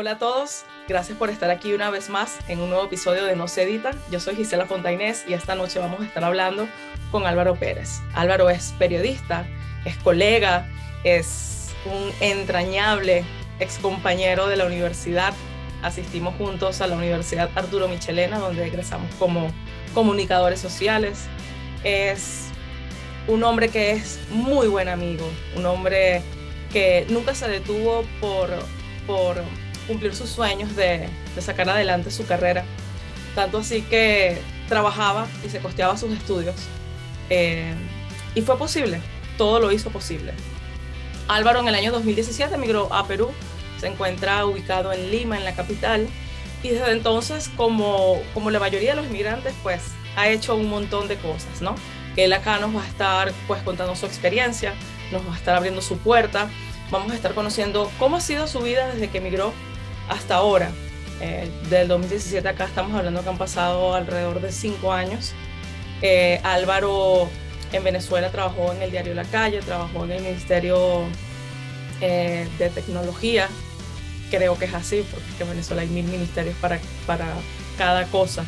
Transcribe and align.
Hola 0.00 0.12
a 0.12 0.18
todos, 0.20 0.62
gracias 0.86 1.18
por 1.18 1.28
estar 1.28 1.50
aquí 1.50 1.72
una 1.72 1.90
vez 1.90 2.08
más 2.08 2.38
en 2.46 2.60
un 2.60 2.70
nuevo 2.70 2.84
episodio 2.84 3.24
de 3.24 3.34
No 3.34 3.48
se 3.48 3.64
edita. 3.64 3.90
Yo 4.12 4.20
soy 4.20 4.36
Gisela 4.36 4.64
Fontainés 4.64 5.24
y 5.26 5.32
esta 5.32 5.56
noche 5.56 5.80
vamos 5.80 6.00
a 6.00 6.04
estar 6.04 6.22
hablando 6.22 6.68
con 7.10 7.26
Álvaro 7.26 7.56
Pérez. 7.56 7.98
Álvaro 8.14 8.48
es 8.48 8.76
periodista, 8.78 9.44
es 9.84 9.96
colega, 9.96 10.68
es 11.02 11.74
un 11.84 12.12
entrañable 12.20 13.24
ex 13.58 13.78
compañero 13.78 14.46
de 14.46 14.56
la 14.56 14.66
universidad. 14.66 15.34
Asistimos 15.82 16.36
juntos 16.36 16.80
a 16.80 16.86
la 16.86 16.94
Universidad 16.94 17.50
Arturo 17.56 17.88
Michelena, 17.88 18.38
donde 18.38 18.64
egresamos 18.64 19.12
como 19.16 19.50
comunicadores 19.94 20.60
sociales. 20.60 21.24
Es 21.82 22.50
un 23.26 23.42
hombre 23.42 23.68
que 23.68 23.90
es 23.90 24.20
muy 24.30 24.68
buen 24.68 24.88
amigo, 24.88 25.28
un 25.56 25.66
hombre 25.66 26.22
que 26.72 27.04
nunca 27.08 27.34
se 27.34 27.48
detuvo 27.48 28.04
por, 28.20 28.48
por 29.04 29.42
cumplir 29.88 30.14
sus 30.14 30.30
sueños 30.30 30.76
de, 30.76 31.08
sacar 31.40 31.68
adelante 31.68 32.12
su 32.12 32.26
carrera. 32.26 32.64
Tanto 33.34 33.58
así 33.58 33.82
que 33.82 34.40
trabajaba 34.68 35.26
y 35.44 35.48
se 35.48 35.58
costeaba 35.58 35.96
sus 35.96 36.12
estudios. 36.12 36.54
Eh, 37.30 37.74
y 38.34 38.42
fue 38.42 38.56
posible, 38.56 39.00
todo 39.36 39.58
lo 39.58 39.72
hizo 39.72 39.90
posible. 39.90 40.32
Álvaro 41.26 41.60
en 41.60 41.68
el 41.68 41.74
año 41.74 41.90
2017 41.90 42.54
emigró 42.54 42.92
a 42.92 43.06
Perú, 43.06 43.30
se 43.80 43.88
encuentra 43.88 44.46
ubicado 44.46 44.92
en 44.92 45.10
Lima, 45.10 45.36
en 45.36 45.44
la 45.44 45.54
capital, 45.54 46.08
y 46.62 46.70
desde 46.70 46.92
entonces, 46.92 47.50
como, 47.56 48.20
como 48.34 48.50
la 48.50 48.58
mayoría 48.58 48.90
de 48.90 48.96
los 48.96 49.06
inmigrantes, 49.06 49.54
pues 49.62 49.82
ha 50.16 50.28
hecho 50.28 50.56
un 50.56 50.68
montón 50.68 51.06
de 51.08 51.16
cosas, 51.16 51.62
¿no? 51.62 51.74
Él 52.16 52.32
acá 52.32 52.58
nos 52.58 52.74
va 52.74 52.82
a 52.82 52.86
estar 52.88 53.32
pues 53.46 53.62
contando 53.62 53.94
su 53.94 54.06
experiencia, 54.06 54.74
nos 55.12 55.26
va 55.26 55.34
a 55.34 55.36
estar 55.36 55.54
abriendo 55.54 55.80
su 55.80 55.98
puerta, 55.98 56.48
vamos 56.90 57.12
a 57.12 57.14
estar 57.14 57.34
conociendo 57.34 57.90
cómo 57.98 58.16
ha 58.16 58.20
sido 58.20 58.48
su 58.48 58.60
vida 58.60 58.88
desde 58.92 59.08
que 59.08 59.18
emigró 59.18 59.52
hasta 60.08 60.36
ahora. 60.36 60.70
Eh, 61.20 61.50
del 61.68 61.88
2017 61.88 62.48
acá 62.48 62.66
estamos 62.66 62.96
hablando 62.96 63.22
que 63.22 63.28
han 63.28 63.38
pasado 63.38 63.94
alrededor 63.94 64.40
de 64.40 64.52
cinco 64.52 64.92
años. 64.92 65.32
Eh, 66.00 66.40
Álvaro 66.44 67.28
en 67.72 67.82
Venezuela 67.82 68.30
trabajó 68.30 68.72
en 68.72 68.82
el 68.82 68.90
diario 68.90 69.14
La 69.14 69.24
Calle, 69.24 69.60
trabajó 69.60 70.04
en 70.04 70.12
el 70.12 70.22
Ministerio 70.22 71.04
eh, 72.00 72.46
de 72.58 72.70
Tecnología. 72.70 73.48
Creo 74.30 74.58
que 74.58 74.66
es 74.66 74.74
así, 74.74 75.04
porque 75.10 75.42
en 75.42 75.50
Venezuela 75.50 75.82
hay 75.82 75.88
mil 75.88 76.04
ministerios 76.04 76.54
para, 76.60 76.78
para 77.06 77.26
cada 77.76 78.04
cosa. 78.06 78.44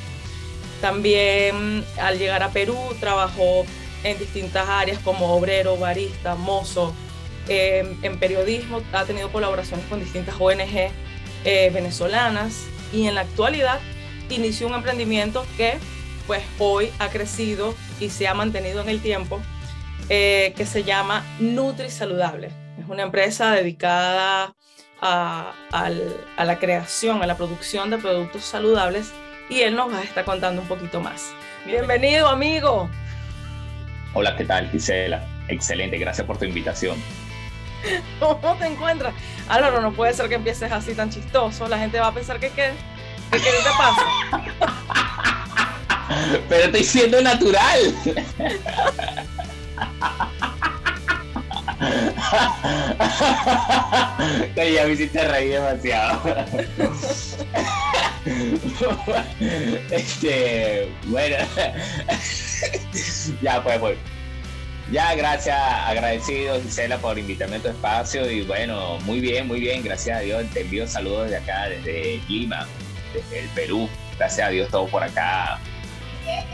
También 0.81 1.85
al 2.01 2.19
llegar 2.19 2.43
a 2.43 2.51
Perú 2.51 2.79
trabajó 3.01 3.65
en 4.05 4.19
distintas 4.19 4.69
áreas 4.69 4.99
como 5.01 5.35
obrero, 5.35 5.77
barista, 5.77 6.35
mozo, 6.37 6.95
en 7.49 8.19
periodismo, 8.21 8.81
ha 8.93 9.05
tenido 9.05 9.33
colaboraciones 9.33 9.85
con 9.87 9.99
distintas 9.99 10.37
ONG 10.39 10.93
eh, 11.45 11.71
venezolanas 11.73 12.67
y 12.93 13.07
en 13.07 13.15
la 13.15 13.23
actualidad 13.23 13.81
inició 14.29 14.67
un 14.67 14.75
emprendimiento 14.75 15.47
que 15.57 15.79
pues 16.27 16.43
hoy 16.59 16.91
ha 16.99 17.09
crecido 17.09 17.75
y 17.99 18.11
se 18.11 18.29
ha 18.29 18.35
mantenido 18.35 18.81
en 18.81 18.89
el 18.89 19.01
tiempo 19.01 19.41
eh, 20.09 20.55
que 20.57 20.67
se 20.67 20.85
llama 20.85 21.25
Nutri 21.39 21.91
Saludable. 21.91 22.51
Es 22.79 22.89
una 22.89 23.03
empresa 23.03 23.53
dedicada 23.53 24.55
a, 25.01 25.53
a, 25.73 26.45
la 26.45 26.59
creación, 26.59 27.23
a 27.23 27.27
la 27.27 27.37
producción 27.37 27.91
de 27.91 27.99
productos 27.99 28.45
saludables 28.45 29.13
y 29.49 29.61
él 29.61 29.75
nos 29.75 29.93
va 29.93 29.99
a 29.99 30.03
estar 30.03 30.25
contando 30.25 30.63
un 30.63 30.69
poquito 30.69 31.01
más. 31.01 31.33
Bienvenido, 31.67 32.29
amigo. 32.29 32.89
Hola, 34.15 34.37
¿qué 34.37 34.45
tal, 34.45 34.71
Gisela? 34.71 35.25
Excelente, 35.49 35.99
gracias 35.99 36.27
por 36.27 36.39
tu 36.39 36.45
invitación. 36.45 36.97
¿Cómo 38.21 38.55
te 38.57 38.67
encuentras? 38.67 39.15
Álvaro, 39.49 39.81
no 39.81 39.93
puede 39.93 40.13
ser 40.15 40.29
que 40.29 40.37
empieces 40.37 40.71
así 40.71 40.95
tan 40.95 41.11
chistoso. 41.11 41.67
La 41.69 41.79
gente 41.79 41.99
va 42.01 42.09
a 42.09 42.15
pensar 42.15 42.39
que 42.39 42.51
qué. 42.51 42.73
¿Qué, 43.31 43.39
qué 43.39 43.51
te 43.51 43.71
pasa? 43.79 44.05
Pero 46.49 46.65
estoy 46.65 46.85
siendo 46.85 47.21
natural. 47.23 47.95
ya 54.57 54.85
me 54.85 54.93
hiciste 54.93 55.27
reír 55.27 55.55
demasiado. 55.55 56.21
este, 59.91 60.93
bueno, 61.07 61.37
ya 63.43 63.63
pues, 63.63 63.79
pues. 63.79 63.99
Ya, 64.91 65.15
gracias, 65.15 65.57
agradecido 65.87 66.61
Gisela 66.61 66.99
por 66.99 67.17
invitarme 67.17 67.57
a 67.57 67.61
tu 67.61 67.69
espacio 67.69 68.29
y 68.29 68.43
bueno, 68.43 68.99
muy 69.03 69.21
bien, 69.21 69.47
muy 69.47 69.61
bien, 69.61 69.85
gracias 69.85 70.19
a 70.19 70.21
Dios, 70.21 70.45
te 70.53 70.63
envío 70.63 70.89
saludos 70.89 71.31
desde 71.31 71.37
acá, 71.37 71.69
desde 71.69 72.21
Lima, 72.29 72.67
desde 73.15 73.39
el 73.39 73.49
Perú, 73.51 73.89
gracias 74.19 74.49
a 74.49 74.51
Dios 74.51 74.69
todo 74.69 74.89
por 74.89 75.05
acá, 75.05 75.61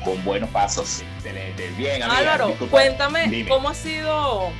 con 0.04 0.22
buenos 0.22 0.50
pasos, 0.50 1.02
bien. 1.78 2.02
Álvaro, 2.02 2.54
cuéntame, 2.70 3.46
¿cómo 3.48 3.70
ha 3.70 3.74
sido, 3.74 4.50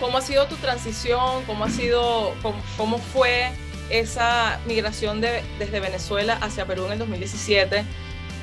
cómo 0.00 0.18
ha 0.18 0.20
sido 0.20 0.48
tu 0.48 0.56
transición, 0.56 1.44
cómo 1.44 1.66
ha 1.66 1.70
sido, 1.70 2.34
cómo, 2.76 2.98
fue 2.98 3.52
esa 3.88 4.58
migración 4.66 5.20
de, 5.20 5.44
desde 5.60 5.78
Venezuela 5.78 6.38
hacia 6.40 6.66
Perú 6.66 6.86
en 6.86 6.94
el 6.94 6.98
2017? 6.98 7.84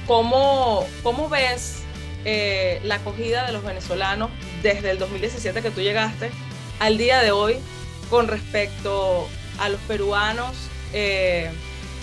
¿Cómo, 0.08 0.88
cómo 1.04 1.28
ves 1.28 1.81
eh, 2.26 2.80
la 2.84 2.96
acogida 2.96 3.46
de 3.46 3.54
los 3.54 3.64
venezolanos 3.64 4.30
desde 4.62 4.92
el 4.92 5.00
2017 5.00 5.62
que 5.62 5.72
tú 5.72 5.82
llegaste 5.82 6.30
al 6.80 6.98
día 6.98 7.22
de 7.22 7.32
hoy 7.32 7.58
con 8.10 8.28
respecto 8.28 9.28
a 9.60 9.70
los 9.70 9.80
peruanos, 9.82 10.56
eh, 10.94 11.50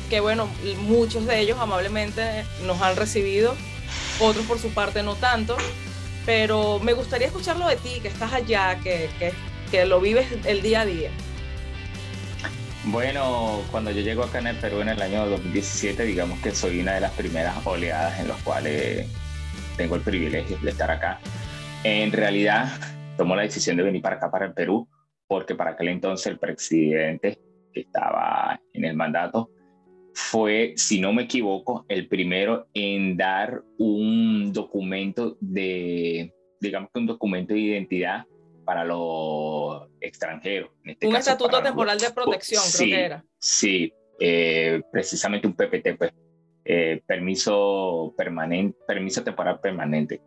que 0.09 0.21
bueno, 0.21 0.49
muchos 0.83 1.27
de 1.27 1.41
ellos 1.41 1.59
amablemente 1.61 2.45
nos 2.65 2.81
han 2.81 2.97
recibido, 2.97 3.55
otros 4.21 4.47
por 4.47 4.59
su 4.59 4.71
parte 4.71 5.03
no 5.03 5.17
tanto, 5.17 5.57
pero 6.25 6.79
me 6.79 6.93
gustaría 6.93 7.27
escucharlo 7.27 7.67
de 7.67 7.77
ti, 7.77 8.01
que 8.01 8.09
estás 8.09 8.33
allá, 8.33 8.79
que, 8.83 9.11
que, 9.19 9.33
que 9.71 9.85
lo 9.85 10.01
vives 10.01 10.27
el 10.45 10.63
día 10.63 10.83
a 10.83 10.87
día. 10.87 11.11
Bueno, 12.85 13.63
cuando 13.71 13.91
yo 13.91 14.01
llego 14.01 14.23
acá 14.23 14.39
en 14.39 14.47
el 14.47 14.57
Perú 14.57 14.81
en 14.81 14.89
el 14.89 15.03
año 15.03 15.27
2017, 15.27 16.05
digamos 16.05 16.39
que 16.41 16.55
soy 16.55 16.81
una 16.81 16.95
de 16.95 17.01
las 17.01 17.13
primeras 17.13 17.55
oleadas 17.67 18.19
en 18.19 18.29
las 18.29 18.41
cuales 18.43 19.07
tengo 19.79 19.95
el 19.95 20.03
privilegio 20.03 20.59
de 20.59 20.71
estar 20.71 20.91
acá. 20.91 21.21
En 21.85 22.11
realidad, 22.11 22.69
tomó 23.17 23.37
la 23.37 23.43
decisión 23.43 23.77
de 23.77 23.85
venir 23.85 24.03
para 24.03 24.17
acá, 24.17 24.29
para 24.31 24.47
el 24.47 24.53
Perú, 24.53 24.89
porque 25.29 25.55
para 25.55 25.71
aquel 25.71 25.89
entonces 25.89 26.27
el 26.27 26.39
presidente 26.39 27.39
que 27.73 27.81
estaba 27.83 28.61
en 28.73 28.85
el 28.85 28.97
mandato 28.97 29.51
fue, 30.13 30.75
si 30.77 31.01
no 31.01 31.13
me 31.13 31.23
equivoco, 31.23 31.87
el 31.89 32.09
primero 32.09 32.67
en 32.75 33.17
dar 33.17 33.63
un 33.79 34.53
documento 34.53 35.39
de, 35.41 36.35
digamos 36.61 36.91
que 36.93 36.99
un 36.99 37.07
documento 37.07 37.55
de 37.55 37.61
identidad 37.61 38.27
para 38.65 38.85
los 38.85 39.89
extranjeros. 40.01 40.71
Este 40.85 41.07
un 41.07 41.15
estatuto 41.15 41.63
temporal 41.63 41.99
de 41.99 42.11
protección, 42.11 42.65
creo 42.77 42.89
que 42.89 43.05
era. 43.05 43.25
Sí, 43.39 43.93
eh, 44.19 44.83
precisamente 44.91 45.47
un 45.47 45.55
PPT, 45.55 45.97
pues, 45.97 46.13
eh, 46.71 47.01
permiso 47.07 48.13
permanente, 48.15 48.79
permiso 48.87 49.25
temporal 49.25 49.59
permanente. 49.59 50.21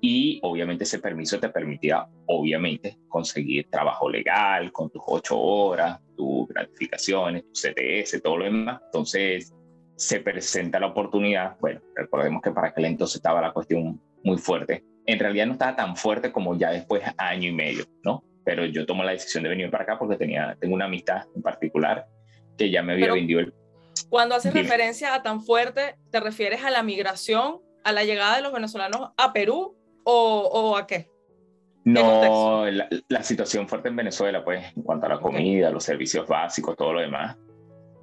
Y 0.00 0.38
obviamente 0.44 0.84
ese 0.84 1.00
permiso 1.00 1.40
te 1.40 1.48
permitía, 1.48 2.06
obviamente, 2.26 2.96
conseguir 3.08 3.68
trabajo 3.68 4.08
legal 4.08 4.70
con 4.70 4.88
tus 4.88 5.02
ocho 5.04 5.36
horas, 5.36 5.98
tus 6.16 6.46
gratificaciones, 6.46 7.42
tu 7.42 7.54
CTS, 7.54 8.22
todo 8.22 8.36
lo 8.36 8.44
demás. 8.44 8.80
Entonces 8.84 9.52
se 9.96 10.20
presenta 10.20 10.78
la 10.78 10.86
oportunidad. 10.86 11.56
Bueno, 11.58 11.80
recordemos 11.96 12.40
que 12.40 12.52
para 12.52 12.68
aquel 12.68 12.84
entonces 12.84 13.16
estaba 13.16 13.40
la 13.40 13.52
cuestión 13.52 14.00
muy 14.22 14.38
fuerte. 14.38 14.84
En 15.06 15.18
realidad 15.18 15.46
no 15.46 15.54
estaba 15.54 15.74
tan 15.74 15.96
fuerte 15.96 16.30
como 16.30 16.56
ya 16.56 16.70
después 16.70 17.02
año 17.16 17.48
y 17.48 17.52
medio, 17.52 17.84
¿no? 18.04 18.22
Pero 18.44 18.64
yo 18.64 18.86
tomo 18.86 19.02
la 19.02 19.10
decisión 19.10 19.42
de 19.42 19.48
venir 19.48 19.72
para 19.72 19.82
acá 19.82 19.98
porque 19.98 20.16
tenía, 20.16 20.56
tengo 20.60 20.76
una 20.76 20.84
amistad 20.84 21.22
en 21.34 21.42
particular 21.42 22.06
que 22.56 22.70
ya 22.70 22.80
me 22.80 22.92
había 22.92 23.12
vendido 23.12 23.40
el 23.40 23.52
cuando 24.08 24.34
haces 24.34 24.54
referencia 24.54 25.14
a 25.14 25.22
tan 25.22 25.42
fuerte, 25.42 25.96
¿te 26.10 26.20
refieres 26.20 26.64
a 26.64 26.70
la 26.70 26.82
migración, 26.82 27.60
a 27.84 27.92
la 27.92 28.04
llegada 28.04 28.36
de 28.36 28.42
los 28.42 28.52
venezolanos 28.52 29.10
a 29.16 29.32
Perú 29.32 29.76
o, 30.04 30.76
a 30.76 30.86
qué? 30.86 31.10
No, 31.84 32.66
la, 32.66 33.22
situación 33.22 33.68
fuerte 33.68 33.88
en 33.88 33.96
Venezuela, 33.96 34.44
pues, 34.44 34.64
en 34.76 34.82
cuanto 34.82 35.06
a 35.06 35.10
la 35.10 35.20
comida, 35.20 35.70
los 35.70 35.84
servicios 35.84 36.26
básicos, 36.26 36.76
todo 36.76 36.94
lo 36.94 37.00
demás. 37.00 37.36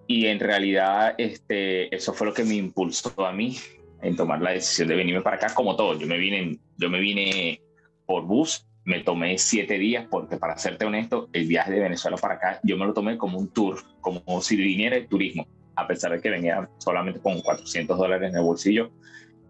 Y 0.07 0.27
en 0.27 0.39
realidad, 0.39 1.15
este, 1.17 1.93
eso 1.95 2.13
fue 2.13 2.27
lo 2.27 2.33
que 2.33 2.43
me 2.43 2.55
impulsó 2.55 3.25
a 3.25 3.31
mí 3.31 3.57
en 4.01 4.15
tomar 4.15 4.41
la 4.41 4.51
decisión 4.51 4.87
de 4.87 4.95
venirme 4.95 5.21
para 5.21 5.37
acá, 5.37 5.53
como 5.53 5.75
todo. 5.75 5.97
Yo 5.97 6.05
me 6.05 6.17
vine, 6.17 6.59
yo 6.77 6.89
me 6.89 6.99
vine 6.99 7.61
por 8.05 8.23
bus, 8.23 8.67
me 8.83 8.99
tomé 8.99 9.37
siete 9.39 9.79
días, 9.79 10.07
porque 10.09 10.37
para 10.37 10.57
serte 10.57 10.85
honesto, 10.85 11.29
el 11.33 11.47
viaje 11.47 11.71
de 11.71 11.79
Venezuela 11.79 12.17
para 12.17 12.35
acá, 12.35 12.59
yo 12.63 12.77
me 12.77 12.85
lo 12.85 12.93
tomé 12.93 13.17
como 13.17 13.39
un 13.39 13.51
tour, 13.51 13.79
como 14.01 14.41
si 14.41 14.55
viniera 14.55 14.95
el 14.95 15.07
turismo 15.07 15.47
a 15.75 15.87
pesar 15.87 16.11
de 16.11 16.21
que 16.21 16.29
venía 16.29 16.69
solamente 16.77 17.19
con 17.19 17.41
400 17.41 17.97
dólares 17.97 18.29
en 18.29 18.37
el 18.37 18.43
bolsillo, 18.43 18.91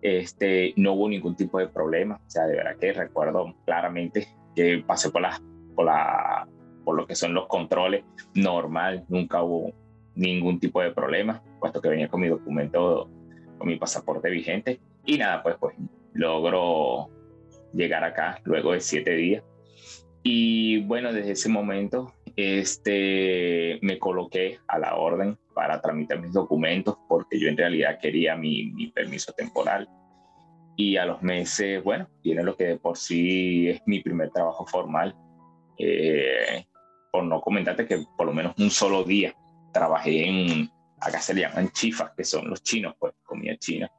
este, 0.01 0.73
no 0.77 0.93
hubo 0.93 1.09
ningún 1.09 1.35
tipo 1.35 1.59
de 1.59 1.67
problema. 1.67 2.15
O 2.15 2.29
sea, 2.29 2.45
de 2.45 2.55
verdad 2.55 2.77
que 2.79 2.93
recuerdo 2.93 3.55
claramente 3.65 4.27
que 4.55 4.83
pasé 4.85 5.09
por, 5.09 5.21
la, 5.21 5.41
por, 5.75 5.85
la, 5.85 6.47
por 6.83 6.95
lo 6.95 7.07
que 7.07 7.15
son 7.15 7.33
los 7.33 7.47
controles 7.47 8.03
normal, 8.33 9.05
nunca 9.09 9.43
hubo 9.43 9.73
ningún 10.15 10.59
tipo 10.59 10.81
de 10.81 10.91
problema, 10.91 11.43
puesto 11.59 11.81
que 11.81 11.89
venía 11.89 12.07
con 12.07 12.21
mi 12.21 12.27
documento, 12.27 13.09
con 13.57 13.67
mi 13.67 13.77
pasaporte 13.77 14.29
vigente. 14.29 14.79
Y 15.05 15.17
nada, 15.17 15.43
pues, 15.43 15.55
pues 15.59 15.75
logro 16.13 17.09
llegar 17.73 18.03
acá 18.03 18.39
luego 18.43 18.71
de 18.73 18.81
siete 18.81 19.15
días. 19.15 19.43
Y 20.23 20.83
bueno, 20.85 21.13
desde 21.13 21.31
ese 21.31 21.49
momento 21.49 22.13
este, 22.35 23.79
me 23.81 23.97
coloqué 23.97 24.59
a 24.67 24.77
la 24.79 24.95
orden 24.95 25.37
para 25.53 25.81
tramitar 25.81 26.19
mis 26.19 26.33
documentos 26.33 26.97
porque 27.07 27.39
yo 27.39 27.47
en 27.47 27.57
realidad 27.57 27.99
quería 27.99 28.35
mi, 28.35 28.71
mi 28.71 28.87
permiso 28.87 29.33
temporal. 29.33 29.89
Y 30.77 30.97
a 30.97 31.05
los 31.05 31.21
meses, 31.21 31.81
bueno, 31.83 32.09
tiene 32.21 32.43
lo 32.43 32.57
que 32.57 32.65
de 32.65 32.77
por 32.77 32.97
sí 32.97 33.69
es 33.69 33.81
mi 33.85 34.01
primer 34.01 34.29
trabajo 34.31 34.65
formal. 34.65 35.15
Eh, 35.77 36.65
por 37.11 37.23
no 37.23 37.39
comentarte 37.39 37.87
que 37.87 38.03
por 38.17 38.27
lo 38.27 38.33
menos 38.33 38.53
un 38.57 38.69
solo 38.69 39.03
día 39.03 39.33
trabajé 39.71 40.27
en, 40.27 40.69
acá 40.99 41.21
se 41.21 41.33
le 41.33 41.41
llaman 41.41 41.69
chifas, 41.69 42.11
que 42.15 42.25
son 42.25 42.49
los 42.49 42.61
chinos, 42.61 42.95
pues 42.99 43.13
comida 43.23 43.55
china. 43.57 43.89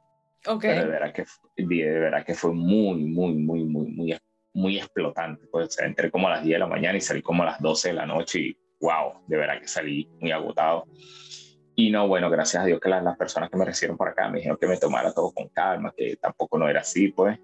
Okay. 0.45 0.69
Pero 0.69 0.85
de 0.85 0.91
verdad 0.91 1.13
que, 1.13 1.25
de 1.55 1.99
verdad 1.99 2.25
que 2.25 2.35
fue 2.35 2.53
muy, 2.53 3.03
muy, 3.05 3.33
muy, 3.33 3.63
muy, 3.63 3.87
muy, 3.89 4.17
muy 4.57 4.77
explotante. 4.77 5.45
Pues 5.47 5.77
entré 5.79 6.11
como 6.11 6.27
a 6.27 6.31
las 6.31 6.43
10 6.43 6.55
de 6.55 6.59
la 6.59 6.67
mañana 6.67 6.97
y 6.97 7.01
salí 7.01 7.21
como 7.21 7.43
a 7.43 7.45
las 7.45 7.61
12 7.61 7.89
de 7.89 7.93
la 7.93 8.05
noche 8.05 8.39
y 8.39 8.57
wow, 8.81 9.21
de 9.27 9.37
verdad 9.37 9.61
que 9.61 9.67
salí 9.67 10.09
muy 10.19 10.31
agotado. 10.31 10.85
Y 11.75 11.91
no, 11.91 12.07
bueno, 12.07 12.29
gracias 12.29 12.63
a 12.63 12.65
Dios 12.65 12.79
que 12.79 12.89
las, 12.89 13.03
las 13.03 13.15
personas 13.17 13.51
que 13.51 13.57
me 13.57 13.65
recibieron 13.65 13.97
por 13.97 14.09
acá 14.09 14.29
me 14.29 14.39
dijeron 14.39 14.57
que 14.59 14.67
me 14.67 14.77
tomara 14.77 15.13
todo 15.13 15.31
con 15.31 15.47
calma, 15.49 15.93
que 15.95 16.15
tampoco 16.15 16.57
no 16.57 16.67
era 16.67 16.81
así, 16.81 17.09
pues. 17.09 17.39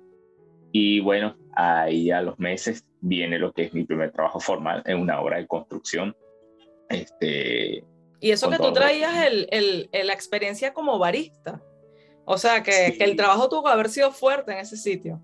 Y 0.72 1.02
bueno, 1.02 1.38
ahí 1.56 2.10
a 2.10 2.22
los 2.22 2.40
meses 2.40 2.84
viene 3.00 3.38
lo 3.38 3.54
que 3.54 3.66
es 3.66 3.74
mi 3.76 3.84
primer 3.84 4.12
trabajo 4.12 4.40
formal 4.40 4.82
en 4.88 5.00
una 5.00 5.22
obra 5.22 5.38
de 5.38 5.46
construcción. 5.46 6.16
Este, 6.90 7.84
y 8.20 8.32
eso 8.32 8.50
que 8.50 8.58
tú 8.58 8.74
traías 8.74 9.28
el, 9.28 9.48
el, 9.52 10.08
la 10.08 10.14
experiencia 10.14 10.74
como 10.74 10.98
barista. 10.98 11.62
O 12.26 12.40
sea, 12.40 12.64
que, 12.64 12.96
que, 12.98 13.04
el 13.04 13.16
trabajo 13.16 13.50
tuvo 13.50 13.66
que 13.66 13.72
haber 13.72 13.90
sido 13.90 14.12
fuerte 14.12 14.54
en 14.54 14.60
ese 14.60 14.78
sitio. 14.78 15.22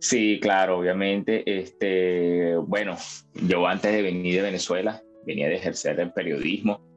Sí, 0.00 0.40
claro, 0.40 0.78
obviamente. 0.78 1.42
Este, 1.46 2.56
bueno, 2.56 2.96
yo 3.34 3.66
antes 3.66 3.92
de 3.92 4.02
venir 4.02 4.36
de 4.36 4.42
Venezuela 4.42 5.02
venía 5.26 5.48
de 5.48 5.56
ejercer 5.56 6.00
el 6.00 6.12
periodismo 6.12 6.90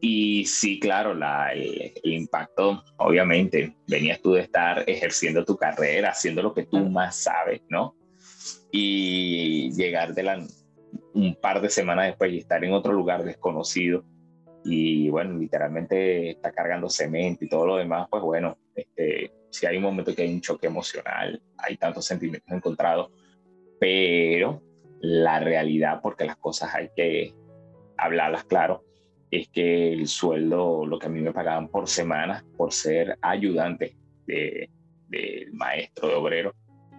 y 0.00 0.44
sí, 0.44 0.78
claro, 0.78 1.14
la, 1.14 1.52
el, 1.52 1.92
impacto, 2.04 2.84
obviamente, 2.98 3.74
venías 3.88 4.20
tú 4.20 4.34
de 4.34 4.42
estar 4.42 4.84
ejerciendo 4.86 5.44
tu 5.44 5.56
carrera, 5.56 6.10
haciendo 6.10 6.42
lo 6.42 6.52
que 6.54 6.66
tú 6.66 6.78
más 6.90 7.16
sabes, 7.16 7.62
¿no? 7.68 7.96
Y 8.70 9.72
llegar 9.72 10.14
de 10.14 10.22
la, 10.22 10.46
un 11.14 11.34
par 11.40 11.60
de 11.60 11.70
semanas 11.70 12.06
después 12.06 12.32
y 12.32 12.38
estar 12.38 12.62
en 12.64 12.72
otro 12.72 12.92
lugar 12.92 13.24
desconocido 13.24 14.04
y 14.64 15.08
bueno, 15.10 15.38
literalmente 15.38 16.30
está 16.30 16.52
cargando 16.52 16.88
cemento 16.88 17.44
y 17.44 17.48
todo 17.48 17.66
lo 17.66 17.76
demás, 17.76 18.06
pues 18.10 18.22
bueno, 18.22 18.58
este, 18.74 19.32
si 19.54 19.66
hay 19.66 19.76
un 19.76 19.84
momento 19.84 20.12
que 20.12 20.22
hay 20.22 20.34
un 20.34 20.40
choque 20.40 20.66
emocional, 20.66 21.40
hay 21.58 21.76
tantos 21.76 22.04
sentimientos 22.04 22.52
encontrados, 22.52 23.12
pero 23.78 24.60
la 25.00 25.38
realidad, 25.38 26.00
porque 26.02 26.24
las 26.24 26.36
cosas 26.36 26.74
hay 26.74 26.88
que 26.96 27.32
hablarlas 27.96 28.44
claro, 28.44 28.84
es 29.30 29.48
que 29.50 29.92
el 29.92 30.08
sueldo, 30.08 30.84
lo 30.84 30.98
que 30.98 31.06
a 31.06 31.08
mí 31.08 31.20
me 31.20 31.32
pagaban 31.32 31.68
por 31.68 31.86
semana, 31.88 32.44
por 32.56 32.72
ser 32.72 33.16
ayudante 33.22 33.96
del 34.26 34.68
de 35.08 35.46
maestro 35.52 36.08
de 36.08 36.14
obrero, 36.14 36.54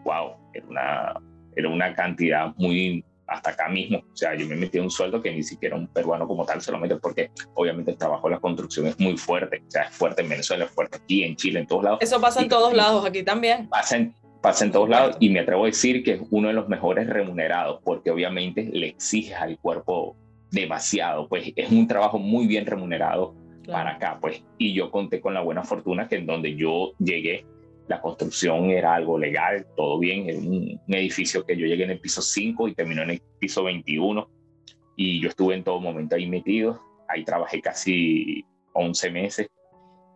wow, 0.06 0.38
era 0.54 0.66
una, 0.68 1.14
era 1.58 1.68
una 1.68 1.94
cantidad 1.94 2.56
muy 2.56 3.04
hasta 3.28 3.52
acá 3.52 3.70
mismo. 3.70 4.00
O 4.00 4.16
sea, 4.16 4.36
yo 4.36 4.48
me 4.48 4.56
metí 4.56 4.80
un 4.80 4.92
sueldo 4.92 5.22
que 5.22 5.32
ni 5.32 5.44
siquiera 5.44 5.76
un 5.76 5.88
peruano 5.88 6.28
como 6.28 6.46
tal 6.46 6.62
solamente 6.62 6.96
porque 6.98 7.32
obviamente 7.54 7.92
el 7.92 7.98
trabajo 7.98 8.28
de 8.28 8.36
la 8.36 8.40
construcción 8.40 8.88
es 8.88 9.00
muy 9.00 9.18
fuerte. 9.18 9.64
O 9.68 9.72
sea, 9.72 9.84
es 9.84 9.96
fuerte 9.96 10.22
en 10.22 10.30
Venezuela, 10.30 10.66
es 10.66 10.72
fuerte 10.72 10.98
aquí, 10.98 11.24
en 11.24 11.36
Chile, 11.36 11.60
en 11.60 11.68
todos 11.68 11.84
lados. 11.84 12.00
Eso 12.02 12.20
pasa 12.22 12.42
en 12.42 12.50
todos 12.50 12.74
lados, 12.74 13.06
aquí 13.06 13.24
también. 13.24 13.68
Pasa 13.70 13.98
en, 13.98 14.16
pasa 14.42 14.66
en 14.66 14.72
todos 14.72 14.90
lados 14.90 15.18
y 15.20 15.30
me 15.30 15.40
atrevo 15.40 15.64
a 15.64 15.68
decir 15.68 16.04
que 16.04 16.14
es 16.14 16.22
uno 16.30 16.50
de 16.50 16.54
los 16.54 16.68
mejores 16.68 17.08
remunerados 17.08 17.80
porque 17.84 18.12
obviamente 18.12 18.64
le 18.64 18.88
exige 18.88 19.34
al 19.34 19.58
cuerpo 19.60 20.16
demasiado. 20.52 21.28
Pues 21.28 21.52
es 21.56 21.72
un 21.72 21.88
trabajo 21.88 22.20
muy 22.20 22.48
bien 22.48 22.66
remunerado 22.66 23.36
para 23.66 23.92
acá, 23.92 24.20
pues. 24.22 24.44
Y 24.58 24.74
yo 24.74 24.92
conté 24.92 25.22
con 25.22 25.34
la 25.34 25.42
buena 25.42 25.64
fortuna 25.64 26.08
que 26.08 26.18
en 26.18 26.26
donde 26.26 26.56
yo 26.56 26.94
llegué 27.00 27.46
la 27.88 28.02
construcción 28.02 28.70
era 28.72 28.96
algo 28.96 29.18
legal, 29.18 29.68
todo 29.76 30.00
bien, 30.00 30.30
era 30.30 30.40
un, 30.40 30.82
edificio 30.88 31.46
que 31.46 31.56
yo 31.56 31.68
llegué 31.68 31.84
en 31.84 31.92
el 31.92 32.00
piso 32.00 32.22
5 32.22 32.68
y 32.68 32.76
terminó 32.76 33.04
en 33.04 33.12
el 33.12 33.22
piso 33.40 33.64
21 33.64 34.28
y 34.96 35.20
yo 35.20 35.30
estuve 35.30 35.56
en 35.56 35.64
todo 35.64 35.80
momento 35.80 36.16
ahí 36.16 36.28
metido, 36.28 36.82
ahí 37.08 37.24
trabajé 37.24 37.62
casi 37.62 38.46
11 38.74 39.12
meses 39.12 39.48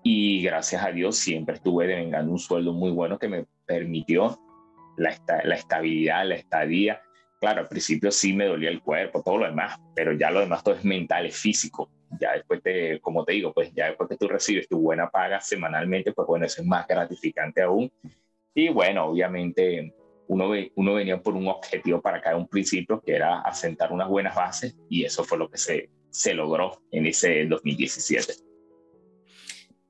y 0.04 0.42
gracias 0.42 0.84
a 0.84 0.92
Dios 0.92 1.18
siempre 1.18 1.56
estuve 1.56 1.86
devengando 1.86 2.32
un 2.32 2.40
sueldo 2.40 2.74
muy 2.74 2.92
bueno 2.92 3.20
que 3.20 3.28
me 3.28 3.46
permitió 3.66 4.40
la, 4.98 5.16
la 5.44 5.56
estabilidad, 5.56 6.26
la 6.26 6.36
estadía. 6.36 7.02
Claro, 7.40 7.62
al 7.62 7.68
principio 7.68 8.12
sí 8.12 8.34
me 8.34 8.46
dolía 8.46 8.70
el 8.70 8.82
cuerpo, 8.82 9.22
todo 9.22 9.38
lo 9.38 9.46
demás, 9.46 9.78
pero 9.96 10.14
ya 10.14 10.32
lo 10.32 10.40
demás 10.40 10.64
todo 10.64 10.76
es 10.76 10.84
mental, 10.84 11.26
es 11.26 11.38
físico 11.38 11.90
ya 12.20 12.34
después 12.34 12.64
de, 12.64 13.00
como 13.02 13.26
te 13.26 13.34
digo, 13.34 13.54
pues 13.54 13.74
ya 13.74 13.88
después 13.88 14.10
que 14.10 14.18
tú 14.18 14.28
recibes 14.28 14.68
tu 14.68 14.80
buena 14.80 15.10
paga 15.10 15.42
semanalmente, 15.42 16.14
pues 16.14 16.28
bueno, 16.28 16.46
eso 16.46 16.62
es 16.62 16.68
más 16.68 16.88
gratificante 16.88 17.62
aún. 17.62 17.92
Y 18.54 18.70
bueno, 18.70 19.06
obviamente 19.06 19.94
uno, 20.28 20.52
uno 20.76 20.94
venía 20.94 21.22
por 21.22 21.36
un 21.36 21.48
objetivo 21.48 22.02
para 22.02 22.22
cada 22.22 22.38
un 22.38 22.48
principio, 22.48 23.02
que 23.02 23.16
era 23.16 23.42
asentar 23.42 23.92
unas 23.92 24.08
buenas 24.08 24.36
bases, 24.36 24.78
y 24.90 25.04
eso 25.04 25.24
fue 25.24 25.38
lo 25.38 25.50
que 25.50 25.58
se, 25.58 25.90
se 26.10 26.34
logró 26.34 26.82
en 26.92 27.08
ese 27.08 27.46
2017. 27.46 28.34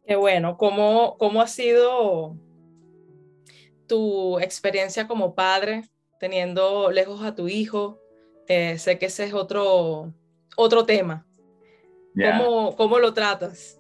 Qué 0.05 0.15
bueno, 0.15 0.57
¿cómo, 0.57 1.17
cómo 1.17 1.41
ha 1.41 1.47
sido 1.47 2.35
tu 3.87 4.39
experiencia 4.39 5.07
como 5.07 5.35
padre, 5.35 5.83
teniendo 6.19 6.89
lejos 6.89 7.21
a 7.23 7.35
tu 7.35 7.47
hijo? 7.47 7.99
Eh, 8.47 8.79
sé 8.79 8.97
que 8.97 9.05
ese 9.05 9.25
es 9.25 9.33
otro, 9.33 10.13
otro 10.57 10.85
tema, 10.85 11.27
¿Cómo, 12.19 12.75
¿Cómo, 12.75 12.99
lo 12.99 13.13
tratas? 13.13 13.79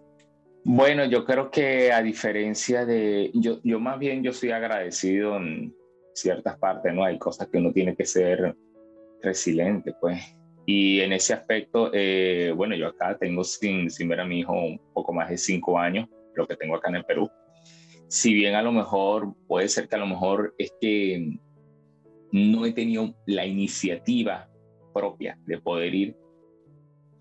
Bueno, 0.63 1.05
yo 1.05 1.25
creo 1.25 1.49
que 1.49 1.91
a 1.91 2.01
diferencia 2.01 2.85
de, 2.85 3.31
yo, 3.33 3.59
yo 3.63 3.79
más 3.79 3.97
bien 3.99 4.23
yo 4.23 4.33
soy 4.33 4.51
agradecido 4.51 5.37
en 5.37 5.73
ciertas 6.13 6.57
partes, 6.57 6.93
¿no? 6.93 7.03
Hay 7.03 7.17
cosas 7.17 7.47
que 7.47 7.57
uno 7.57 7.71
tiene 7.71 7.95
que 7.95 8.05
ser 8.05 8.55
resiliente, 9.21 9.93
pues. 9.99 10.21
Y 10.65 10.99
en 11.01 11.13
ese 11.13 11.33
aspecto, 11.33 11.89
eh, 11.93 12.53
bueno, 12.55 12.75
yo 12.75 12.87
acá 12.87 13.17
tengo 13.17 13.43
sin, 13.43 13.89
sin 13.89 14.07
ver 14.07 14.19
a 14.19 14.25
mi 14.25 14.39
hijo 14.39 14.53
un 14.53 14.79
poco 14.93 15.13
más 15.13 15.29
de 15.29 15.37
cinco 15.37 15.79
años, 15.79 16.07
lo 16.35 16.45
que 16.45 16.55
tengo 16.55 16.75
acá 16.75 16.89
en 16.89 16.97
el 16.97 17.05
Perú. 17.05 17.29
Si 18.07 18.33
bien 18.33 18.55
a 18.55 18.61
lo 18.61 18.71
mejor, 18.71 19.33
puede 19.47 19.67
ser 19.67 19.87
que 19.87 19.95
a 19.95 19.99
lo 19.99 20.07
mejor 20.07 20.53
es 20.57 20.71
que 20.79 21.39
no 22.31 22.65
he 22.65 22.71
tenido 22.71 23.15
la 23.25 23.45
iniciativa 23.45 24.49
propia 24.93 25.37
de 25.45 25.59
poder 25.59 25.95
ir, 25.95 26.15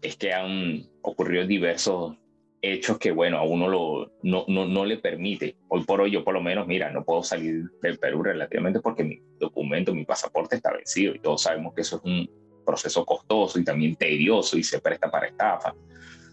es 0.03 0.17
que 0.17 0.33
han 0.33 0.87
ocurrido 1.03 1.47
diversos 1.47 2.17
hechos 2.61 2.99
que, 2.99 3.13
bueno, 3.13 3.39
a 3.39 3.43
uno 3.43 3.69
lo, 3.69 4.13
no, 4.23 4.45
no, 4.49 4.67
no, 4.67 4.85
le 4.85 4.99
permite. 4.99 5.57
Hoy 5.69 5.85
por 5.85 6.01
hoy 6.01 6.11
yo 6.11 6.25
por 6.25 6.35
lo 6.35 6.43
menos, 6.43 6.67
mira, 6.67 6.91
no 6.91 7.05
puedo 7.05 7.23
salir 7.23 7.65
del 7.83 7.99
Perú 7.99 8.23
relativamente 8.23 8.81
porque 8.81 9.05
mi 9.05 9.21
documento, 9.39 9.95
mi 9.95 10.05
pasaporte 10.05 10.57
está 10.57 10.73
vencido 10.73 11.15
y 11.15 11.21
todos 11.21 11.43
sabemos 11.43 11.75
que 11.75 11.83
eso 11.83 11.97
es 11.97 12.03
un 12.05 12.31
proceso 12.67 13.05
costoso 13.05 13.59
y 13.59 13.65
también 13.65 13.97
tedioso 13.97 14.59
y 14.59 14.63
se 14.63 14.81
presta 14.81 15.11
para 15.11 15.29
estafa. 15.29 15.75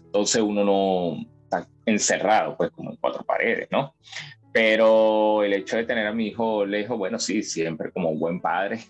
Entonces 0.04 0.42
uno 0.42 0.64
no 0.64 1.16
está 1.44 1.68
encerrado 1.84 2.56
pues 2.56 2.70
como 2.70 2.90
en 2.90 2.96
cuatro 2.96 3.24
paredes, 3.24 3.68
¿no? 3.70 3.94
Pero 4.52 5.44
el 5.44 5.52
hecho 5.52 5.76
de 5.76 5.84
tener 5.84 6.06
a 6.06 6.12
mi 6.12 6.28
hijo 6.28 6.64
lejos, 6.64 6.98
bueno, 6.98 7.18
sí, 7.18 7.42
siempre 7.42 7.90
como 7.92 8.14
buen 8.14 8.40
padre, 8.40 8.80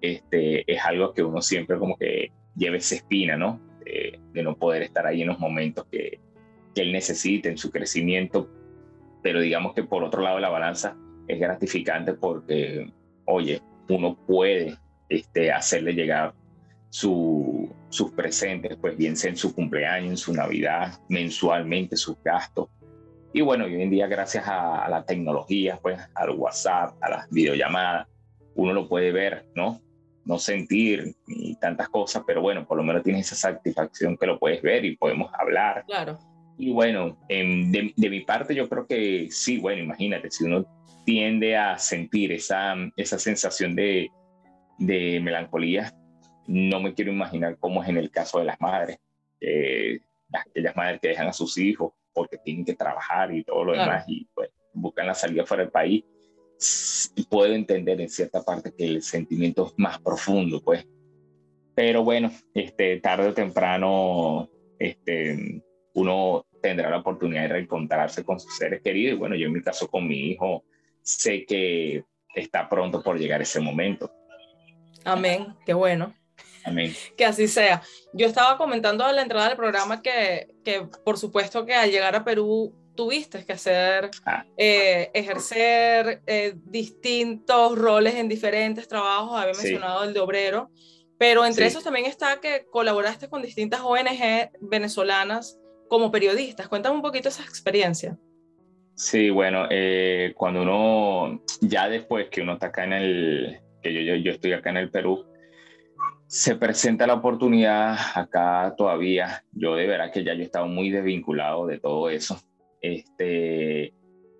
este, 0.00 0.70
es 0.72 0.84
algo 0.84 1.12
que 1.12 1.22
uno 1.22 1.42
siempre 1.42 1.78
como 1.78 1.96
que 1.96 2.30
lleva 2.56 2.76
esa 2.76 2.94
espina, 2.94 3.36
¿no? 3.36 3.60
De, 4.32 4.42
no 4.42 4.56
poder 4.56 4.82
estar 4.82 5.06
ahí 5.06 5.22
en 5.22 5.28
los 5.28 5.38
momentos 5.38 5.86
que, 5.90 6.20
que 6.74 6.82
él 6.82 6.92
necesite 6.92 7.48
en 7.48 7.58
su 7.58 7.70
crecimiento. 7.70 8.50
Pero 9.22 9.40
digamos 9.40 9.74
que 9.74 9.82
por 9.82 10.04
otro 10.04 10.22
lado 10.22 10.38
la 10.38 10.48
balanza 10.48 10.96
es 11.26 11.40
gratificante 11.40 12.12
porque, 12.14 12.92
oye, 13.24 13.60
uno 13.88 14.16
puede 14.26 14.76
este, 15.08 15.50
hacerle 15.50 15.94
llegar 15.94 16.34
su, 16.90 17.72
sus 17.88 18.12
presentes, 18.12 18.76
pues 18.80 18.96
bien 18.96 19.16
sea 19.16 19.30
en 19.30 19.36
su 19.36 19.54
cumpleaños, 19.54 20.10
en 20.10 20.16
su 20.16 20.32
Navidad, 20.32 21.00
mensualmente 21.08 21.96
sus 21.96 22.16
gastos. 22.22 22.68
Y 23.32 23.42
bueno, 23.42 23.64
hoy 23.64 23.82
en 23.82 23.90
día 23.90 24.06
gracias 24.06 24.46
a, 24.46 24.84
a 24.84 24.88
la 24.88 25.04
tecnología, 25.04 25.78
pues 25.82 25.98
al 26.14 26.30
WhatsApp, 26.30 26.96
a 27.00 27.10
las 27.10 27.30
videollamadas, 27.30 28.08
uno 28.54 28.72
lo 28.72 28.88
puede 28.88 29.12
ver, 29.12 29.46
¿no? 29.54 29.80
No 30.26 30.38
sentir 30.38 31.14
tantas 31.60 31.88
cosas, 31.88 32.24
pero 32.26 32.42
bueno, 32.42 32.66
por 32.66 32.76
lo 32.76 32.82
menos 32.82 33.04
tienes 33.04 33.26
esa 33.26 33.52
satisfacción 33.52 34.16
que 34.16 34.26
lo 34.26 34.38
puedes 34.38 34.60
ver 34.60 34.84
y 34.84 34.96
podemos 34.96 35.32
hablar. 35.32 35.84
Claro. 35.86 36.18
Y 36.58 36.72
bueno, 36.72 37.16
de, 37.28 37.92
mi 37.96 38.20
parte 38.20 38.54
yo 38.54 38.68
creo 38.68 38.86
que 38.86 39.28
sí, 39.30 39.58
bueno, 39.58 39.82
imagínate, 39.82 40.30
si 40.30 40.44
uno 40.44 40.66
tiende 41.04 41.56
a 41.56 41.78
sentir 41.78 42.32
esa, 42.32 42.74
esa 42.96 43.18
sensación 43.18 43.76
de, 43.76 44.10
melancolía, 44.78 45.94
no 46.48 46.80
me 46.80 46.92
quiero 46.92 47.12
imaginar 47.12 47.56
cómo 47.58 47.82
es 47.82 47.88
en 47.88 47.96
el 47.96 48.10
caso 48.10 48.40
de 48.40 48.46
las 48.46 48.60
madres. 48.60 48.98
aquellas 50.32 50.74
madres 50.74 51.00
que 51.00 51.08
dejan 51.08 51.28
a 51.28 51.32
sus 51.32 51.56
hijos 51.56 51.92
porque 52.12 52.38
tienen 52.38 52.64
que 52.64 52.74
trabajar 52.74 53.32
y 53.32 53.44
todo 53.44 53.64
lo 53.64 53.72
demás 53.72 54.04
y 54.08 54.26
pues 54.34 54.50
buscan 54.72 55.06
la 55.06 55.14
salida 55.14 55.46
fuera 55.46 55.62
del 55.62 55.70
país, 55.70 56.04
puedo 57.28 57.52
entender 57.54 58.00
en 58.00 58.08
cierta 58.08 58.42
parte 58.42 58.72
que 58.76 58.84
el 58.84 59.02
sentimiento 59.02 59.66
es 59.66 59.74
más 59.76 59.98
profundo, 60.00 60.60
pues. 60.62 60.86
Pero 61.74 62.04
bueno, 62.04 62.30
este, 62.54 63.00
tarde 63.00 63.28
o 63.28 63.34
temprano, 63.34 64.48
este, 64.78 65.62
uno 65.94 66.46
tendrá 66.62 66.90
la 66.90 66.98
oportunidad 66.98 67.42
de 67.42 67.48
reencontrarse 67.48 68.24
con 68.24 68.40
sus 68.40 68.56
seres 68.56 68.80
queridos. 68.82 69.14
Y 69.14 69.18
bueno, 69.18 69.36
yo 69.36 69.46
en 69.46 69.52
mi 69.52 69.62
caso 69.62 69.88
con 69.88 70.06
mi 70.08 70.30
hijo, 70.30 70.64
sé 71.02 71.44
que 71.44 72.04
está 72.34 72.68
pronto 72.68 73.02
por 73.02 73.18
llegar 73.18 73.42
ese 73.42 73.60
momento. 73.60 74.10
Amén, 75.04 75.54
qué 75.64 75.74
bueno. 75.74 76.14
Amén. 76.64 76.92
Que 77.16 77.24
así 77.24 77.46
sea. 77.46 77.82
Yo 78.12 78.26
estaba 78.26 78.58
comentando 78.58 79.04
a 79.04 79.12
la 79.12 79.22
entrada 79.22 79.48
del 79.48 79.56
programa 79.56 80.02
que, 80.02 80.48
que 80.64 80.88
por 81.04 81.16
supuesto 81.16 81.64
que 81.64 81.74
al 81.74 81.90
llegar 81.90 82.16
a 82.16 82.24
Perú 82.24 82.74
tuviste 82.96 83.44
que 83.44 83.52
hacer, 83.52 84.10
ah. 84.24 84.44
eh, 84.56 85.10
ejercer 85.14 86.22
eh, 86.26 86.54
distintos 86.64 87.78
roles 87.78 88.14
en 88.16 88.28
diferentes 88.28 88.88
trabajos, 88.88 89.38
había 89.38 89.54
mencionado 89.54 90.04
el 90.04 90.12
de 90.12 90.20
obrero, 90.20 90.70
pero 91.18 91.44
entre 91.46 91.66
esos 91.66 91.84
también 91.84 92.06
está 92.06 92.40
que 92.40 92.66
colaboraste 92.70 93.28
con 93.28 93.42
distintas 93.42 93.80
ONG 93.82 94.50
venezolanas 94.60 95.58
como 95.88 96.10
periodistas. 96.10 96.68
Cuéntame 96.68 96.96
un 96.96 97.02
poquito 97.02 97.28
esa 97.28 97.42
experiencia. 97.42 98.18
Sí, 98.94 99.30
bueno, 99.30 99.66
eh, 99.70 100.32
cuando 100.36 100.62
uno, 100.62 101.42
ya 101.60 101.88
después 101.88 102.28
que 102.30 102.40
uno 102.40 102.54
está 102.54 102.66
acá 102.68 102.84
en 102.84 102.94
el, 102.94 103.60
que 103.82 103.92
yo, 103.92 104.00
yo, 104.00 104.14
yo 104.16 104.32
estoy 104.32 104.52
acá 104.52 104.70
en 104.70 104.78
el 104.78 104.90
Perú, 104.90 105.24
se 106.26 106.56
presenta 106.56 107.06
la 107.06 107.14
oportunidad 107.14 107.96
acá 108.14 108.74
todavía. 108.76 109.44
Yo 109.52 109.76
de 109.76 109.86
verdad 109.86 110.12
que 110.12 110.24
ya 110.24 110.34
yo 110.34 110.42
estaba 110.42 110.66
muy 110.66 110.90
desvinculado 110.90 111.66
de 111.66 111.78
todo 111.78 112.10
eso. 112.10 112.38
Este, 112.80 113.92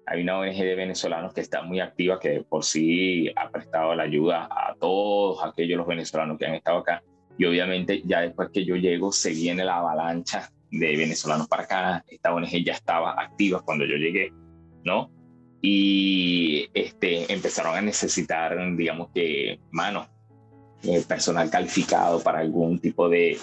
hay 0.06 0.22
una 0.22 0.38
ONG 0.38 0.56
de 0.56 0.74
venezolanos 0.74 1.34
que 1.34 1.40
está 1.40 1.62
muy 1.62 1.80
activa, 1.80 2.20
que 2.20 2.44
por 2.48 2.64
sí 2.64 3.28
ha 3.34 3.50
prestado 3.50 3.94
la 3.94 4.04
ayuda 4.04 4.48
a 4.50 4.74
todos 4.78 5.44
aquellos 5.44 5.78
los 5.78 5.86
venezolanos 5.86 6.38
que 6.38 6.46
han 6.46 6.54
estado 6.54 6.78
acá. 6.78 7.02
Y 7.38 7.44
obviamente 7.44 8.02
ya 8.04 8.20
después 8.20 8.50
que 8.52 8.64
yo 8.64 8.76
llego, 8.76 9.12
se 9.12 9.30
viene 9.30 9.64
la 9.64 9.78
avalancha 9.78 10.50
de 10.70 10.96
venezolanos 10.96 11.48
para 11.48 11.64
acá. 11.64 12.04
Esta 12.08 12.32
ONG 12.32 12.64
ya 12.64 12.74
estaba 12.74 13.20
activa 13.20 13.62
cuando 13.64 13.84
yo 13.84 13.96
llegué, 13.96 14.32
¿no? 14.84 15.10
Y 15.60 16.68
este, 16.72 17.32
empezaron 17.32 17.76
a 17.76 17.80
necesitar, 17.80 18.56
digamos 18.76 19.10
que, 19.12 19.58
manos, 19.72 20.08
eh, 20.84 21.02
personal 21.08 21.50
calificado 21.50 22.22
para 22.22 22.38
algún 22.38 22.78
tipo 22.78 23.08
de, 23.08 23.38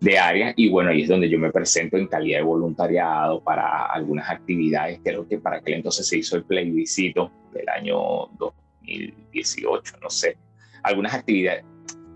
de 0.00 0.18
área 0.18 0.52
y 0.56 0.68
bueno, 0.68 0.90
ahí 0.90 1.02
es 1.02 1.08
donde 1.08 1.28
yo 1.28 1.38
me 1.38 1.50
presento 1.50 1.96
en 1.96 2.06
calidad 2.06 2.38
de 2.38 2.44
voluntariado 2.44 3.42
para 3.42 3.86
algunas 3.86 4.28
actividades, 4.30 5.00
creo 5.02 5.26
que 5.26 5.38
para 5.38 5.56
aquel 5.56 5.74
entonces 5.74 6.06
se 6.06 6.18
hizo 6.18 6.36
el 6.36 6.44
plebiscito 6.44 7.30
del 7.52 7.68
año 7.68 8.26
2018, 8.38 9.96
no 10.02 10.10
sé, 10.10 10.36
algunas 10.82 11.14
actividades, 11.14 11.64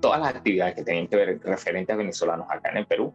todas 0.00 0.20
las 0.20 0.34
actividades 0.34 0.74
que 0.74 0.84
tenían 0.84 1.06
que 1.06 1.16
ver 1.16 1.40
referentes 1.42 1.94
a 1.94 1.96
venezolanos 1.96 2.46
acá 2.50 2.70
en 2.70 2.78
el 2.78 2.86
Perú, 2.86 3.14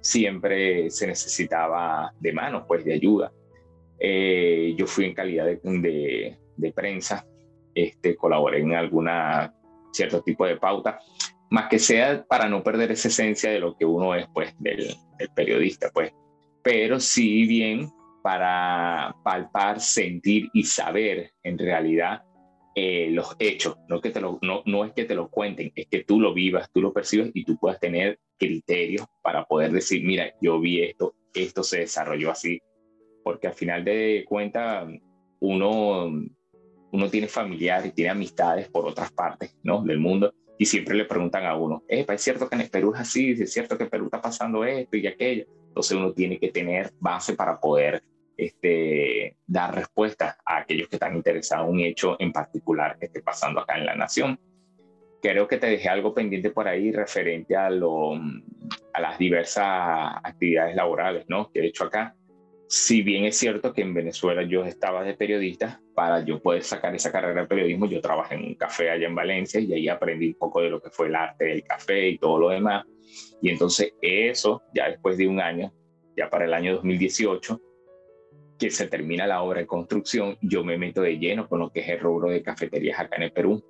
siempre 0.00 0.90
se 0.90 1.06
necesitaba 1.06 2.12
de 2.20 2.32
manos, 2.32 2.64
pues 2.68 2.84
de 2.84 2.92
ayuda. 2.92 3.32
Eh, 3.98 4.74
yo 4.76 4.86
fui 4.86 5.06
en 5.06 5.14
calidad 5.14 5.46
de, 5.46 5.60
de, 5.62 6.36
de, 6.56 6.72
prensa, 6.72 7.26
este, 7.74 8.14
colaboré 8.14 8.60
en 8.60 8.74
alguna 8.74 9.54
cierto 9.92 10.20
tipo 10.22 10.44
de 10.44 10.56
pauta 10.56 10.98
más 11.50 11.68
que 11.68 11.78
sea 11.78 12.24
para 12.24 12.48
no 12.48 12.62
perder 12.62 12.92
esa 12.92 13.08
esencia 13.08 13.50
de 13.50 13.60
lo 13.60 13.76
que 13.76 13.84
uno 13.84 14.14
es, 14.14 14.26
pues, 14.32 14.54
del, 14.58 14.94
periodista, 15.34 15.90
pues. 15.92 16.12
Pero 16.62 16.98
sí 17.00 17.46
bien 17.46 17.90
para 18.22 19.14
palpar, 19.22 19.80
sentir 19.80 20.48
y 20.52 20.64
saber 20.64 21.32
en 21.42 21.58
realidad 21.58 22.22
eh, 22.74 23.08
los 23.10 23.36
hechos, 23.38 23.76
no, 23.88 24.00
que 24.00 24.10
te 24.10 24.20
lo, 24.20 24.38
no, 24.42 24.62
no 24.64 24.84
es 24.84 24.92
que 24.92 25.04
te 25.04 25.14
lo 25.14 25.28
cuenten, 25.28 25.70
es 25.74 25.86
que 25.86 26.04
tú 26.04 26.18
lo 26.18 26.32
vivas, 26.32 26.70
tú 26.72 26.80
lo 26.80 26.92
percibes 26.92 27.30
y 27.34 27.44
tú 27.44 27.56
puedas 27.58 27.78
tener 27.78 28.18
criterios 28.38 29.06
para 29.22 29.44
poder 29.44 29.70
decir, 29.70 30.02
mira, 30.04 30.34
yo 30.40 30.58
vi 30.58 30.82
esto, 30.82 31.14
esto 31.34 31.62
se 31.62 31.80
desarrolló 31.80 32.30
así, 32.30 32.60
porque 33.22 33.46
al 33.46 33.54
final 33.54 33.84
de 33.84 34.24
cuentas 34.26 34.88
uno, 35.40 36.10
uno 36.92 37.10
tiene 37.10 37.28
familiares, 37.28 37.94
tiene 37.94 38.10
amistades 38.10 38.68
por 38.68 38.86
otras 38.86 39.12
partes 39.12 39.56
¿no? 39.62 39.82
del 39.82 39.98
mundo 39.98 40.32
y 40.58 40.66
siempre 40.66 40.94
le 40.94 41.04
preguntan 41.04 41.44
a 41.46 41.56
uno, 41.56 41.82
es 41.88 42.20
cierto 42.20 42.48
que 42.48 42.56
en 42.56 42.68
Perú 42.68 42.92
es 42.94 43.00
así, 43.00 43.32
es 43.32 43.52
cierto 43.52 43.76
que 43.76 43.84
en 43.84 43.90
Perú 43.90 44.04
está 44.06 44.20
pasando 44.20 44.64
esto 44.64 44.96
y 44.96 45.06
aquello. 45.06 45.46
Entonces 45.68 45.96
uno 45.96 46.12
tiene 46.12 46.38
que 46.38 46.50
tener 46.50 46.92
base 47.00 47.34
para 47.34 47.58
poder 47.58 48.04
este, 48.36 49.36
dar 49.46 49.74
respuesta 49.74 50.38
a 50.44 50.58
aquellos 50.58 50.88
que 50.88 50.96
están 50.96 51.16
interesados 51.16 51.66
en 51.66 51.74
un 51.74 51.80
hecho 51.80 52.16
en 52.20 52.32
particular 52.32 52.96
que 52.98 53.06
esté 53.06 53.22
pasando 53.22 53.60
acá 53.60 53.76
en 53.78 53.86
la 53.86 53.96
nación. 53.96 54.38
Creo 55.20 55.48
que 55.48 55.56
te 55.56 55.66
dejé 55.66 55.88
algo 55.88 56.14
pendiente 56.14 56.50
por 56.50 56.68
ahí 56.68 56.92
referente 56.92 57.56
a, 57.56 57.70
lo, 57.70 58.12
a 58.12 59.00
las 59.00 59.18
diversas 59.18 59.66
actividades 60.22 60.76
laborales 60.76 61.24
¿no? 61.28 61.50
que 61.50 61.60
he 61.60 61.66
hecho 61.66 61.84
acá 61.84 62.14
si 62.68 63.02
bien 63.02 63.24
es 63.24 63.36
cierto 63.36 63.72
que 63.72 63.82
en 63.82 63.94
Venezuela 63.94 64.42
yo 64.42 64.64
estaba 64.64 65.04
de 65.04 65.14
periodista, 65.14 65.80
para 65.94 66.24
yo 66.24 66.40
poder 66.40 66.62
sacar 66.62 66.94
esa 66.94 67.12
carrera 67.12 67.42
de 67.42 67.46
periodismo, 67.46 67.86
yo 67.86 68.00
trabajé 68.00 68.34
en 68.34 68.44
un 68.44 68.54
café 68.54 68.90
allá 68.90 69.06
en 69.06 69.14
Valencia 69.14 69.60
y 69.60 69.72
ahí 69.72 69.88
aprendí 69.88 70.28
un 70.28 70.34
poco 70.34 70.60
de 70.60 70.70
lo 70.70 70.80
que 70.80 70.90
fue 70.90 71.08
el 71.08 71.14
arte 71.14 71.44
del 71.44 71.62
café 71.62 72.08
y 72.08 72.18
todo 72.18 72.38
lo 72.38 72.48
demás. 72.48 72.84
Y 73.40 73.50
entonces 73.50 73.92
eso, 74.00 74.62
ya 74.74 74.88
después 74.88 75.16
de 75.18 75.28
un 75.28 75.40
año, 75.40 75.72
ya 76.16 76.30
para 76.30 76.46
el 76.46 76.54
año 76.54 76.74
2018, 76.74 77.60
que 78.58 78.70
se 78.70 78.88
termina 78.88 79.26
la 79.26 79.42
obra 79.42 79.60
de 79.60 79.66
construcción, 79.66 80.36
yo 80.40 80.64
me 80.64 80.78
meto 80.78 81.02
de 81.02 81.18
lleno 81.18 81.48
con 81.48 81.60
lo 81.60 81.70
que 81.70 81.80
es 81.80 81.88
el 81.88 82.00
rubro 82.00 82.30
de 82.30 82.42
cafeterías 82.42 82.98
acá 82.98 83.22
en 83.22 83.32
Perú. 83.32 83.64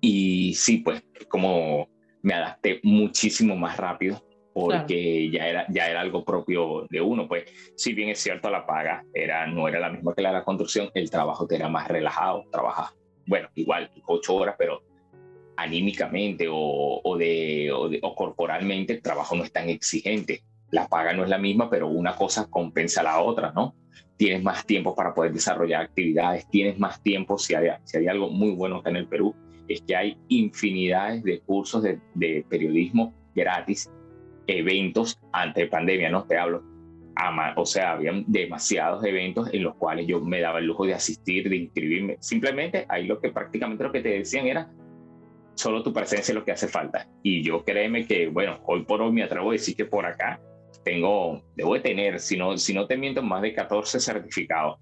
Y 0.00 0.54
sí, 0.54 0.78
pues 0.78 1.02
como 1.28 1.88
me 2.22 2.34
adapté 2.34 2.80
muchísimo 2.82 3.56
más 3.56 3.76
rápido 3.76 4.25
porque 4.56 5.30
ya, 5.30 5.46
era, 5.46 5.66
ya 5.68 5.86
era 5.86 6.00
algo 6.00 6.24
propio 6.24 6.86
de 6.88 6.98
uno. 6.98 7.28
Pues 7.28 7.44
si 7.76 7.92
bien 7.92 8.08
es 8.08 8.20
cierto, 8.20 8.48
la 8.48 8.64
paga 8.64 9.04
era, 9.12 9.46
no 9.46 9.68
era 9.68 9.78
la 9.78 9.90
misma 9.90 10.14
que 10.14 10.22
la 10.22 10.30
de 10.30 10.36
la 10.36 10.44
construcción, 10.44 10.88
el 10.94 11.10
trabajo 11.10 11.46
te 11.46 11.56
era 11.56 11.68
más 11.68 11.86
relajado, 11.88 12.46
trabajas, 12.50 12.96
bueno, 13.26 13.50
igual, 13.54 13.90
ocho 14.06 14.34
horas, 14.34 14.54
pero 14.58 14.82
anímicamente 15.58 16.48
o, 16.48 17.02
o, 17.04 17.16
de, 17.18 17.70
o, 17.70 18.14
corporalmente 18.14 18.94
el 18.94 19.02
trabajo 19.02 19.36
no 19.36 19.44
es 19.44 19.52
tan 19.52 19.68
exigente. 19.68 20.42
La 20.70 20.88
paga 20.88 21.12
no 21.12 21.22
es 21.22 21.28
la 21.28 21.36
misma, 21.36 21.68
pero 21.68 21.88
una 21.88 22.16
cosa 22.16 22.48
compensa 22.48 23.02
a 23.02 23.04
la 23.04 23.20
otra, 23.20 23.52
¿no? 23.52 23.74
Tienes 24.16 24.42
más 24.42 24.64
tiempo 24.64 24.94
para 24.94 25.12
poder 25.12 25.34
desarrollar 25.34 25.82
actividades, 25.82 26.48
tienes 26.48 26.78
más 26.78 27.02
tiempo, 27.02 27.36
si 27.36 27.54
hay, 27.54 27.68
si 27.84 27.98
hay 27.98 28.06
algo 28.06 28.30
muy 28.30 28.52
bueno 28.52 28.76
acá 28.76 28.88
en 28.88 28.96
el 28.96 29.06
Perú, 29.06 29.34
es 29.68 29.82
que 29.82 29.94
hay 29.94 30.16
infinidades 30.28 31.22
de 31.24 31.40
cursos 31.40 31.82
de, 31.82 32.00
de 32.14 32.42
periodismo 32.48 33.12
gratis 33.34 33.90
eventos 34.46 35.18
antes 35.32 35.64
de 35.64 35.70
pandemia, 35.70 36.10
no 36.10 36.24
te 36.24 36.38
hablo. 36.38 36.62
O 37.56 37.64
sea, 37.64 37.92
habían 37.92 38.24
demasiados 38.26 39.02
eventos 39.04 39.48
en 39.52 39.62
los 39.62 39.74
cuales 39.76 40.06
yo 40.06 40.20
me 40.20 40.40
daba 40.40 40.58
el 40.58 40.66
lujo 40.66 40.84
de 40.84 40.94
asistir, 40.94 41.48
de 41.48 41.56
inscribirme. 41.56 42.18
Simplemente 42.20 42.84
ahí 42.88 43.06
lo 43.06 43.20
que 43.20 43.30
prácticamente 43.30 43.84
lo 43.84 43.92
que 43.92 44.02
te 44.02 44.10
decían 44.10 44.46
era 44.46 44.70
solo 45.54 45.82
tu 45.82 45.92
presencia 45.92 46.32
es 46.32 46.34
lo 46.34 46.44
que 46.44 46.52
hace 46.52 46.68
falta. 46.68 47.08
Y 47.22 47.42
yo 47.42 47.64
créeme 47.64 48.06
que, 48.06 48.28
bueno, 48.28 48.60
hoy 48.66 48.84
por 48.84 49.00
hoy 49.00 49.12
me 49.12 49.22
atrevo 49.22 49.50
a 49.50 49.52
decir 49.54 49.74
que 49.74 49.86
por 49.86 50.04
acá 50.04 50.38
tengo, 50.84 51.42
debo 51.56 51.74
de 51.74 51.80
tener, 51.80 52.20
si 52.20 52.36
no, 52.36 52.56
si 52.58 52.74
no 52.74 52.86
te 52.86 52.98
miento, 52.98 53.22
más 53.22 53.40
de 53.40 53.54
14 53.54 53.98
certificados. 53.98 54.78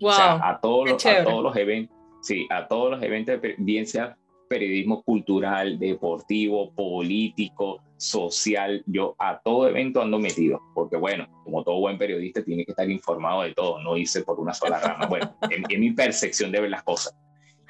o 0.00 0.12
sea, 0.12 0.34
a 0.42 0.60
todos, 0.60 0.90
los, 0.90 1.06
a 1.06 1.22
todos 1.22 1.42
los 1.44 1.56
eventos, 1.56 1.96
sí, 2.22 2.46
a 2.50 2.66
todos 2.66 2.90
los 2.90 3.02
eventos, 3.02 3.40
bien 3.58 3.86
sea 3.86 4.17
periodismo 4.48 5.02
cultural, 5.02 5.78
deportivo, 5.78 6.72
político, 6.72 7.82
social. 7.96 8.82
Yo 8.86 9.14
a 9.18 9.40
todo 9.40 9.68
evento 9.68 10.00
ando 10.00 10.18
metido, 10.18 10.60
porque 10.74 10.96
bueno, 10.96 11.28
como 11.44 11.62
todo 11.62 11.80
buen 11.80 11.98
periodista 11.98 12.42
tiene 12.42 12.64
que 12.64 12.72
estar 12.72 12.88
informado 12.90 13.42
de 13.42 13.52
todo, 13.52 13.82
no 13.82 13.96
hice 13.96 14.22
por 14.22 14.40
una 14.40 14.54
sola 14.54 14.80
rama. 14.80 15.06
Bueno, 15.06 15.36
en, 15.50 15.80
mi 15.80 15.92
percepción 15.92 16.50
de 16.50 16.60
ver 16.60 16.70
las 16.70 16.82
cosas. 16.82 17.14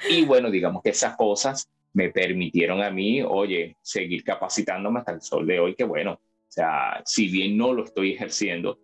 Y 0.09 0.25
bueno, 0.25 0.51
digamos 0.51 0.83
que 0.83 0.91
esas 0.91 1.17
cosas 1.17 1.69
me 1.93 2.11
permitieron 2.11 2.83
a 2.83 2.91
mí, 2.91 3.23
oye, 3.23 3.77
seguir 3.83 4.23
capacitándome 4.23 5.01
hasta 5.01 5.13
el 5.13 5.21
sol 5.21 5.47
de 5.47 5.59
hoy, 5.59 5.75
que 5.75 5.85
bueno, 5.85 6.13
o 6.13 6.51
sea, 6.51 7.03
si 7.05 7.29
bien 7.29 7.57
no 7.57 7.73
lo 7.73 7.85
estoy 7.85 8.13
ejerciendo, 8.13 8.79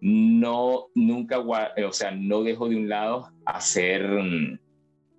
no, 0.00 0.88
nunca, 0.94 1.38
o 1.38 1.92
sea, 1.92 2.10
no 2.10 2.42
dejo 2.42 2.68
de 2.68 2.76
un 2.76 2.88
lado 2.88 3.32
hacer 3.46 4.06
mm, 4.06 4.58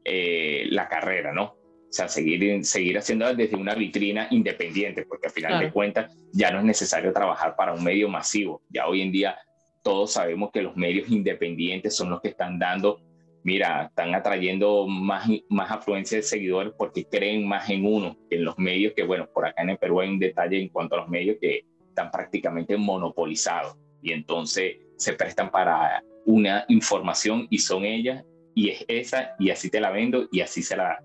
eh, 0.05 0.67
la 0.69 0.87
carrera, 0.87 1.33
¿no? 1.33 1.55
O 1.95 1.97
sea, 1.97 2.09
seguir, 2.09 2.65
seguir 2.65 2.97
haciendo 2.97 3.33
desde 3.33 3.55
una 3.55 3.73
vitrina 3.73 4.27
independiente, 4.29 5.05
porque 5.05 5.27
al 5.27 5.31
final 5.31 5.61
de 5.61 5.71
cuentas 5.71 6.13
ya 6.33 6.51
no 6.51 6.59
es 6.59 6.65
necesario 6.65 7.13
trabajar 7.13 7.55
para 7.55 7.71
un 7.71 7.81
medio 7.81 8.09
masivo. 8.09 8.61
Ya 8.67 8.85
hoy 8.85 8.99
en 8.99 9.13
día 9.13 9.37
todos 9.81 10.11
sabemos 10.11 10.51
que 10.51 10.61
los 10.61 10.75
medios 10.75 11.09
independientes 11.09 11.95
son 11.95 12.09
los 12.09 12.19
que 12.19 12.27
están 12.27 12.59
dando, 12.59 12.99
mira, 13.43 13.85
están 13.85 14.13
atrayendo 14.13 14.85
más, 14.87 15.25
más 15.47 15.71
afluencia 15.71 16.17
de 16.17 16.23
seguidores 16.23 16.73
porque 16.77 17.05
creen 17.05 17.47
más 17.47 17.69
en 17.69 17.85
uno 17.85 18.17
que 18.29 18.35
en 18.35 18.43
los 18.43 18.59
medios, 18.59 18.91
que 18.93 19.05
bueno, 19.05 19.29
por 19.33 19.45
acá 19.45 19.63
en 19.63 19.69
el 19.69 19.77
Perú 19.77 20.01
hay 20.01 20.09
un 20.09 20.19
detalle 20.19 20.59
en 20.59 20.67
cuanto 20.67 20.95
a 20.95 20.97
los 20.97 21.07
medios 21.07 21.37
que 21.39 21.63
están 21.87 22.11
prácticamente 22.11 22.75
monopolizados. 22.75 23.77
Y 24.01 24.11
entonces 24.11 24.79
se 24.97 25.13
prestan 25.13 25.49
para 25.49 26.03
una 26.25 26.65
información 26.67 27.47
y 27.49 27.59
son 27.59 27.85
ellas 27.85 28.25
y 28.53 28.71
es 28.71 28.83
esa 28.89 29.33
y 29.39 29.49
así 29.49 29.69
te 29.69 29.79
la 29.79 29.91
vendo 29.91 30.27
y 30.29 30.41
así 30.41 30.61
se 30.61 30.75
la 30.75 30.99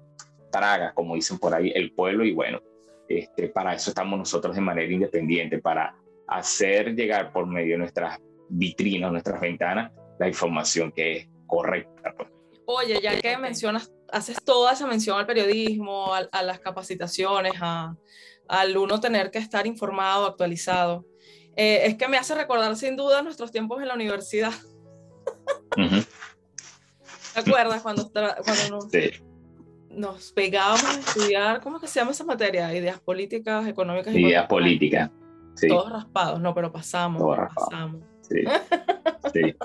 traga, 0.51 0.93
como 0.95 1.15
dicen 1.15 1.39
por 1.39 1.55
ahí, 1.55 1.73
el 1.75 1.93
pueblo 1.93 2.25
y 2.25 2.33
bueno, 2.33 2.61
este, 3.09 3.49
para 3.49 3.75
eso 3.75 3.91
estamos 3.91 4.19
nosotros 4.19 4.55
de 4.55 4.61
manera 4.61 4.93
independiente, 4.93 5.59
para 5.59 5.95
hacer 6.29 6.95
llegar 6.95 7.33
por 7.33 7.47
medio 7.47 7.73
de 7.73 7.79
nuestras 7.79 8.19
vitrinas, 8.49 9.11
nuestras 9.11 9.41
ventanas, 9.41 9.93
la 10.19 10.29
información 10.29 10.93
que 10.93 11.17
es 11.17 11.29
correcta. 11.47 12.15
Pues. 12.17 12.29
Oye, 12.67 13.01
ya 13.03 13.21
que 13.21 13.37
mencionas, 13.37 13.93
haces 14.13 14.37
toda 14.45 14.73
esa 14.73 14.87
mención 14.87 15.19
al 15.19 15.27
periodismo, 15.27 16.13
a, 16.15 16.43
las 16.43 16.61
capacitaciones, 16.61 17.55
a, 17.61 17.97
al 18.49 18.77
uno 18.77 19.01
tener 19.01 19.31
que 19.31 19.39
estar 19.39 19.67
informado, 19.67 20.27
actualizado, 20.27 21.05
eh, 21.57 21.87
es 21.87 21.97
que 21.97 22.07
me 22.07 22.17
hace 22.17 22.35
recordar 22.35 22.77
sin 22.77 22.97
duda 22.97 23.23
nuestros 23.23 23.51
tiempos 23.51 23.83
en 23.83 23.89
la 23.89 23.95
universidad. 23.95 24.53
¿Te 27.35 27.41
acuerdas 27.41 27.83
cuando, 27.83 28.11
cuando 28.11 28.69
nos, 28.71 28.89
pegábamos 30.35 30.85
a 30.85 31.01
estudiar, 31.01 31.61
¿cómo 31.61 31.77
es 31.77 31.83
que 31.83 31.89
se 31.89 32.01
llama 32.01 32.13
esa 32.13 32.25
materia? 32.25 32.75
Ideas 32.75 33.01
políticas, 33.01 33.67
económicas. 33.67 34.15
Ideas 34.15 34.47
políticas. 34.47 35.11
Sí. 35.55 35.69
Todos 35.69 35.91
raspados, 35.91 36.41
no, 36.41 36.55
pero 36.55 36.73
pasamos. 36.73 37.23
pasamos. 37.55 38.03
Sí. 38.23 38.45
sí. 39.33 39.57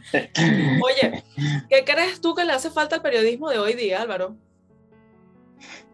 Oye, 0.82 1.22
¿qué 1.68 1.84
crees 1.84 2.20
tú 2.20 2.34
que 2.34 2.44
le 2.44 2.52
hace 2.52 2.70
falta 2.70 2.96
al 2.96 3.02
periodismo 3.02 3.48
de 3.48 3.58
hoy 3.58 3.74
día, 3.74 4.02
Álvaro? 4.02 4.36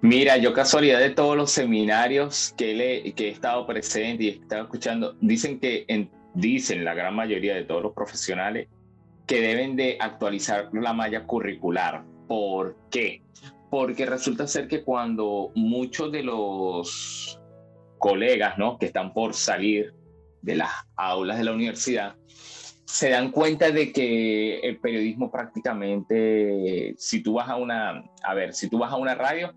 Mira, 0.01 0.39
yo 0.39 0.55
casualidad 0.55 0.99
de 0.99 1.11
todos 1.11 1.37
los 1.37 1.51
seminarios 1.51 2.55
que, 2.57 2.75
le, 2.75 3.13
que 3.13 3.29
he 3.29 3.31
estado 3.31 3.67
presente 3.67 4.25
y 4.25 4.29
he 4.29 4.33
estado 4.33 4.63
escuchando, 4.63 5.15
dicen 5.21 5.61
que 5.61 5.85
en, 5.89 6.11
dicen 6.35 6.85
la 6.85 6.95
gran 6.95 7.15
mayoría 7.15 7.55
de 7.55 7.65
todos 7.65 7.83
los 7.83 7.93
profesionales 7.93 8.69
que 9.27 9.41
deben 9.41 9.77
de 9.77 9.99
actualizar 10.01 10.71
la 10.73 10.93
malla 10.93 11.25
curricular. 11.25 12.03
¿Por 12.31 12.77
qué? 12.93 13.25
Porque 13.73 14.07
resulta 14.07 14.47
ser 14.47 14.69
que 14.69 14.85
cuando 14.85 15.51
muchos 15.57 16.13
de 16.13 16.23
los 16.23 17.41
colegas, 17.99 18.57
¿no? 18.57 18.79
Que 18.79 18.87
están 18.87 19.13
por 19.13 19.35
salir 19.35 19.93
de 20.41 20.55
las 20.55 20.71
aulas 20.95 21.39
de 21.39 21.45
la 21.45 21.53
universidad, 21.53 22.15
se 22.85 23.11
dan 23.11 23.33
cuenta 23.33 23.73
de 23.73 23.91
que 23.91 24.61
el 24.61 24.79
periodismo 24.79 25.29
prácticamente, 25.29 26.95
si 26.99 27.21
tú 27.21 27.33
vas 27.33 27.49
a 27.49 27.57
una, 27.57 28.05
a 28.23 28.35
ver, 28.35 28.55
si 28.55 28.71
tú 28.71 28.79
vas 28.79 28.93
a 28.93 28.97
una 28.97 29.17
radio, 29.17 29.53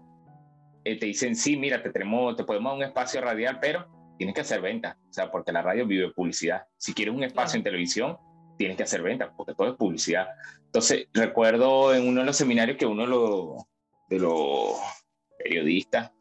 eh, 0.84 0.98
te 0.98 1.06
dicen, 1.06 1.36
sí, 1.36 1.56
mira, 1.56 1.84
te, 1.84 1.92
tenemos, 1.92 2.36
te 2.36 2.44
podemos 2.44 2.72
dar 2.72 2.78
un 2.78 2.84
espacio 2.86 3.22
radial, 3.22 3.60
pero 3.62 3.86
tienes 4.18 4.34
que 4.34 4.42
hacer 4.42 4.62
venta, 4.62 4.98
o 5.12 5.14
sea, 5.14 5.30
porque 5.30 5.52
la 5.52 5.62
radio 5.62 5.86
vive 5.86 6.12
publicidad. 6.12 6.64
Si 6.78 6.96
quieres 6.96 7.14
un 7.14 7.24
espacio 7.24 7.60
en 7.60 7.64
televisión, 7.64 8.18
tienes 8.58 8.78
que 8.78 8.84
hacer 8.84 9.02
venta, 9.02 9.34
porque 9.36 9.54
todo 9.54 9.70
es 9.72 9.78
publicidad. 9.78 10.28
Entonces, 10.66 11.08
recuerdo 11.14 11.94
en 11.94 12.08
uno 12.08 12.22
de 12.22 12.26
los 12.26 12.38
seminarios 12.38 12.78
que 12.78 12.86
uno 12.86 13.04
de 14.10 14.20
los, 14.20 14.78
periodistas, 15.38 16.12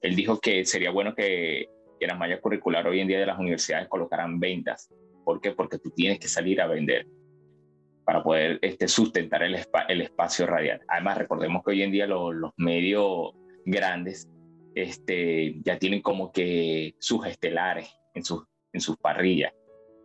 él 0.00 0.16
dijo 0.16 0.40
que 0.40 0.64
sería 0.64 0.90
bueno 0.90 1.14
que, 1.14 1.68
que 2.00 2.06
la 2.06 2.16
malla 2.16 2.40
curricular 2.40 2.86
hoy 2.88 3.00
en 3.00 3.08
día 3.08 3.20
de 3.20 3.26
las 3.26 3.38
universidades 3.38 3.88
colocaran 3.88 4.40
ventas 4.40 4.88
¿Por 5.26 5.40
qué? 5.40 5.50
Porque 5.50 5.80
tú 5.80 5.90
tienes 5.90 6.20
que 6.20 6.28
salir 6.28 6.60
a 6.60 6.68
vender 6.68 7.04
para 8.04 8.22
poder 8.22 8.60
este, 8.62 8.86
sustentar 8.86 9.42
el, 9.42 9.56
espacio 9.56 10.46
radial. 10.46 10.80
Además, 10.86 11.18
recordemos 11.18 11.64
que 11.64 11.72
hoy 11.72 11.82
en 11.82 11.90
día 11.90 12.06
los, 12.06 12.52
medios 12.56 13.32
grandes 13.64 14.28
este, 14.76 15.56
ya 15.64 15.80
tienen 15.80 16.00
como 16.00 16.30
que 16.30 16.94
sus 17.00 17.26
estelares 17.26 17.92
en 18.14 18.22
sus 18.22 18.96
parrillas. 18.98 19.52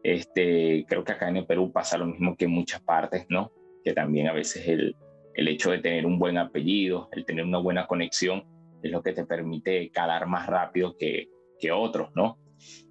Este, 0.04 0.86
creo 0.88 1.04
que 1.04 1.12
acá 1.12 1.30
en 1.30 1.38
el 1.38 1.46
Perú 1.46 1.72
pasa 1.72 1.98
lo 1.98 2.08
mismo 2.08 2.36
que 2.36 2.46
en 2.46 2.52
muchas 2.52 2.82
partes, 2.82 3.26
¿no? 3.30 3.52
Que 3.84 3.94
también 3.94 4.28
a 4.28 4.34
veces 4.34 4.68
el, 4.68 4.96
el 5.36 5.48
hecho 5.48 5.72
de 5.72 5.80
tener 5.80 6.06
un 6.06 6.20
buen 6.20 6.38
apellido, 6.38 7.10
el 7.12 7.26
tener 7.26 7.46
una 7.46 7.60
buena 7.60 7.88
conexión, 7.88 8.44
es 8.82 8.92
lo 8.92 9.02
que 9.02 9.14
te 9.14 9.26
permite 9.26 9.90
calar 9.92 10.28
más 10.28 10.48
rápido 10.48 10.98
que, 10.98 11.30
que 11.60 11.72
otros, 11.72 12.10
¿no? 12.16 12.38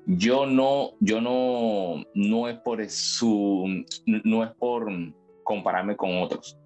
Yo 0.07 0.47
no, 0.47 0.93
yo 1.01 1.21
no, 1.21 2.05
no 2.15 2.49
es 2.49 2.59
por 2.59 2.89
su, 2.89 3.85
no 4.07 4.45
es 4.45 4.51
por 4.53 4.91
compararme 5.45 5.97
con 5.97 6.17
otros, 6.19 6.59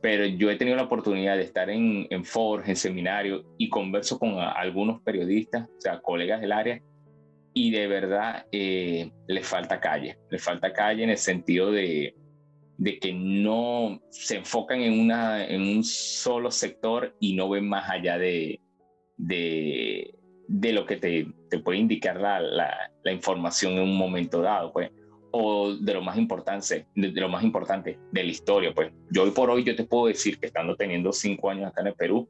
pero 0.00 0.24
yo 0.26 0.50
he 0.50 0.56
tenido 0.56 0.76
la 0.76 0.84
oportunidad 0.84 1.36
de 1.36 1.42
estar 1.42 1.70
en, 1.70 2.06
en 2.10 2.24
foros, 2.24 2.68
en 2.68 2.76
seminarios 2.76 3.44
y 3.58 3.68
converso 3.68 4.18
con 4.18 4.38
algunos 4.38 5.02
periodistas, 5.02 5.68
o 5.68 5.80
sea, 5.80 6.00
colegas 6.00 6.40
del 6.40 6.52
área, 6.52 6.80
y 7.54 7.70
de 7.70 7.86
verdad 7.86 8.46
eh, 8.52 9.10
les 9.26 9.46
falta 9.46 9.80
calle, 9.80 10.18
les 10.30 10.42
falta 10.42 10.72
calle 10.72 11.04
en 11.04 11.10
el 11.10 11.18
sentido 11.18 11.70
de, 11.70 12.14
de 12.78 12.98
que 12.98 13.12
no 13.12 14.00
se 14.10 14.36
enfocan 14.36 14.80
en, 14.80 14.98
una, 14.98 15.44
en 15.44 15.62
un 15.62 15.84
solo 15.84 16.50
sector 16.50 17.14
y 17.20 17.34
no 17.34 17.48
ven 17.48 17.68
más 17.68 17.90
allá 17.90 18.18
de, 18.18 18.60
de, 19.16 20.14
de 20.46 20.72
lo 20.72 20.86
que 20.86 20.96
te, 20.96 21.26
te 21.50 21.58
puede 21.58 21.78
indicar 21.78 22.20
la, 22.20 22.40
la, 22.40 22.92
la, 23.02 23.12
información 23.12 23.72
en 23.74 23.80
un 23.80 23.96
momento 23.96 24.40
dado, 24.40 24.72
pues, 24.72 24.90
o 25.32 25.74
de 25.74 25.92
lo 25.92 26.02
más 26.02 26.16
importante, 26.16 26.86
de, 26.94 27.10
lo 27.10 27.28
más 27.28 27.42
importante 27.42 27.98
de 28.12 28.24
la 28.24 28.30
historia, 28.30 28.72
pues. 28.72 28.92
Yo 29.10 29.24
hoy 29.24 29.32
por 29.32 29.50
hoy 29.50 29.64
yo 29.64 29.74
te 29.74 29.84
puedo 29.84 30.06
decir 30.06 30.38
que 30.38 30.46
estando 30.46 30.76
teniendo 30.76 31.12
cinco 31.12 31.50
años 31.50 31.66
acá 31.66 31.80
en 31.80 31.88
el 31.88 31.94
Perú, 31.94 32.28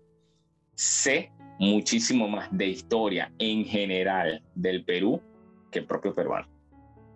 sé 0.75 1.31
muchísimo 1.59 2.29
más 2.29 2.49
de 2.51 2.67
historia 2.69 3.33
en 3.39 3.65
general 3.65 4.43
del 4.55 4.85
Perú 4.85 5.21
que 5.71 5.81
el 5.81 5.87
propio 5.87 6.15
peruano. 6.15 6.49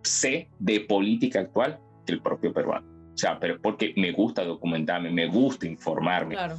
Sé 0.03 0.49
de 0.59 0.81
política 0.81 1.39
actual 1.39 1.79
que 2.05 2.13
el 2.13 2.21
propio 2.21 2.53
peruano. 2.53 2.85
O 3.13 3.17
sea, 3.17 3.39
pero 3.39 3.59
porque 3.61 3.93
me 3.95 4.11
gusta 4.11 4.43
documentarme, 4.43 5.11
me 5.11 5.27
gusta 5.27 5.67
informarme. 5.67 6.35
Claro. 6.35 6.57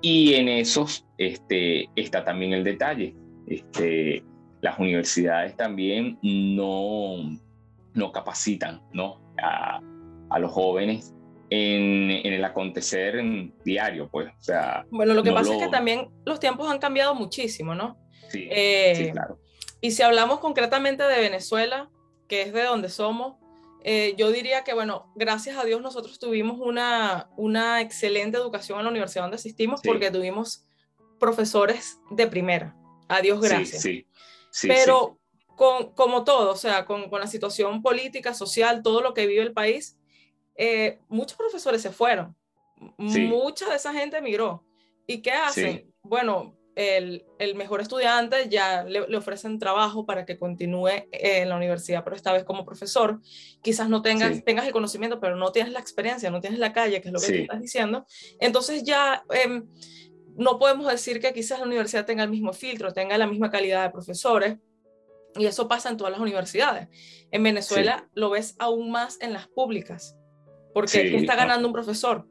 Y 0.00 0.34
en 0.34 0.48
esos 0.48 1.06
este, 1.16 1.88
está 1.96 2.24
también 2.24 2.52
el 2.52 2.64
detalle 2.64 3.14
este, 3.46 4.24
las 4.60 4.78
universidades 4.78 5.56
también 5.56 6.18
no, 6.22 7.38
no 7.94 8.12
capacitan 8.12 8.80
¿no? 8.92 9.20
A, 9.42 9.80
a 10.30 10.38
los 10.38 10.50
jóvenes 10.50 11.14
en, 11.50 12.10
en, 12.10 12.32
el 12.32 12.44
acontecer 12.44 13.22
diario, 13.64 14.08
pues. 14.10 14.28
O 14.28 14.42
sea, 14.42 14.86
bueno, 14.90 15.14
lo 15.14 15.22
que 15.22 15.32
pasa 15.32 15.54
es 15.54 15.62
que 15.62 15.68
también 15.68 16.08
los 16.24 16.40
tiempos 16.40 16.70
han 16.70 16.78
cambiado 16.78 17.14
muchísimo, 17.14 17.74
¿no? 17.74 17.98
Sí, 18.28 18.48
eh, 18.50 18.94
sí, 18.96 19.12
claro. 19.12 19.38
Y 19.80 19.90
si 19.90 20.02
hablamos 20.02 20.40
concretamente 20.40 21.02
de 21.02 21.20
Venezuela, 21.20 21.90
que 22.26 22.42
es 22.42 22.52
de 22.52 22.62
donde 22.62 22.88
somos, 22.88 23.36
eh, 23.82 24.14
yo 24.16 24.32
diría 24.32 24.64
que, 24.64 24.72
bueno, 24.72 25.12
gracias 25.14 25.58
a 25.58 25.64
Dios 25.64 25.82
nosotros 25.82 26.18
tuvimos 26.18 26.58
una, 26.58 27.28
una 27.36 27.82
excelente 27.82 28.38
educación 28.38 28.78
en 28.78 28.84
la 28.84 28.90
universidad 28.90 29.24
donde 29.24 29.36
asistimos 29.36 29.82
porque 29.84 30.10
tuvimos 30.10 30.64
profesores 31.20 31.98
de 32.10 32.26
primera. 32.26 32.74
Adiós, 33.08 33.42
gracias. 33.42 33.82
Sí, 33.82 34.06
sí, 34.50 34.68
Pero 34.68 35.18
Con, 35.54 35.92
como 35.92 36.24
todo, 36.24 36.52
o 36.52 36.56
sea, 36.56 36.86
con, 36.86 37.10
con, 37.10 37.20
la 37.20 37.26
situación 37.26 37.82
política, 37.82 38.32
social, 38.32 38.82
todo 38.82 39.02
lo 39.02 39.12
que 39.12 39.26
vive 39.26 39.42
el 39.42 39.52
país, 39.52 39.98
eh, 40.56 40.98
muchos 41.08 41.36
profesores 41.36 41.82
se 41.82 41.90
fueron. 41.90 42.36
Mucha 42.98 43.68
de 43.68 43.76
esa 43.76 43.92
gente 43.92 44.18
emigró. 44.18 44.64
¿Y 45.06 45.22
qué 45.22 45.32
hacen? 45.32 45.92
Bueno, 46.02 46.56
el, 46.74 47.24
el, 47.38 47.54
mejor 47.54 47.80
estudiante 47.80 48.48
ya 48.48 48.84
le, 48.84 49.16
ofrecen 49.16 49.58
trabajo 49.58 50.06
para 50.06 50.24
que 50.24 50.38
continúe 50.38 51.06
en 51.12 51.48
la 51.48 51.56
universidad, 51.56 52.02
pero 52.04 52.16
esta 52.16 52.32
vez 52.32 52.44
como 52.44 52.64
profesor. 52.64 53.20
Quizás 53.62 53.88
no 53.88 54.02
tengas, 54.02 54.44
tengas 54.44 54.66
el 54.66 54.72
conocimiento, 54.72 55.20
pero 55.20 55.36
no 55.36 55.52
tienes 55.52 55.72
la 55.72 55.80
experiencia, 55.80 56.30
no 56.30 56.40
tienes 56.40 56.58
la 56.58 56.72
calle, 56.72 57.00
que 57.00 57.08
es 57.08 57.14
lo 57.14 57.20
que 57.20 57.42
estás 57.42 57.60
diciendo. 57.60 58.06
Entonces 58.40 58.82
ya... 58.84 59.24
Eh, 59.32 59.62
no 60.36 60.58
podemos 60.58 60.90
decir 60.90 61.20
que 61.20 61.32
quizás 61.32 61.60
la 61.60 61.66
universidad 61.66 62.06
tenga 62.06 62.24
el 62.24 62.30
mismo 62.30 62.52
filtro, 62.52 62.92
tenga 62.92 63.16
la 63.16 63.28
misma 63.28 63.52
calidad 63.52 63.84
de 63.84 63.90
profesores, 63.90 64.58
y 65.36 65.46
eso 65.46 65.68
pasa 65.68 65.90
en 65.90 65.96
todas 65.96 66.12
las 66.12 66.20
universidades. 66.20 66.88
En 67.30 67.42
Venezuela 67.42 68.08
lo 68.14 68.30
ves 68.30 68.54
aún 68.58 68.90
más 68.90 69.18
en 69.20 69.32
las 69.32 69.48
públicas, 69.48 70.16
porque 70.74 71.10
¿qué 71.10 71.16
está 71.16 71.36
ganando 71.36 71.66
un 71.66 71.72
profesor? 71.72 72.26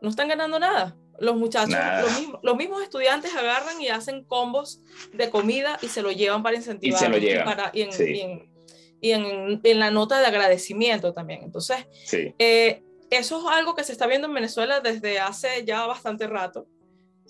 No 0.00 0.08
están 0.08 0.28
ganando 0.28 0.58
nada. 0.58 0.96
Los 1.20 1.36
muchachos, 1.36 1.76
los 2.42 2.56
mismos, 2.56 2.82
estudiantes 2.82 3.34
agarran 3.34 3.80
y 3.80 3.88
hacen 3.88 4.24
combos 4.24 4.80
de 5.12 5.30
comida 5.30 5.78
y 5.82 5.88
se 5.88 6.00
lo 6.00 6.12
llevan 6.12 6.42
para 6.42 6.56
incentivar. 6.56 7.00
Y 7.00 7.04
se 7.04 7.08
lo 7.10 7.18
llevan. 7.18 7.44
Para, 7.44 7.70
y, 7.74 7.82
en, 9.12 9.60
en, 9.62 9.78
la 9.78 9.90
nota 9.90 10.20
de 10.20 10.26
agradecimiento 10.26 11.12
también. 11.12 11.42
Entonces, 11.42 11.86
eh, 12.12 12.82
eso 13.10 13.40
es 13.40 13.46
algo 13.56 13.74
que 13.74 13.84
se 13.84 13.92
está 13.92 14.06
viendo 14.06 14.28
en 14.28 14.34
Venezuela 14.34 14.80
desde 14.80 15.18
hace 15.18 15.64
ya 15.64 15.86
bastante 15.86 16.26
rato. 16.26 16.66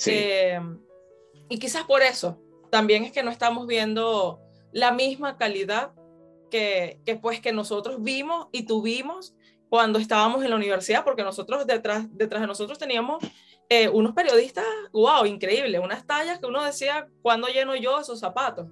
Eh, 0.07 0.61
y 1.49 1.59
quizás 1.59 1.85
por 1.85 2.03
eso 2.03 2.39
también 2.71 3.05
es 3.05 3.13
que 3.13 3.23
no 3.23 3.31
estamos 3.31 3.67
viendo 3.67 4.41
la 4.73 4.93
misma 4.93 5.39
calidad 5.39 5.93
que, 6.51 7.01
que, 7.05 7.17
pues 7.17 7.41
que 7.41 7.53
nosotros 7.53 8.03
vimos 8.03 8.49
y 8.53 8.65
tuvimos 8.65 9.35
cuando 9.69 9.99
estábamos 9.99 10.43
en 10.43 10.51
la 10.51 10.57
universidad, 10.57 11.05
porque 11.05 11.23
nosotros 11.23 11.67
detrás, 11.67 12.07
detrás 12.11 12.41
de 12.41 12.47
nosotros 12.47 12.79
teníamos 12.79 13.23
eh, 13.69 13.89
unos 13.89 14.15
periodistas, 14.15 14.65
wow, 14.93 15.27
increíble, 15.27 15.79
unas 15.79 16.07
tallas 16.07 16.39
que 16.39 16.47
uno 16.47 16.65
decía, 16.65 17.09
¿cuándo 17.23 17.49
lleno 17.49 17.77
yo 17.77 18.01
esos 18.01 18.19
zapatos? 18.19 18.67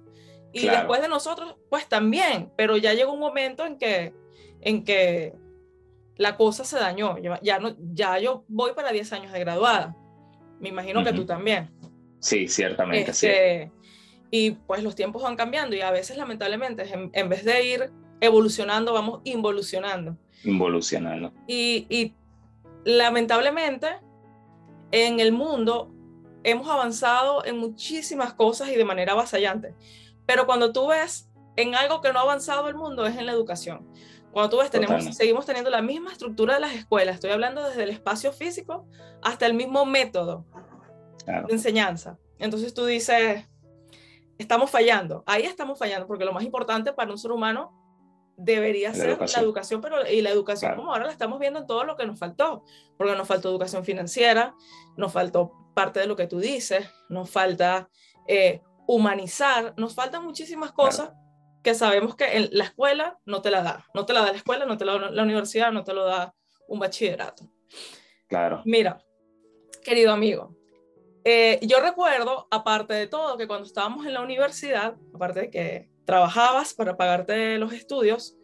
y 0.53 0.67
después 0.67 1.01
de 1.01 1.07
nosotros, 1.07 1.55
pues 1.69 1.87
también, 1.87 2.51
pero 2.57 2.77
ya 2.77 2.93
llegó 2.93 3.13
un 3.13 3.19
momento 3.19 3.65
en 3.65 3.77
que, 3.77 4.13
en 4.61 4.83
que 4.83 5.33
la 6.15 6.35
cosa 6.35 6.63
se 6.63 6.77
dañó. 6.77 7.17
Ya, 7.41 7.59
no, 7.59 7.75
ya 7.93 8.17
yo 8.19 8.43
voy 8.47 8.73
para 8.73 8.91
10 8.91 9.13
años 9.13 9.31
de 9.31 9.39
graduada. 9.39 9.95
Me 10.59 10.69
imagino 10.69 11.03
que 11.03 11.13
tú 11.13 11.25
también. 11.25 11.69
Sí, 12.19 12.47
ciertamente. 12.47 13.13
sí. 13.13 13.27
Este, 13.27 13.71
y 14.29 14.51
pues 14.51 14.83
los 14.83 14.95
tiempos 14.95 15.23
van 15.23 15.35
cambiando 15.35 15.75
y 15.75 15.81
a 15.81 15.91
veces 15.91 16.17
lamentablemente 16.17 16.83
en, 16.91 17.29
vez 17.29 17.45
de 17.45 17.63
ir 17.63 17.91
evolucionando, 18.19 18.93
vamos 18.93 19.21
involucionando. 19.23 20.17
Involucionando. 20.43 21.33
Y, 21.47 21.87
y 21.89 22.15
lamentablemente 22.85 23.87
en 24.91 25.19
el 25.19 25.31
mundo 25.31 25.93
hemos 26.43 26.69
avanzado 26.69 27.43
en 27.45 27.57
muchísimas 27.57 28.33
cosas 28.33 28.69
y 28.69 28.75
de 28.75 28.85
manera 28.85 29.13
avasallante. 29.13 29.75
Pero 30.25 30.45
cuando 30.45 30.71
tú 30.71 30.87
ves 30.87 31.29
en 31.55 31.75
algo 31.75 32.01
que 32.01 32.13
no 32.13 32.19
ha 32.19 32.21
avanzado 32.21 32.69
el 32.69 32.75
mundo 32.75 33.05
es 33.05 33.17
en 33.17 33.25
la 33.25 33.33
educación. 33.33 33.87
Cuando 34.31 34.49
tú 34.49 34.57
ves, 34.57 34.69
tenemos, 34.69 35.15
seguimos 35.15 35.45
teniendo 35.45 35.71
la 35.71 35.81
misma 35.81 36.11
estructura 36.11 36.53
de 36.53 36.59
las 36.59 36.73
escuelas. 36.73 37.15
Estoy 37.15 37.31
hablando 37.31 37.67
desde 37.67 37.83
el 37.83 37.89
espacio 37.89 38.31
físico 38.31 38.87
hasta 39.21 39.45
el 39.47 39.55
mismo 39.55 39.85
método 39.85 40.45
de 41.25 41.53
enseñanza. 41.53 42.17
Entonces 42.37 42.73
tú 42.73 42.85
dices, 42.85 43.45
estamos 44.37 44.69
fallando. 44.69 45.23
Ahí 45.25 45.43
estamos 45.43 45.79
fallando, 45.79 46.07
porque 46.07 46.23
lo 46.23 46.33
más 46.33 46.43
importante 46.43 46.93
para 46.93 47.11
un 47.11 47.17
ser 47.17 47.31
humano 47.31 47.73
debería 48.37 48.93
ser 48.93 49.17
la 49.19 49.41
educación, 49.41 49.81
pero 49.81 50.07
y 50.07 50.21
la 50.21 50.29
educación 50.29 50.75
como 50.75 50.93
ahora 50.93 51.07
la 51.07 51.11
estamos 51.11 51.39
viendo 51.39 51.59
en 51.59 51.67
todo 51.67 51.83
lo 51.83 51.97
que 51.97 52.05
nos 52.05 52.19
faltó, 52.19 52.63
porque 52.95 53.15
nos 53.15 53.27
faltó 53.27 53.49
educación 53.49 53.83
financiera, 53.83 54.55
nos 54.95 55.11
faltó 55.11 55.51
parte 55.73 55.99
de 55.99 56.07
lo 56.07 56.15
que 56.15 56.27
tú 56.27 56.39
dices, 56.39 56.87
nos 57.09 57.29
falta 57.29 57.89
eh, 58.27 58.61
humanizar, 58.87 59.73
nos 59.75 59.95
faltan 59.95 60.23
muchísimas 60.23 60.71
cosas 60.71 61.11
que 61.63 61.73
sabemos 61.73 62.15
que 62.15 62.37
en 62.37 62.49
la 62.51 62.63
escuela 62.63 63.17
no 63.25 63.41
te 63.41 63.49
la 63.49 63.63
da, 63.63 63.85
no 63.93 64.05
te 64.05 64.13
la 64.13 64.21
da 64.21 64.31
la 64.31 64.37
escuela, 64.37 64.65
no 64.65 64.77
te 64.77 64.85
la 64.85 64.93
da 64.93 65.11
la 65.11 65.23
universidad, 65.23 65.71
no 65.71 65.83
te 65.83 65.93
lo 65.93 66.05
da 66.05 66.35
un 66.67 66.79
bachillerato. 66.79 67.51
Claro. 68.27 68.61
Mira, 68.65 69.03
querido 69.83 70.13
amigo, 70.13 70.55
eh, 71.23 71.59
yo 71.63 71.81
recuerdo, 71.81 72.47
aparte 72.51 72.93
de 72.93 73.07
todo, 73.07 73.35
que 73.35 73.47
cuando 73.47 73.65
estábamos 73.65 74.05
en 74.05 74.13
la 74.13 74.21
universidad, 74.21 74.95
aparte 75.13 75.41
de 75.41 75.49
que 75.49 75.96
trabajabas 76.07 76.73
para 76.73 76.95
pagarte 76.95 77.59
los 77.59 77.73
estudios, 77.73 78.37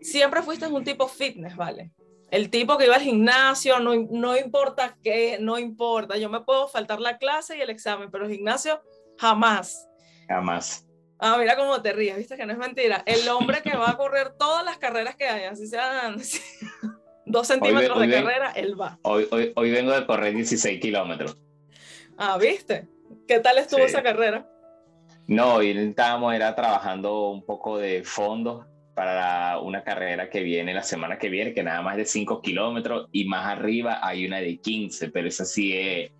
siempre 0.00 0.40
fuiste 0.40 0.68
un 0.68 0.84
tipo 0.84 1.08
fitness, 1.08 1.56
¿vale? 1.56 1.90
El 2.30 2.48
tipo 2.48 2.78
que 2.78 2.86
iba 2.86 2.94
al 2.94 3.02
gimnasio, 3.02 3.80
no, 3.80 3.94
no 4.10 4.36
importa 4.36 4.96
qué, 5.02 5.38
no 5.40 5.58
importa, 5.58 6.16
yo 6.16 6.30
me 6.30 6.42
puedo 6.42 6.68
faltar 6.68 7.00
la 7.00 7.18
clase 7.18 7.56
y 7.56 7.60
el 7.60 7.70
examen, 7.70 8.10
pero 8.10 8.24
el 8.26 8.32
gimnasio 8.32 8.80
jamás. 9.18 9.88
Jamás. 10.28 10.86
Ah, 11.18 11.36
mira 11.38 11.56
cómo 11.56 11.82
te 11.82 11.92
ríes, 11.92 12.16
viste 12.16 12.36
que 12.36 12.46
no 12.46 12.52
es 12.52 12.58
mentira. 12.58 13.02
El 13.04 13.28
hombre 13.28 13.62
que 13.62 13.76
va 13.76 13.90
a 13.90 13.96
correr 13.96 14.34
todas 14.38 14.64
las 14.64 14.78
carreras 14.78 15.16
que 15.16 15.26
hay, 15.26 15.44
así 15.44 15.66
sean 15.66 16.18
dos 17.26 17.48
centímetros 17.48 17.98
de 18.00 18.10
carrera, 18.10 18.52
él 18.52 18.80
va. 18.80 19.00
Hoy, 19.02 19.26
hoy, 19.32 19.52
hoy 19.56 19.72
vengo 19.72 19.90
de 19.90 20.06
correr 20.06 20.34
16 20.34 20.80
kilómetros. 20.80 21.36
Ah, 22.16 22.38
¿viste? 22.38 22.86
¿Qué 23.26 23.40
tal 23.40 23.58
estuvo 23.58 23.80
esa 23.80 24.04
carrera? 24.04 24.48
No, 25.28 25.56
hoy 25.56 25.72
estábamos 25.72 26.34
era 26.34 26.54
trabajando 26.54 27.28
un 27.28 27.44
poco 27.44 27.76
de 27.76 28.02
fondo 28.02 28.64
para 28.94 29.58
una 29.58 29.84
carrera 29.84 30.30
que 30.30 30.40
viene 30.40 30.72
la 30.72 30.82
semana 30.82 31.18
que 31.18 31.28
viene, 31.28 31.52
que 31.52 31.62
nada 31.62 31.82
más 31.82 31.98
de 31.98 32.06
5 32.06 32.40
kilómetros 32.40 33.10
y 33.12 33.26
más 33.26 33.46
arriba 33.46 33.98
hay 34.02 34.24
una 34.24 34.38
de 34.38 34.56
15, 34.56 35.10
pero 35.10 35.28
esa 35.28 35.44
sí 35.44 35.76
es, 35.76 36.12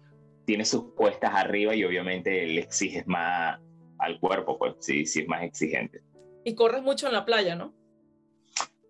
tiene 0.45 0.67
sus 0.67 0.93
puestas 0.95 1.35
arriba 1.35 1.75
y 1.75 1.85
obviamente 1.85 2.45
le 2.45 2.61
exiges 2.61 3.07
más 3.07 3.59
al 3.99 4.21
cuerpo, 4.21 4.59
pues 4.59 4.75
sí, 4.81 5.07
sí 5.07 5.21
es 5.21 5.27
más 5.29 5.43
exigente. 5.43 6.03
Y 6.45 6.55
corres 6.55 6.83
mucho 6.83 7.07
en 7.07 7.15
la 7.15 7.25
playa, 7.25 7.57
¿no? 7.57 7.73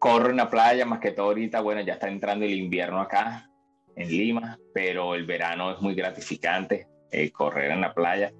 Corro 0.00 0.30
en 0.30 0.36
la 0.38 0.50
playa, 0.50 0.84
más 0.84 0.98
que 0.98 1.12
todo 1.12 1.26
ahorita, 1.26 1.60
bueno, 1.60 1.80
ya 1.82 1.92
está 1.92 2.08
entrando 2.08 2.44
el 2.44 2.54
invierno 2.54 3.00
acá 3.00 3.48
en 3.94 4.08
Lima, 4.08 4.58
pero 4.74 5.14
el 5.14 5.26
verano 5.26 5.70
es 5.70 5.80
muy 5.80 5.94
gratificante 5.94 6.88
eh, 7.12 7.30
correr 7.30 7.70
en 7.70 7.82
la 7.82 7.94
playa 7.94 8.32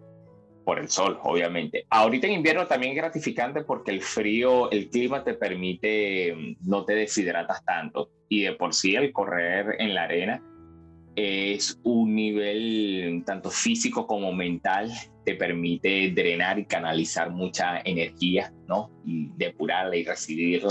por 0.68 0.78
el 0.78 0.90
sol, 0.90 1.18
obviamente. 1.22 1.86
Ahorita 1.88 2.26
en 2.26 2.34
invierno 2.34 2.66
también 2.66 2.92
es 2.92 2.98
gratificante 2.98 3.64
porque 3.64 3.90
el 3.90 4.02
frío, 4.02 4.70
el 4.70 4.90
clima 4.90 5.24
te 5.24 5.32
permite, 5.32 6.34
mm, 6.34 6.68
no 6.68 6.84
te 6.84 6.94
deshidratas 6.94 7.64
tanto. 7.64 8.10
Y 8.28 8.42
de 8.42 8.52
por 8.52 8.74
sí 8.74 8.94
el 8.94 9.10
correr 9.10 9.76
en 9.78 9.94
la 9.94 10.02
arena 10.02 10.42
es 11.16 11.80
un 11.84 12.14
nivel 12.14 13.22
tanto 13.24 13.48
físico 13.48 14.06
como 14.06 14.30
mental, 14.34 14.92
te 15.24 15.36
permite 15.36 16.10
drenar 16.10 16.58
y 16.58 16.66
canalizar 16.66 17.30
mucha 17.30 17.80
energía, 17.82 18.52
¿no? 18.66 18.90
Y 19.06 19.30
depurarla 19.38 19.96
y 19.96 20.04
recibirla. 20.04 20.68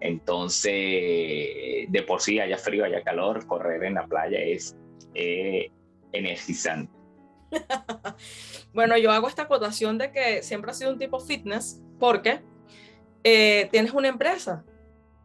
Entonces, 0.00 0.72
de 0.72 2.04
por 2.06 2.22
sí, 2.22 2.40
haya 2.40 2.56
frío, 2.56 2.86
haya 2.86 3.02
calor, 3.02 3.46
correr 3.46 3.84
en 3.84 3.94
la 3.96 4.06
playa 4.06 4.38
es 4.38 4.74
eh, 5.12 5.70
energizante. 6.12 6.95
bueno, 8.72 8.96
yo 8.96 9.10
hago 9.12 9.28
esta 9.28 9.42
acotación 9.42 9.98
de 9.98 10.12
que 10.12 10.42
siempre 10.42 10.70
ha 10.70 10.74
sido 10.74 10.90
un 10.90 10.98
tipo 10.98 11.20
fitness 11.20 11.80
porque 11.98 12.40
eh, 13.24 13.68
tienes 13.70 13.92
una 13.92 14.08
empresa 14.08 14.64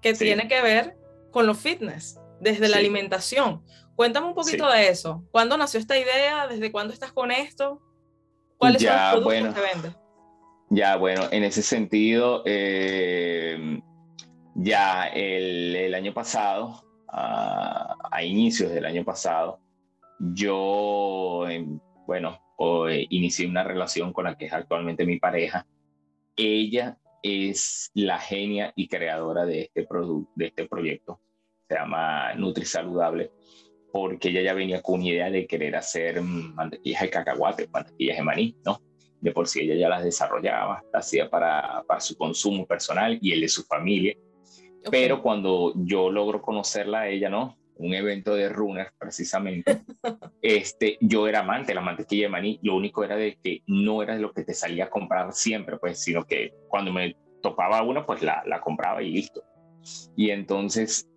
que 0.02 0.14
tiene 0.14 0.48
que 0.48 0.62
ver 0.62 0.98
con 1.32 1.46
los 1.46 1.58
fitness, 1.58 2.20
desde 2.40 2.68
la 2.68 2.78
alimentación. 2.78 3.64
Cuéntame 3.96 4.28
un 4.28 4.34
poquito 4.34 4.68
de 4.70 4.88
eso. 4.88 5.24
¿Cuándo 5.32 5.58
nació 5.58 5.80
esta 5.80 5.98
idea? 5.98 6.48
¿Desde 6.48 6.72
cuándo 6.72 6.94
estás 6.94 7.12
con 7.12 7.32
esto? 7.32 7.82
¿Cuáles 8.58 8.82
son 8.82 8.94
los 8.94 9.24
productos 9.24 9.54
que 9.54 9.62
vendes? 9.62 9.96
Ya, 10.70 10.96
bueno, 10.96 11.28
en 11.32 11.44
ese 11.44 11.62
sentido, 11.62 12.44
eh, 12.46 13.80
ya 14.56 15.08
el, 15.08 15.76
el, 15.76 15.94
año 15.94 16.14
pasado, 16.14 16.84
a, 17.10 17.96
a 18.10 18.24
inicios 18.24 18.72
del 18.72 18.86
año 18.86 19.04
pasado, 19.04 19.60
yo 20.20 21.46
bueno, 22.12 22.42
eh, 22.90 23.08
inicié 23.10 23.48
una 23.48 23.64
relación 23.64 24.12
con 24.12 24.26
la 24.26 24.38
que 24.38 24.48
es 24.48 24.52
actualmente 24.52 25.06
mi 25.06 25.18
pareja. 25.18 25.66
Ella 26.36 26.98
es 27.24 27.90
la 27.94 28.20
genia 28.20 28.74
y 28.76 28.90
creadora 28.90 29.46
de 29.46 29.62
este, 29.62 29.88
de 30.36 30.46
este 30.46 30.68
proyecto. 30.68 31.22
Se 31.70 31.76
llama 31.76 32.34
Nutri 32.34 32.66
Saludable, 32.66 33.32
porque 33.94 34.28
ella 34.28 34.42
ya 34.42 34.54
venía 34.54 34.82
con 34.82 34.96
una 34.96 35.08
idea 35.08 35.32
de 35.32 35.48
querer 35.48 35.74
hacer 35.78 36.22
mantequillas 36.22 37.04
de 37.04 37.10
cacahuate, 37.12 37.70
mantequillas 37.70 38.18
de 38.18 38.24
maní, 38.24 38.58
¿no? 38.66 38.82
De 39.22 39.32
por 39.32 39.48
sí 39.48 39.62
ella 39.62 39.76
ya 39.76 39.88
las 39.88 40.04
desarrollaba, 40.04 40.84
las 40.92 41.06
hacía 41.06 41.30
para, 41.30 41.82
para 41.88 42.02
su 42.02 42.18
consumo 42.18 42.68
personal 42.68 43.18
y 43.22 43.32
el 43.32 43.40
de 43.40 43.48
su 43.48 43.64
familia. 43.64 44.18
Pero 44.92 45.22
cuando 45.22 45.72
yo 45.78 46.12
logro 46.12 46.42
conocerla 46.42 47.02
a 47.02 47.08
ella, 47.08 47.30
¿no? 47.30 47.58
Un 47.82 47.94
evento 47.94 48.36
de 48.36 48.50
runners 48.50 48.92
precisamente, 48.98 49.82
este, 50.42 50.98
yo 51.02 51.28
era 51.28 51.40
amante 51.40 51.68
de 51.68 51.76
la 51.76 51.82
mantequilla 51.82 52.26
de 52.26 52.30
maní, 52.30 52.60
lo 52.64 52.76
único 52.76 53.04
era 53.04 53.16
de 53.16 53.38
que 53.44 53.64
no 53.68 54.04
era 54.04 54.16
lo 54.18 54.32
que 54.32 54.44
te 54.44 54.54
salía 54.54 54.86
a 54.86 54.90
comprar 54.90 55.34
siempre, 55.34 55.78
pues, 55.78 56.02
sino 56.02 56.24
que 56.24 56.54
cuando 56.68 56.92
me 56.92 57.16
topaba 57.42 57.82
una, 57.82 58.06
pues 58.06 58.22
la, 58.22 58.44
la 58.46 58.62
compraba 58.62 59.02
y 59.02 59.12
listo. 59.12 59.44
Y 60.16 60.30
entonces, 60.30 61.10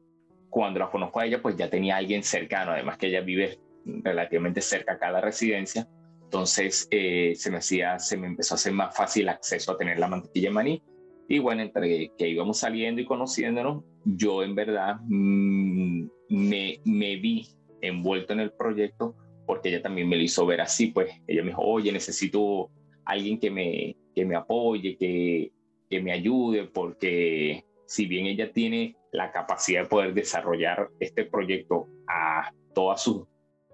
cuando 0.48 0.80
la 0.80 0.90
conozco 0.90 1.20
a 1.20 1.26
ella, 1.26 1.42
pues 1.42 1.56
ya 1.56 1.68
tenía 1.68 1.96
alguien 1.96 2.22
cercano, 2.22 2.72
además 2.72 2.96
que 2.96 3.08
ella 3.08 3.20
vive 3.20 3.58
relativamente 3.84 4.60
cerca 4.62 4.94
acá 4.94 5.08
a 5.08 5.12
la 5.12 5.20
residencia, 5.20 5.86
entonces 6.34 6.88
eh, 6.90 7.34
se 7.36 7.50
me 7.50 7.58
hacía, 7.58 7.98
se 7.98 8.16
me 8.16 8.26
empezó 8.26 8.54
a 8.54 8.56
hacer 8.56 8.72
más 8.72 8.96
fácil 8.96 9.28
acceso 9.28 9.72
a 9.72 9.76
tener 9.76 9.98
la 9.98 10.08
mantequilla 10.08 10.48
de 10.48 10.54
maní. 10.54 10.82
Y 11.28 11.38
bueno, 11.38 11.62
entre 11.62 12.12
que 12.18 12.28
íbamos 12.28 12.58
saliendo 12.58 13.00
y 13.00 13.06
conociéndonos, 13.06 13.84
yo 14.04 14.42
en 14.42 14.54
verdad 14.54 14.96
mm, 15.08 16.06
me, 16.28 16.80
me 16.84 17.16
vi 17.16 17.48
envuelto 17.80 18.32
en 18.32 18.40
el 18.40 18.52
proyecto 18.52 19.16
porque 19.46 19.68
ella 19.68 19.82
también 19.82 20.08
me 20.08 20.16
lo 20.16 20.22
hizo 20.22 20.46
ver 20.46 20.60
así, 20.60 20.88
pues. 20.88 21.10
Ella 21.26 21.42
me 21.42 21.48
dijo, 21.48 21.62
oye, 21.62 21.92
necesito 21.92 22.70
alguien 23.04 23.38
que 23.38 23.50
me, 23.50 23.96
que 24.14 24.24
me 24.24 24.36
apoye, 24.36 24.96
que, 24.96 25.52
que 25.90 26.00
me 26.00 26.12
ayude, 26.12 26.64
porque 26.64 27.64
si 27.86 28.06
bien 28.06 28.26
ella 28.26 28.52
tiene 28.52 28.96
la 29.12 29.30
capacidad 29.32 29.82
de 29.82 29.88
poder 29.88 30.14
desarrollar 30.14 30.88
este 30.98 31.24
proyecto 31.24 31.86
a 32.08 32.50
todas 32.74 33.02
sus 33.02 33.24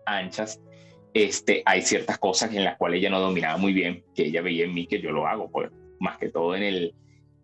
anchas, 0.06 0.60
este, 1.14 1.62
hay 1.64 1.82
ciertas 1.82 2.18
cosas 2.18 2.54
en 2.54 2.64
las 2.64 2.76
cuales 2.76 2.98
ella 2.98 3.10
no 3.10 3.20
dominaba 3.20 3.56
muy 3.56 3.72
bien, 3.72 4.04
que 4.14 4.26
ella 4.26 4.42
veía 4.42 4.64
en 4.64 4.74
mí 4.74 4.86
que 4.86 5.00
yo 5.00 5.12
lo 5.12 5.26
hago, 5.26 5.50
pues. 5.50 5.70
Más 6.00 6.18
que 6.18 6.30
todo 6.30 6.56
en 6.56 6.62
el, 6.62 6.94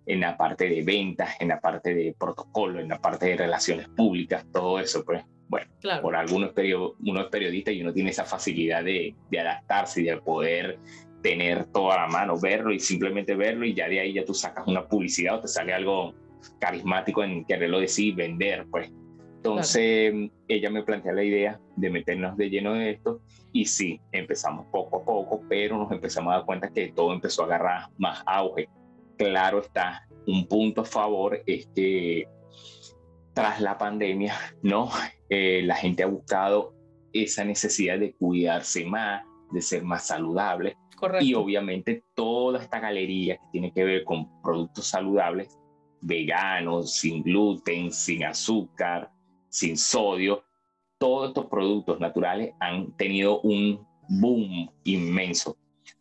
en 0.06 0.20
la 0.20 0.36
parte 0.36 0.68
de 0.68 0.82
ventas, 0.82 1.34
en 1.40 1.48
la 1.48 1.60
parte 1.60 1.92
de 1.92 2.14
protocolo, 2.18 2.80
en 2.80 2.88
la 2.88 2.98
parte 2.98 3.26
de 3.26 3.36
relaciones 3.36 3.88
públicas, 3.88 4.46
todo 4.52 4.78
eso, 4.78 5.04
pues 5.04 5.24
bueno, 5.48 5.70
por 6.02 6.16
algunos 6.16 6.52
uno 7.00 7.20
es 7.20 7.26
periodista 7.26 7.70
y 7.70 7.82
uno 7.82 7.92
tiene 7.92 8.10
esa 8.10 8.24
facilidad 8.24 8.82
de, 8.82 9.14
de, 9.30 9.40
adaptarse 9.40 10.00
y 10.00 10.04
de 10.04 10.16
poder 10.16 10.78
tener 11.22 11.66
todo 11.66 11.92
a 11.92 12.02
la 12.02 12.06
mano, 12.08 12.38
verlo 12.38 12.72
y 12.72 12.80
simplemente 12.80 13.34
verlo 13.34 13.64
y 13.64 13.74
ya 13.74 13.88
de 13.88 14.00
ahí 14.00 14.12
ya 14.12 14.24
tú 14.24 14.34
sacas 14.34 14.66
una 14.66 14.86
publicidad 14.86 15.36
o 15.36 15.40
te 15.40 15.48
sale 15.48 15.72
algo 15.72 16.14
carismático 16.58 17.22
en 17.22 17.44
quererlo 17.44 17.80
decir, 17.80 18.14
vender, 18.14 18.66
pues. 18.70 18.92
Entonces 19.36 20.12
ella 20.48 20.70
me 20.70 20.82
plantea 20.82 21.12
la 21.12 21.22
idea 21.22 21.60
de 21.76 21.90
meternos 21.90 22.36
de 22.36 22.50
lleno 22.50 22.74
de 22.74 22.90
esto 22.90 23.20
y 23.52 23.64
sí, 23.64 24.00
empezamos 24.10 24.66
poco 24.72 24.98
a 24.98 25.04
poco, 25.04 25.42
pero 25.48 25.78
nos 25.78 25.92
empezamos 25.92 26.32
a 26.32 26.38
dar 26.38 26.46
cuenta 26.46 26.68
que 26.68 26.88
todo 26.88 27.12
empezó 27.12 27.42
a 27.42 27.46
agarrar 27.46 27.88
más 27.96 28.22
auge 28.26 28.68
claro 29.16 29.60
está, 29.60 30.06
un 30.26 30.46
punto 30.46 30.82
a 30.82 30.84
favor 30.84 31.42
es 31.46 31.66
que 31.74 32.28
tras 33.34 33.60
la 33.60 33.76
pandemia, 33.76 34.34
¿no? 34.62 34.90
Eh, 35.28 35.62
la 35.64 35.74
gente 35.74 36.02
ha 36.02 36.06
buscado 36.06 36.74
esa 37.12 37.44
necesidad 37.44 37.98
de 37.98 38.14
cuidarse 38.14 38.84
más, 38.84 39.24
de 39.50 39.60
ser 39.60 39.82
más 39.82 40.06
saludable. 40.06 40.76
Y 41.20 41.34
obviamente 41.34 42.04
toda 42.14 42.62
esta 42.62 42.80
galería 42.80 43.36
que 43.36 43.46
tiene 43.52 43.72
que 43.72 43.84
ver 43.84 44.04
con 44.04 44.40
productos 44.40 44.86
saludables, 44.86 45.58
veganos, 46.00 46.94
sin 46.94 47.22
gluten, 47.22 47.92
sin 47.92 48.24
azúcar, 48.24 49.10
sin 49.48 49.76
sodio, 49.76 50.44
todos 50.98 51.28
estos 51.28 51.46
productos 51.46 52.00
naturales 52.00 52.54
han 52.60 52.96
tenido 52.96 53.40
un 53.40 53.86
boom 54.08 54.70
inmenso. 54.84 55.56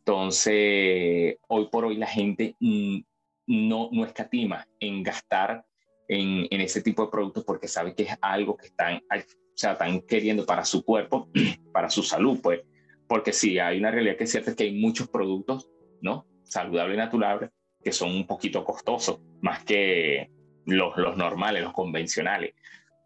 Entonces, 0.07 1.37
hoy 1.47 1.67
por 1.71 1.85
hoy 1.85 1.97
la 1.97 2.05
gente 2.05 2.55
no, 2.59 3.89
no 3.91 4.05
escatima 4.05 4.67
en 4.79 5.01
gastar 5.01 5.65
en, 6.07 6.45
en, 6.51 6.61
ese 6.61 6.83
tipo 6.83 7.03
de 7.03 7.09
productos 7.09 7.43
porque 7.43 7.67
sabe 7.67 7.95
que 7.95 8.03
es 8.03 8.15
algo 8.21 8.55
que 8.55 8.67
están, 8.67 8.97
o 8.97 9.57
sea, 9.57 9.71
están 9.71 10.01
queriendo 10.01 10.45
para 10.45 10.63
su 10.63 10.85
cuerpo, 10.85 11.31
para 11.73 11.89
su 11.89 12.03
salud, 12.03 12.39
pues. 12.39 12.61
Porque 13.07 13.33
sí, 13.33 13.57
hay 13.57 13.79
una 13.79 13.89
realidad 13.89 14.15
que 14.15 14.25
es 14.25 14.31
cierta, 14.31 14.55
que 14.55 14.65
hay 14.65 14.79
muchos 14.79 15.09
productos, 15.09 15.71
¿no? 16.01 16.27
Saludables 16.43 16.95
y 16.95 16.99
naturales 16.99 17.49
que 17.83 17.91
son 17.91 18.11
un 18.11 18.27
poquito 18.27 18.63
costosos, 18.63 19.21
más 19.41 19.63
que 19.63 20.29
los, 20.67 20.95
los 20.97 21.17
normales, 21.17 21.63
los 21.63 21.73
convencionales. 21.73 22.53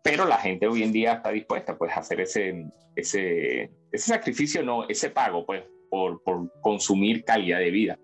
Pero 0.03 0.25
la 0.25 0.37
gente 0.37 0.67
hoy 0.67 0.83
en 0.83 0.91
día 0.91 1.13
está 1.13 1.31
dispuesta 1.31 1.77
pues, 1.77 1.93
a 1.93 2.01
hacer 2.01 2.19
ese, 2.19 2.65
ese, 2.93 3.71
ese 3.89 4.07
sacrificio, 4.07 4.63
no, 4.63 4.87
ese 4.89 5.09
pago, 5.09 5.45
pues, 5.45 5.63
por, 5.89 6.21
por 6.23 6.51
consumir 6.61 7.23
calidad 7.23 7.59
de 7.59 7.71
vida. 7.71 7.99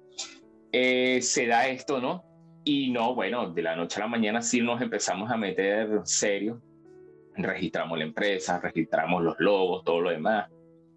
Eh, 0.72 1.22
se 1.22 1.48
da 1.48 1.68
esto, 1.68 2.02
¿no? 2.02 2.24
Y 2.64 2.92
no, 2.92 3.16
bueno, 3.16 3.52
de 3.52 3.62
la 3.62 3.76
noche 3.76 4.00
a 4.00 4.06
la 4.06 4.10
mañana 4.10 4.42
sí 4.42 4.62
nos 4.62 4.82
empezamos 4.82 5.32
a 5.32 5.38
meter 5.38 6.02
serio. 6.04 6.62
Registramos 7.36 7.98
la 7.98 8.06
empresa, 8.06 8.60
registramos 8.60 9.24
los 9.24 9.36
logos, 9.40 9.84
todo 9.84 10.02
lo 10.02 10.10
demás. 10.10 10.50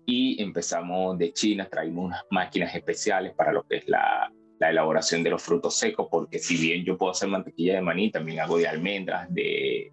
Y 0.07 0.43
empezamos 0.43 1.19
de 1.19 1.33
China, 1.33 1.69
traímos 1.71 2.07
unas 2.07 2.23
máquinas 2.31 2.75
especiales 2.75 3.35
para 3.35 3.53
lo 3.53 3.65
que 3.65 3.77
es 3.77 3.89
la, 3.89 4.33
la 4.59 4.71
elaboración 4.71 5.23
de 5.23 5.31
los 5.31 5.43
frutos 5.43 5.77
secos, 5.77 6.09
porque 6.11 6.39
si 6.39 6.57
bien 6.57 6.85
yo 6.85 6.97
puedo 6.97 7.13
hacer 7.13 7.29
mantequilla 7.29 7.75
de 7.75 7.83
maní, 7.83 8.11
también 8.11 8.41
hago 8.41 8.59
de 8.59 8.67
almendras, 8.67 9.33
de, 9.33 9.93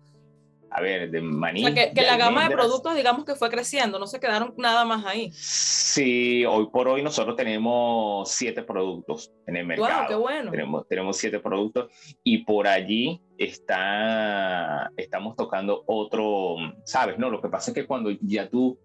a 0.70 0.82
ver, 0.82 1.10
de 1.10 1.22
maní. 1.22 1.66
O 1.66 1.74
sea, 1.74 1.94
que, 1.94 2.02
la 2.02 2.18
gama 2.18 2.48
de 2.48 2.56
productos, 2.56 2.96
digamos 2.96 3.26
que 3.26 3.36
fue 3.36 3.50
creciendo, 3.50 4.00
no 4.00 4.08
se 4.08 4.20
quedaron 4.20 4.54
nada 4.58 4.84
más 4.86 5.06
ahí. 5.06 5.32
Sí, 5.34 6.46
hoy 6.46 6.68
por 6.72 6.88
hoy 6.88 7.02
nosotros 7.02 7.36
tenemos 7.36 8.30
siete 8.30 8.62
productos 8.64 9.32
en 9.48 9.58
el 9.58 9.66
mercado. 9.66 10.00
Wow, 10.02 10.08
qué 10.08 10.16
bueno. 10.16 10.52
Tenemos, 10.52 10.88
tenemos 10.88 11.18
siete 11.18 11.40
productos 11.40 11.92
y 12.24 12.40
por 12.40 12.68
allí 12.68 13.22
está, 13.38 14.92
estamos 14.98 15.36
tocando 15.36 15.84
otro, 15.88 16.58
¿sabes? 16.84 17.18
No, 17.18 17.30
lo 17.30 17.42
que 17.42 17.50
pasa 17.50 17.72
es 17.72 17.76
que 17.76 17.86
cuando 17.86 18.12
ya 18.22 18.50
tú, 18.50 18.78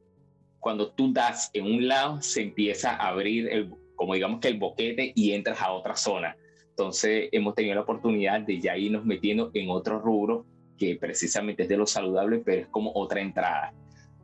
cuando 0.59 0.93
tú 0.93 1.13
das 1.13 1.51
en 1.55 1.65
un 1.65 1.89
lado, 1.89 2.23
se 2.23 2.43
empieza 2.43 2.93
a 2.93 3.09
abrir 3.09 3.49
el, 3.49 3.71
como 3.97 4.15
digamos 4.15 4.41
que 4.41 4.49
el 4.49 4.59
boquete 4.59 5.13
y 5.15 5.33
entras 5.33 5.61
a 5.61 5.73
otra 5.73 5.97
zona. 5.97 6.37
Entonces 6.69 7.29
hemos 7.33 7.55
tenido 7.55 7.75
la 7.75 7.83
oportunidad 7.83 8.41
de 8.41 8.61
ya 8.61 8.77
irnos 8.77 9.05
metiendo 9.05 9.51
en 9.55 9.69
otro 9.69 9.99
rubro 9.99 10.47
que 10.81 10.97
precisamente 10.97 11.65
es 11.65 11.69
de 11.69 11.77
lo 11.77 11.87
saludable, 11.87 12.39
pero 12.39 12.63
es 12.63 12.69
como 12.69 12.91
otra 12.95 13.21
entrada. 13.21 13.75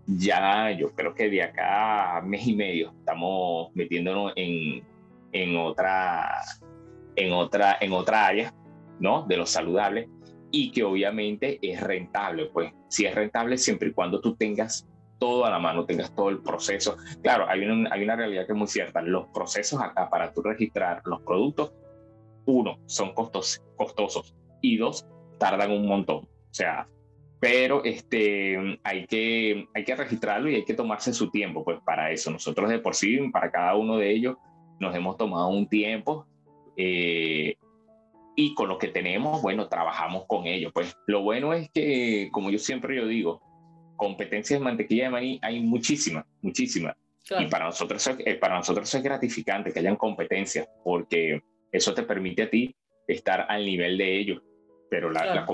Ya 0.07 0.71
yo 0.71 0.93
creo 0.93 1.15
que 1.15 1.29
de 1.29 1.43
acá 1.43 2.17
a 2.17 2.23
mes 2.23 2.47
y 2.47 2.57
medio 2.57 2.93
estamos 2.99 3.71
metiéndonos 3.75 4.33
en, 4.37 4.83
en, 5.33 5.57
otra, 5.59 6.41
en, 7.15 7.33
otra, 7.35 7.77
en 7.79 7.93
otra 7.93 8.27
área, 8.27 8.55
¿no? 8.99 9.27
De 9.29 9.37
lo 9.37 9.45
saludable 9.45 10.09
y 10.51 10.71
que 10.71 10.85
obviamente 10.85 11.59
es 11.61 11.81
rentable, 11.81 12.47
pues 12.47 12.73
si 12.89 13.05
es 13.05 13.15
rentable 13.15 13.59
siempre 13.59 13.91
y 13.91 13.93
cuando 13.93 14.21
tú 14.21 14.37
tengas 14.37 14.89
todo 15.19 15.45
a 15.45 15.51
la 15.51 15.59
mano, 15.59 15.85
tengas 15.85 16.15
todo 16.15 16.31
el 16.31 16.39
proceso. 16.39 16.97
Claro, 17.23 17.47
hay 17.49 17.65
una, 17.65 17.91
hay 17.93 18.05
una 18.05 18.17
realidad 18.17 18.47
que 18.47 18.53
es 18.53 18.59
muy 18.59 18.69
cierta. 18.69 19.03
Los 19.03 19.27
procesos 19.29 19.81
acá 19.83 20.09
para 20.09 20.33
tú 20.33 20.43
registrar 20.43 21.03
los 21.05 21.21
productos, 21.23 21.75
uno, 22.47 22.79
son 22.87 23.13
costos, 23.13 23.63
costosos 23.77 24.35
y 24.63 24.77
dos, 24.77 25.07
tardan 25.39 25.73
un 25.73 25.87
montón. 25.87 26.29
O 26.57 26.59
sea, 26.59 26.89
pero 27.39 27.85
este, 27.85 28.81
hay, 28.83 29.07
que, 29.07 29.69
hay 29.75 29.85
que 29.85 29.95
registrarlo 29.95 30.49
y 30.49 30.55
hay 30.55 30.65
que 30.65 30.73
tomarse 30.73 31.13
su 31.13 31.31
tiempo, 31.31 31.63
pues 31.63 31.79
para 31.85 32.11
eso. 32.11 32.31
Nosotros 32.31 32.71
de 32.71 32.79
por 32.79 32.95
sí, 32.95 33.19
para 33.31 33.51
cada 33.51 33.75
uno 33.75 33.99
de 33.99 34.11
ellos, 34.11 34.37
nos 34.81 34.95
hemos 34.97 35.19
tomado 35.19 35.49
un 35.49 35.69
tiempo 35.69 36.27
eh, 36.79 37.57
y 38.35 38.55
con 38.55 38.71
lo 38.71 38.79
que 38.79 38.89
tenemos, 38.89 39.43
bueno, 39.43 39.69
trabajamos 39.69 40.25
con 40.27 40.47
ellos. 40.47 40.73
Pues 40.73 40.97
lo 41.07 41.21
bueno 41.21 41.53
es 41.53 41.71
que, 41.71 42.31
como 42.33 42.49
yo 42.51 42.59
siempre 42.59 42.97
yo 42.97 43.07
digo, 43.07 43.43
competencias 43.97 44.59
de 44.59 44.65
mantequilla 44.65 45.05
de 45.05 45.11
maní 45.11 45.39
hay 45.43 45.61
muchísimas, 45.61 46.25
muchísimas. 46.41 46.97
Y 47.39 47.49
para 47.49 47.67
nosotros, 47.67 48.09
eh, 48.25 48.37
para 48.37 48.57
nosotros 48.57 48.95
es 48.95 49.03
gratificante 49.03 49.75
que 49.75 49.81
hayan 49.81 49.97
competencias, 49.97 50.67
porque 50.83 51.43
eso 51.71 51.93
te 51.93 52.03
permite 52.03 52.45
a 52.45 52.51
ti 52.51 52.75
estar 53.07 53.45
al 53.47 53.67
nivel 53.67 53.99
de 53.99 54.19
ellos. 54.19 54.43
Pero 54.89 55.11
la, 55.11 55.25
la, 55.27 55.47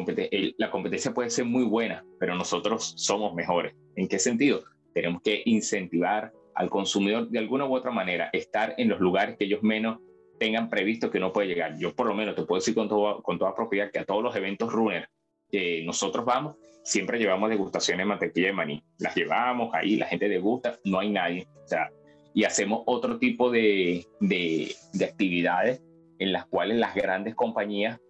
la 0.59 0.71
competencia 0.71 1.15
puede 1.15 1.31
ser 1.31 1.45
muy 1.47 1.65
buena, 1.65 2.05
pero 2.19 2.35
nosotros 2.35 2.95
somos 2.97 3.35
mejores. 3.35 3.75
¿En 3.97 4.09
qué 4.09 4.19
sentido? 4.19 4.63
Tenemos 4.93 5.23
que 5.23 5.43
incentivar 5.47 6.33
al 6.55 6.69
consumidor 6.69 7.29
de 7.29 7.39
alguna 7.39 7.67
u 7.67 7.75
otra 7.75 7.91
manera, 7.91 8.29
estar 8.33 8.75
en 8.77 8.89
los 8.89 9.01
lugares 9.01 9.37
que 9.39 9.45
ellos 9.45 9.63
menos 9.63 9.99
tengan 10.39 10.69
previsto 10.69 11.11
que 11.11 11.21
no 11.21 11.33
puede 11.33 11.49
llegar. 11.49 11.79
Yo 11.79 11.95
por 11.95 12.07
lo 12.07 12.15
menos 12.15 12.35
te 12.35 12.43
puedo 12.43 12.61
decir 12.61 12.75
con, 12.75 12.89
todo, 12.89 13.23
con 13.23 13.39
toda 13.39 13.55
propiedad 13.55 13.91
que 13.91 14.01
a 14.01 14.05
todos 14.05 14.23
los 14.23 14.35
eventos 14.37 14.73
runner 14.73 15.09
que 15.51 15.83
nosotros 15.85 16.25
vamos, 16.25 16.57
siempre 16.83 17.19
llevamos 17.19 17.49
degustaciones 17.49 18.05
de 18.05 18.09
mantequilla 18.09 18.49
de 18.49 18.53
maní. 18.53 18.85
Las 18.99 19.15
llevamos 19.15 19.73
ahí, 19.73 19.97
la 19.97 20.07
gente 20.07 20.29
degusta, 20.29 20.79
no 20.85 20.99
hay 20.99 21.11
nadie. 21.11 21.47
O 21.65 21.69
sea, 21.69 21.91
y 22.35 22.45
hacemos 22.45 22.83
otro 22.87 23.19
tipo 23.19 23.51
de, 23.51 24.07
de, 24.21 24.75
de 24.95 25.05
actividades 25.05 25.83
en 26.19 26.33
las 26.33 26.47
cuales 26.47 26.79
las 26.79 26.95
grandes 26.95 27.35
compañías, 27.35 28.01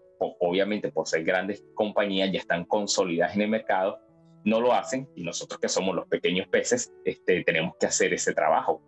obviamente 0.40 0.90
por 0.90 1.06
ser 1.06 1.24
grandes 1.24 1.64
compañías, 1.74 2.30
ya 2.32 2.38
están 2.38 2.64
consolidadas 2.64 3.34
en 3.36 3.42
el 3.42 3.48
mercado, 3.48 3.98
no 4.44 4.60
lo 4.60 4.72
hacen 4.72 5.08
y 5.14 5.22
nosotros 5.22 5.60
que 5.60 5.68
somos 5.68 5.94
los 5.94 6.06
pequeños 6.08 6.48
peces, 6.48 6.92
este, 7.04 7.44
tenemos 7.44 7.74
que 7.78 7.86
hacer 7.86 8.12
ese 8.12 8.34
trabajo. 8.34 8.82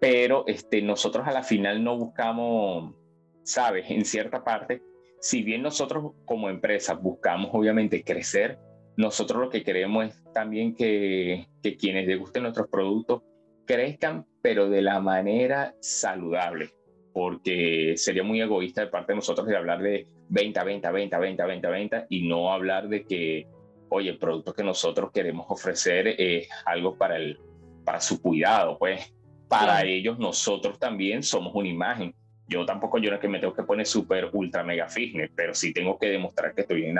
Pero 0.00 0.44
este, 0.46 0.82
nosotros 0.82 1.26
a 1.26 1.32
la 1.32 1.42
final 1.42 1.82
no 1.82 1.96
buscamos, 1.96 2.94
sabes, 3.42 3.90
en 3.90 4.04
cierta 4.04 4.44
parte, 4.44 4.82
si 5.20 5.42
bien 5.42 5.62
nosotros 5.62 6.12
como 6.24 6.50
empresa 6.50 6.94
buscamos 6.94 7.50
obviamente 7.52 8.04
crecer, 8.04 8.58
nosotros 8.96 9.40
lo 9.42 9.50
que 9.50 9.62
queremos 9.62 10.06
es 10.06 10.22
también 10.32 10.74
que, 10.74 11.48
que 11.62 11.76
quienes 11.76 12.06
degusten 12.06 12.42
nuestros 12.42 12.68
productos 12.68 13.22
crezcan, 13.66 14.26
pero 14.42 14.70
de 14.70 14.80
la 14.80 15.00
manera 15.00 15.74
saludable, 15.80 16.70
porque 17.16 17.94
sería 17.96 18.22
muy 18.22 18.42
egoísta 18.42 18.82
de 18.82 18.88
parte 18.88 19.12
de 19.12 19.16
nosotros 19.16 19.46
de 19.46 19.56
hablar 19.56 19.80
de 19.80 20.06
venta, 20.28 20.64
venta, 20.64 20.90
venta, 20.90 21.18
venta, 21.18 21.46
venta, 21.46 21.70
venta, 21.70 22.06
y 22.10 22.28
no 22.28 22.52
hablar 22.52 22.90
de 22.90 23.06
que, 23.06 23.46
oye, 23.88 24.10
el 24.10 24.18
producto 24.18 24.52
que 24.52 24.62
nosotros 24.62 25.12
queremos 25.14 25.46
ofrecer 25.48 26.08
es 26.08 26.46
algo 26.66 26.98
para, 26.98 27.16
el, 27.16 27.40
para 27.86 28.00
su 28.00 28.20
cuidado, 28.20 28.76
pues 28.78 29.14
para 29.48 29.82
ellos 29.84 30.18
nosotros 30.18 30.78
también 30.78 31.22
somos 31.22 31.54
una 31.54 31.68
imagen. 31.70 32.14
Yo 32.48 32.66
tampoco, 32.66 32.98
yo 32.98 33.08
no 33.08 33.16
es 33.16 33.22
que 33.22 33.28
me 33.28 33.38
tengo 33.38 33.54
que 33.54 33.62
poner 33.62 33.86
súper, 33.86 34.28
ultra, 34.34 34.62
mega 34.62 34.86
fitness, 34.86 35.30
pero 35.34 35.54
sí 35.54 35.72
tengo 35.72 35.98
que 35.98 36.08
demostrar 36.10 36.54
que 36.54 36.60
estoy 36.60 36.84
en 36.84 36.98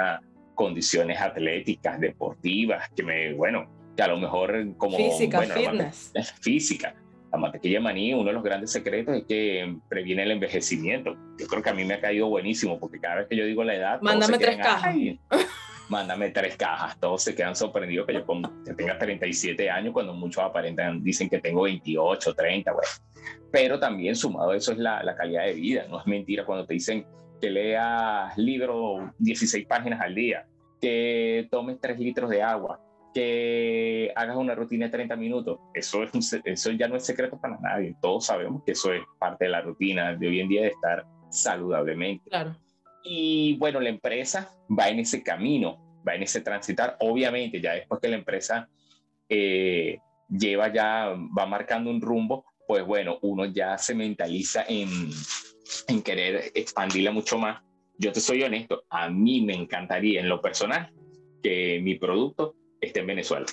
condiciones 0.55 1.21
atléticas, 1.21 2.01
deportivas, 2.01 2.89
que 2.97 3.03
me, 3.03 3.35
bueno, 3.35 3.71
que 3.95 4.03
a 4.03 4.09
lo 4.09 4.17
mejor 4.17 4.79
como... 4.79 4.97
Física, 4.97 5.37
bueno, 5.37 5.55
fitness. 5.57 6.11
Física. 6.41 6.95
La 7.33 7.39
mantequilla 7.39 7.79
de 7.79 7.85
maní, 7.85 8.15
uno 8.15 8.25
de 8.25 8.33
los 8.33 8.43
grandes 8.43 8.71
secretos 8.71 9.17
es 9.17 9.25
que 9.25 9.77
previene 9.89 10.23
el 10.23 10.31
envejecimiento. 10.31 11.17
Yo 11.39 11.47
creo 11.47 11.63
que 11.63 11.71
a 11.71 11.75
mí 11.75 11.85
me 11.85 11.95
ha 11.95 12.01
caído 12.01 12.29
buenísimo, 12.29 12.79
porque 12.79 13.01
cada 13.01 13.17
vez 13.17 13.27
que 13.29 13.37
yo 13.37 13.45
digo 13.45 13.65
la 13.65 13.75
edad... 13.75 14.01
Mándame 14.01 14.39
tres 14.39 14.57
cajas. 14.57 14.95
mándame 15.89 16.31
tres 16.31 16.57
cajas. 16.57 16.99
Todos 16.99 17.23
se 17.23 17.35
quedan 17.35 17.57
sorprendidos 17.57 18.07
que 18.07 18.15
yo 18.15 18.25
que 18.65 18.75
tenga 18.75 18.99
37 18.99 19.71
años, 19.71 19.93
cuando 19.93 20.15
muchos 20.15 20.43
aparentan, 20.43 21.03
dicen 21.03 21.29
que 21.29 21.41
tengo 21.41 21.63
28, 21.63 22.35
30, 22.35 22.73
bueno. 22.73 22.89
Pero 23.51 23.79
también 23.79 24.15
sumado 24.15 24.51
a 24.51 24.57
eso 24.57 24.73
es 24.73 24.79
la, 24.79 25.03
la 25.03 25.17
calidad 25.17 25.45
de 25.45 25.55
vida. 25.55 25.87
No 25.89 26.01
es 26.01 26.07
mentira 26.07 26.45
cuando 26.45 26.67
te 26.67 26.75
dicen 26.75 27.07
que 27.41 27.51
leas 27.51 28.37
libro 28.39 29.13
16 29.19 29.67
páginas 29.67 30.01
al 30.01 30.15
día, 30.15 30.47
que 30.81 31.49
tomes 31.51 31.79
3 31.81 31.99
litros 31.99 32.31
de 32.31 32.43
agua, 32.43 32.81
que 33.17 34.13
hagas 34.15 34.37
una 34.37 34.55
rutina 34.55 34.85
de 34.85 34.93
30 34.93 35.17
minutos. 35.17 35.59
Eso, 35.73 36.03
es 36.03 36.41
eso 36.45 36.71
ya 36.73 36.87
no 36.87 36.97
es 36.97 37.07
secreto 37.07 37.41
para 37.41 37.59
nadie. 37.59 37.97
Todos 38.03 38.27
sabemos 38.27 38.63
que 38.63 38.73
eso 38.73 38.93
es 38.93 39.01
parte 39.19 39.47
de 39.47 39.53
la 39.53 39.63
rutina 39.63 40.15
de 40.15 40.29
hoy 40.29 40.41
en 40.41 40.49
día 40.49 40.61
de 40.61 40.69
estar 40.69 41.07
saludablemente. 41.31 42.29
Claro. 42.29 42.55
Y 43.05 43.57
bueno, 43.57 43.81
la 43.81 43.89
empresa 43.89 44.51
va 44.69 44.91
en 44.91 44.99
ese 44.99 45.23
camino, 45.23 45.99
va 46.07 46.15
en 46.15 46.25
ese 46.25 46.43
transitar. 46.43 46.99
Obviamente, 47.01 47.59
ya 47.59 47.73
después 47.73 48.03
que 48.03 48.09
la 48.09 48.17
empresa 48.17 48.69
eh, 49.31 49.97
lleva 50.29 50.71
ya, 50.71 51.15
va 51.17 51.47
marcando 51.47 51.89
un 51.89 52.03
rumbo, 52.03 52.45
pues 52.69 52.85
bueno, 52.85 53.19
uno 53.23 53.47
ya 53.47 53.79
se 53.79 53.95
mentaliza 53.95 54.67
en, 54.69 54.91
en 55.89 56.03
querer 56.03 56.51
expandirla 56.55 57.13
mucho 57.13 57.39
más 57.39 57.63
yo 57.99 58.13
te 58.13 58.21
soy 58.21 58.43
honesto, 58.43 58.85
a 58.91 59.09
mí 59.09 59.41
me 59.41 59.55
encantaría 59.55 60.21
en 60.21 60.29
lo 60.29 60.43
personal 60.43 60.93
que 61.43 61.81
mi 61.83 61.95
producto 61.95 62.55
esté 62.87 63.01
en 63.01 63.07
Venezuela. 63.07 63.47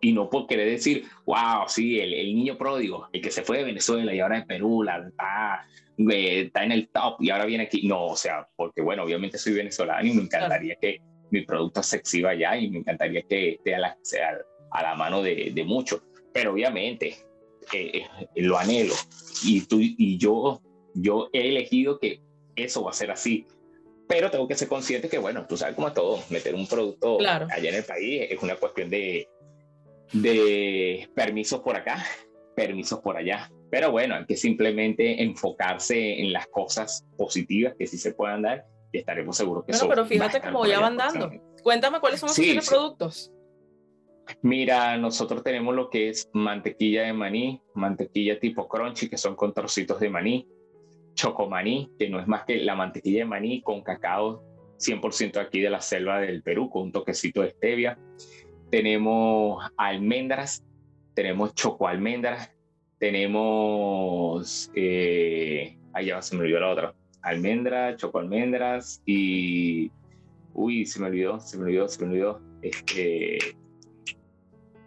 Y 0.00 0.12
no 0.12 0.30
por 0.30 0.46
querer 0.46 0.70
decir, 0.70 1.04
wow, 1.26 1.64
sí, 1.66 1.98
el, 1.98 2.14
el 2.14 2.34
niño 2.34 2.56
pródigo, 2.56 3.08
el 3.12 3.20
que 3.20 3.30
se 3.30 3.42
fue 3.42 3.58
de 3.58 3.64
Venezuela 3.64 4.14
y 4.14 4.20
ahora 4.20 4.38
es 4.38 4.46
Perú, 4.46 4.84
la, 4.84 5.08
está, 5.08 5.66
eh, 6.12 6.42
está 6.46 6.64
en 6.64 6.72
el 6.72 6.88
top 6.88 7.16
y 7.20 7.30
ahora 7.30 7.46
viene 7.46 7.64
aquí. 7.64 7.86
No, 7.86 8.06
o 8.06 8.16
sea, 8.16 8.48
porque 8.56 8.80
bueno, 8.80 9.02
obviamente 9.02 9.38
soy 9.38 9.54
venezolano 9.54 10.06
y 10.06 10.12
me 10.12 10.22
encantaría 10.22 10.76
que 10.80 11.00
mi 11.30 11.42
producto 11.42 11.82
se 11.82 11.96
exhiba 11.96 12.30
allá 12.30 12.56
y 12.56 12.70
me 12.70 12.78
encantaría 12.78 13.22
que 13.22 13.54
esté 13.54 13.74
a 13.74 13.78
la, 13.80 13.96
sea 14.02 14.38
a 14.70 14.82
la 14.82 14.94
mano 14.94 15.22
de, 15.22 15.50
de 15.52 15.64
muchos. 15.64 16.02
Pero 16.32 16.52
obviamente 16.52 17.16
eh, 17.72 18.02
eh, 18.02 18.06
lo 18.36 18.56
anhelo 18.56 18.94
y, 19.44 19.62
tú, 19.62 19.78
y 19.80 20.16
yo, 20.16 20.62
yo 20.94 21.28
he 21.32 21.48
elegido 21.48 21.98
que 21.98 22.20
eso 22.56 22.84
va 22.84 22.90
a 22.90 22.94
ser 22.94 23.10
así 23.10 23.46
pero 24.08 24.30
tengo 24.30 24.48
que 24.48 24.54
ser 24.54 24.68
consciente 24.68 25.08
que, 25.08 25.18
bueno, 25.18 25.46
tú 25.46 25.56
sabes 25.56 25.74
cómo 25.74 25.88
es 25.88 25.94
todo, 25.94 26.22
meter 26.30 26.54
un 26.54 26.66
producto 26.66 27.18
allá 27.20 27.68
en 27.68 27.74
el 27.74 27.84
país 27.84 28.26
es 28.30 28.42
una 28.42 28.56
cuestión 28.56 28.88
de, 28.88 29.28
de 30.12 31.08
permisos 31.14 31.60
por 31.60 31.76
acá, 31.76 32.04
permisos 32.56 33.00
por 33.00 33.16
allá. 33.16 33.50
Pero 33.70 33.90
bueno, 33.90 34.14
hay 34.14 34.24
que 34.24 34.36
simplemente 34.36 35.22
enfocarse 35.22 36.20
en 36.20 36.32
las 36.32 36.46
cosas 36.46 37.06
positivas 37.18 37.74
que 37.78 37.86
sí 37.86 37.98
se 37.98 38.14
puedan 38.14 38.42
dar 38.42 38.64
y 38.90 38.98
estaremos 38.98 39.36
seguros 39.36 39.64
que 39.66 39.72
bueno, 39.72 39.88
pero 39.88 40.06
fíjate 40.06 40.40
cómo 40.40 40.64
ya 40.64 40.80
van 40.80 40.96
dando. 40.96 41.30
Cuéntame 41.62 42.00
cuáles 42.00 42.20
son 42.20 42.30
los 42.30 42.68
productos. 42.68 43.30
Mira, 44.42 44.96
nosotros 44.96 45.42
tenemos 45.42 45.74
lo 45.74 45.90
que 45.90 46.10
es 46.10 46.28
mantequilla 46.32 47.02
de 47.02 47.12
maní, 47.12 47.62
mantequilla 47.74 48.38
tipo 48.38 48.68
crunchy, 48.68 49.08
que 49.08 49.16
son 49.16 49.34
con 49.34 49.52
trocitos 49.54 50.00
de 50.00 50.10
maní, 50.10 50.46
chocomaní, 51.18 51.90
que 51.98 52.08
no 52.08 52.20
es 52.20 52.28
más 52.28 52.44
que 52.44 52.56
la 52.58 52.76
mantequilla 52.76 53.20
de 53.20 53.24
maní 53.24 53.60
con 53.60 53.82
cacao 53.82 54.42
100% 54.78 55.38
aquí 55.38 55.60
de 55.60 55.70
la 55.70 55.80
selva 55.80 56.20
del 56.20 56.42
Perú, 56.42 56.70
con 56.70 56.82
un 56.84 56.92
toquecito 56.92 57.42
de 57.42 57.50
stevia. 57.50 57.98
Tenemos 58.70 59.64
almendras, 59.76 60.64
tenemos 61.14 61.54
chocoalmendras, 61.54 62.54
tenemos, 62.98 64.70
eh, 64.74 65.76
ya 66.04 66.22
se 66.22 66.36
me 66.36 66.42
olvidó 66.42 66.60
la 66.60 66.68
otra, 66.68 66.94
almendras, 67.22 67.96
chocoalmendras 67.96 69.02
y, 69.04 69.90
uy, 70.54 70.86
se 70.86 71.00
me 71.00 71.06
olvidó, 71.06 71.40
se 71.40 71.56
me 71.58 71.64
olvidó, 71.64 71.88
se 71.88 72.04
me 72.04 72.12
olvidó, 72.12 72.40
este, 72.62 73.38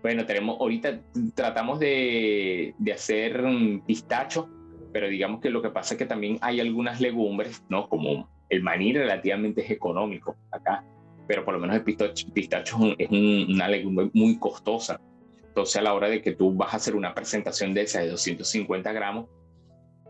bueno, 0.01 0.25
tenemos, 0.25 0.57
ahorita 0.59 1.01
tratamos 1.35 1.79
de, 1.79 2.73
de 2.77 2.93
hacer 2.93 3.43
pistacho, 3.85 4.49
pero 4.91 5.07
digamos 5.07 5.41
que 5.41 5.49
lo 5.49 5.61
que 5.61 5.69
pasa 5.69 5.93
es 5.93 5.97
que 5.97 6.05
también 6.05 6.37
hay 6.41 6.59
algunas 6.59 6.99
legumbres, 7.01 7.63
¿no? 7.69 7.87
Como 7.87 8.29
el 8.49 8.61
maní 8.63 8.93
relativamente 8.93 9.61
es 9.61 9.71
económico 9.71 10.35
acá, 10.51 10.83
pero 11.27 11.45
por 11.45 11.53
lo 11.53 11.59
menos 11.59 11.75
el 11.75 11.83
pistacho, 11.83 12.77
es 12.97 13.09
una 13.09 13.67
legumbre 13.67 14.09
muy 14.13 14.37
costosa. 14.37 14.99
Entonces 15.47 15.77
a 15.77 15.81
la 15.81 15.93
hora 15.93 16.09
de 16.09 16.21
que 16.21 16.33
tú 16.33 16.53
vas 16.53 16.73
a 16.73 16.77
hacer 16.77 16.95
una 16.95 17.13
presentación 17.13 17.73
de 17.73 17.81
esa 17.81 18.01
de 18.01 18.09
250 18.09 18.91
gramos, 18.91 19.27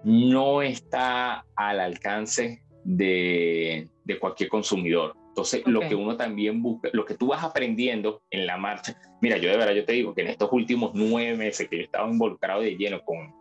no 0.03 0.61
está 0.61 1.45
al 1.55 1.79
alcance 1.79 2.63
de, 2.83 3.87
de 4.03 4.19
cualquier 4.19 4.49
consumidor. 4.49 5.15
Entonces, 5.31 5.61
lo 5.65 5.79
que 5.79 5.95
uno 5.95 6.17
también 6.17 6.61
busca, 6.61 6.89
lo 6.91 7.05
que 7.05 7.15
tú 7.15 7.27
vas 7.27 7.41
aprendiendo 7.43 8.21
en 8.31 8.45
la 8.45 8.57
marcha, 8.57 8.99
mira, 9.21 9.37
yo 9.37 9.49
de 9.49 9.55
verdad 9.55 9.73
yo 9.73 9.85
te 9.85 9.93
digo 9.93 10.13
que 10.13 10.21
en 10.21 10.27
estos 10.27 10.51
últimos 10.51 10.91
nueve 10.93 11.37
meses 11.37 11.69
que 11.69 11.77
yo 11.77 11.83
estaba 11.83 12.09
involucrado 12.09 12.61
de 12.61 12.75
lleno 12.75 13.01
con, 13.01 13.33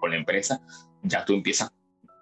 con 0.00 0.10
la 0.10 0.16
empresa, 0.16 0.60
ya 1.02 1.24
tú 1.24 1.34
empiezas, 1.34 1.72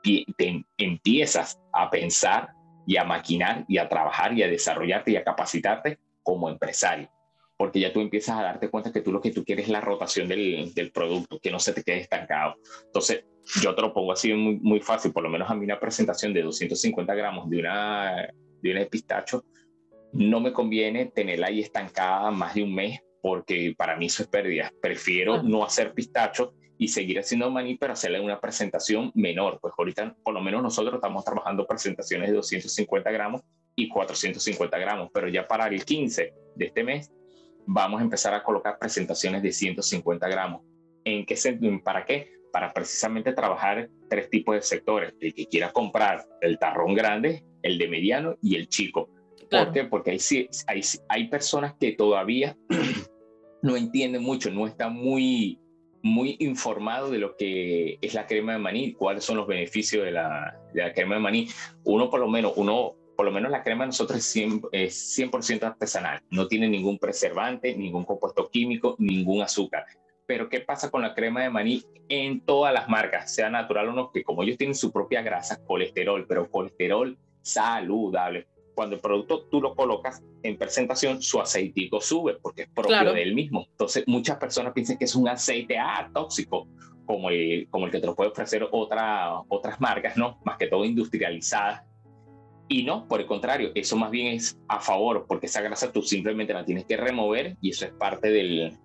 te, 0.02 0.64
empiezas 0.78 1.60
a 1.72 1.90
pensar 1.90 2.50
y 2.86 2.96
a 2.96 3.04
maquinar 3.04 3.64
y 3.68 3.78
a 3.78 3.88
trabajar 3.88 4.36
y 4.36 4.42
a 4.42 4.48
desarrollarte 4.48 5.12
y 5.12 5.16
a 5.16 5.24
capacitarte 5.24 5.98
como 6.22 6.48
empresario. 6.48 7.10
Porque 7.56 7.80
ya 7.80 7.92
tú 7.92 8.00
empiezas 8.00 8.36
a 8.38 8.42
darte 8.42 8.68
cuenta 8.68 8.92
que 8.92 9.00
tú 9.00 9.12
lo 9.12 9.20
que 9.20 9.30
tú 9.30 9.44
quieres 9.44 9.66
es 9.66 9.70
la 9.70 9.80
rotación 9.80 10.28
del, 10.28 10.74
del 10.74 10.90
producto, 10.90 11.38
que 11.40 11.50
no 11.50 11.60
se 11.60 11.72
te 11.72 11.84
quede 11.84 12.00
estancado. 12.00 12.56
Entonces, 12.86 13.24
yo 13.62 13.74
te 13.74 13.82
lo 13.82 13.92
pongo 13.92 14.12
así 14.12 14.32
muy, 14.32 14.56
muy 14.56 14.80
fácil, 14.80 15.12
por 15.12 15.22
lo 15.22 15.28
menos 15.28 15.48
a 15.50 15.54
mí 15.54 15.64
una 15.64 15.78
presentación 15.78 16.34
de 16.34 16.42
250 16.42 17.14
gramos 17.14 17.48
de 17.48 17.58
una, 17.60 18.28
de 18.60 18.80
un 18.80 18.88
pistacho, 18.88 19.44
no 20.12 20.40
me 20.40 20.52
conviene 20.52 21.06
tenerla 21.06 21.48
ahí 21.48 21.60
estancada 21.60 22.30
más 22.30 22.54
de 22.54 22.62
un 22.62 22.74
mes 22.74 23.00
porque 23.20 23.74
para 23.76 23.96
mí 23.96 24.06
eso 24.06 24.22
es 24.22 24.28
pérdida. 24.28 24.70
Prefiero 24.82 25.42
no 25.42 25.64
hacer 25.64 25.94
pistacho 25.94 26.54
y 26.78 26.88
seguir 26.88 27.18
haciendo 27.18 27.50
maní, 27.50 27.76
pero 27.76 27.92
hacerle 27.92 28.20
una 28.20 28.40
presentación 28.40 29.12
menor. 29.14 29.58
Pues 29.60 29.74
ahorita, 29.76 30.16
por 30.22 30.34
lo 30.34 30.40
menos 30.40 30.62
nosotros 30.62 30.94
estamos 30.94 31.24
trabajando 31.24 31.66
presentaciones 31.66 32.30
de 32.30 32.36
250 32.36 33.10
gramos 33.10 33.42
y 33.76 33.88
450 33.88 34.78
gramos, 34.78 35.10
pero 35.12 35.28
ya 35.28 35.46
para 35.46 35.66
el 35.68 35.84
15 35.84 36.34
de 36.54 36.64
este 36.64 36.84
mes 36.84 37.10
vamos 37.66 38.00
a 38.00 38.04
empezar 38.04 38.34
a 38.34 38.42
colocar 38.42 38.78
presentaciones 38.78 39.42
de 39.42 39.52
150 39.52 40.28
gramos. 40.28 40.62
¿En 41.04 41.24
qué 41.26 41.36
¿Para 41.82 42.04
qué? 42.04 42.32
Para 42.52 42.72
precisamente 42.72 43.32
trabajar 43.32 43.88
tres 44.08 44.30
tipos 44.30 44.54
de 44.54 44.62
sectores. 44.62 45.12
El 45.20 45.34
que 45.34 45.46
quiera 45.46 45.72
comprar 45.72 46.26
el 46.40 46.58
tarrón 46.58 46.94
grande, 46.94 47.44
el 47.62 47.78
de 47.78 47.88
mediano 47.88 48.36
y 48.42 48.56
el 48.56 48.68
chico. 48.68 49.10
¿Por 49.50 49.72
qué? 49.72 49.84
Porque 49.84 50.12
hay, 50.12 50.18
hay, 50.66 50.80
hay 51.08 51.28
personas 51.28 51.74
que 51.78 51.92
todavía 51.92 52.56
no 53.62 53.76
entienden 53.76 54.22
mucho, 54.22 54.50
no 54.50 54.66
están 54.66 54.94
muy 54.94 55.58
muy 56.04 56.36
informado 56.40 57.10
de 57.10 57.16
lo 57.16 57.34
que 57.34 57.98
es 58.02 58.12
la 58.12 58.26
crema 58.26 58.52
de 58.52 58.58
maní, 58.58 58.92
cuáles 58.92 59.24
son 59.24 59.38
los 59.38 59.46
beneficios 59.46 60.04
de 60.04 60.12
la, 60.12 60.54
de 60.74 60.82
la 60.82 60.92
crema 60.92 61.14
de 61.14 61.22
maní. 61.22 61.48
Uno 61.82 62.10
por 62.10 62.20
lo 62.20 62.28
menos, 62.28 62.52
uno 62.56 62.94
por 63.16 63.24
lo 63.24 63.32
menos 63.32 63.50
la 63.50 63.62
crema 63.62 63.84
de 63.84 63.88
nosotros 63.88 64.18
es 64.18 64.36
100%, 64.36 64.68
es 64.70 65.14
100 65.14 65.64
artesanal, 65.64 66.20
no 66.30 66.46
tiene 66.46 66.68
ningún 66.68 66.98
preservante, 66.98 67.74
ningún 67.74 68.04
compuesto 68.04 68.50
químico, 68.50 68.96
ningún 68.98 69.40
azúcar. 69.40 69.86
Pero 70.26 70.50
¿qué 70.50 70.60
pasa 70.60 70.90
con 70.90 71.00
la 71.00 71.14
crema 71.14 71.42
de 71.42 71.48
maní 71.48 71.82
en 72.10 72.42
todas 72.42 72.74
las 72.74 72.86
marcas, 72.86 73.34
sea 73.34 73.48
natural 73.48 73.88
o 73.88 73.92
no? 73.92 74.12
Que 74.12 74.22
como 74.22 74.42
ellos 74.42 74.58
tienen 74.58 74.74
su 74.74 74.92
propia 74.92 75.22
grasa, 75.22 75.64
colesterol, 75.64 76.26
pero 76.28 76.50
colesterol 76.50 77.16
saludable 77.40 78.46
cuando 78.74 78.96
el 78.96 79.00
producto 79.00 79.46
tú 79.50 79.60
lo 79.60 79.74
colocas 79.74 80.22
en 80.42 80.56
presentación, 80.56 81.22
su 81.22 81.40
aceitico 81.40 82.00
sube 82.00 82.36
porque 82.40 82.62
es 82.62 82.68
propio 82.68 83.12
del 83.12 83.34
mismo. 83.34 83.66
Entonces, 83.70 84.04
muchas 84.06 84.36
personas 84.38 84.72
piensan 84.72 84.98
que 84.98 85.04
es 85.04 85.14
un 85.14 85.28
aceite 85.28 85.78
ah, 85.78 86.10
tóxico, 86.12 86.68
como 87.06 87.30
el, 87.30 87.68
como 87.70 87.86
el 87.86 87.92
que 87.92 88.00
te 88.00 88.06
lo 88.06 88.14
puede 88.14 88.30
ofrecer 88.30 88.66
otra, 88.70 89.40
otras 89.48 89.80
marcas, 89.80 90.16
¿no? 90.16 90.40
Más 90.44 90.56
que 90.58 90.66
todo 90.66 90.84
industrializadas. 90.84 91.82
Y 92.68 92.82
no, 92.82 93.06
por 93.06 93.20
el 93.20 93.26
contrario, 93.26 93.70
eso 93.74 93.96
más 93.96 94.10
bien 94.10 94.28
es 94.28 94.58
a 94.68 94.80
favor, 94.80 95.26
porque 95.28 95.46
esa 95.46 95.60
grasa 95.60 95.92
tú 95.92 96.02
simplemente 96.02 96.54
la 96.54 96.64
tienes 96.64 96.86
que 96.86 96.96
remover 96.96 97.56
y 97.60 97.70
eso 97.70 97.84
es 97.84 97.92
parte 97.92 98.30
del, 98.30 98.78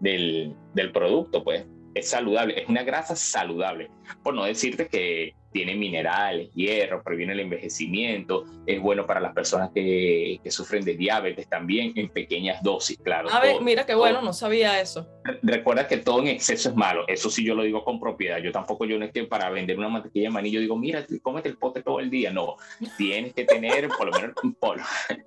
del, 0.00 0.54
del 0.72 0.92
producto, 0.92 1.42
pues 1.42 1.66
es 1.94 2.08
saludable, 2.08 2.60
es 2.60 2.68
una 2.68 2.84
grasa 2.84 3.16
saludable. 3.16 3.90
Por 4.22 4.34
no 4.34 4.44
decirte 4.44 4.88
que 4.88 5.34
tiene 5.54 5.76
minerales, 5.76 6.50
hierro, 6.52 7.00
previene 7.04 7.32
el 7.32 7.38
envejecimiento, 7.38 8.44
es 8.66 8.80
bueno 8.80 9.06
para 9.06 9.20
las 9.20 9.32
personas 9.32 9.70
que, 9.72 10.40
que 10.42 10.50
sufren 10.50 10.84
de 10.84 10.96
diabetes 10.96 11.48
también 11.48 11.92
en 11.94 12.08
pequeñas 12.08 12.60
dosis, 12.60 12.98
claro. 12.98 13.30
A 13.30 13.38
ver, 13.38 13.60
mira 13.62 13.86
qué 13.86 13.94
bueno, 13.94 14.20
no 14.20 14.32
sabía 14.32 14.80
eso. 14.80 15.08
Recuerda 15.42 15.86
que 15.86 15.98
todo 15.98 16.18
en 16.22 16.26
exceso 16.26 16.70
es 16.70 16.74
malo, 16.74 17.04
eso 17.06 17.30
sí 17.30 17.44
yo 17.44 17.54
lo 17.54 17.62
digo 17.62 17.84
con 17.84 18.00
propiedad, 18.00 18.38
yo 18.38 18.50
tampoco 18.50 18.84
yo 18.84 18.98
no 18.98 19.04
es 19.04 19.12
que 19.12 19.22
para 19.24 19.48
vender 19.48 19.78
una 19.78 19.88
mantequilla 19.88 20.26
de 20.26 20.32
maní 20.32 20.50
yo 20.50 20.58
digo, 20.58 20.76
mira, 20.76 21.06
cómete 21.22 21.50
el 21.50 21.56
pote 21.56 21.82
todo 21.82 22.00
el 22.00 22.10
día, 22.10 22.32
no, 22.32 22.56
tienes 22.98 23.32
que 23.32 23.44
tener, 23.44 23.86
por 23.90 24.06
lo 24.06 24.12
menos, 24.12 24.34
por, 24.58 24.80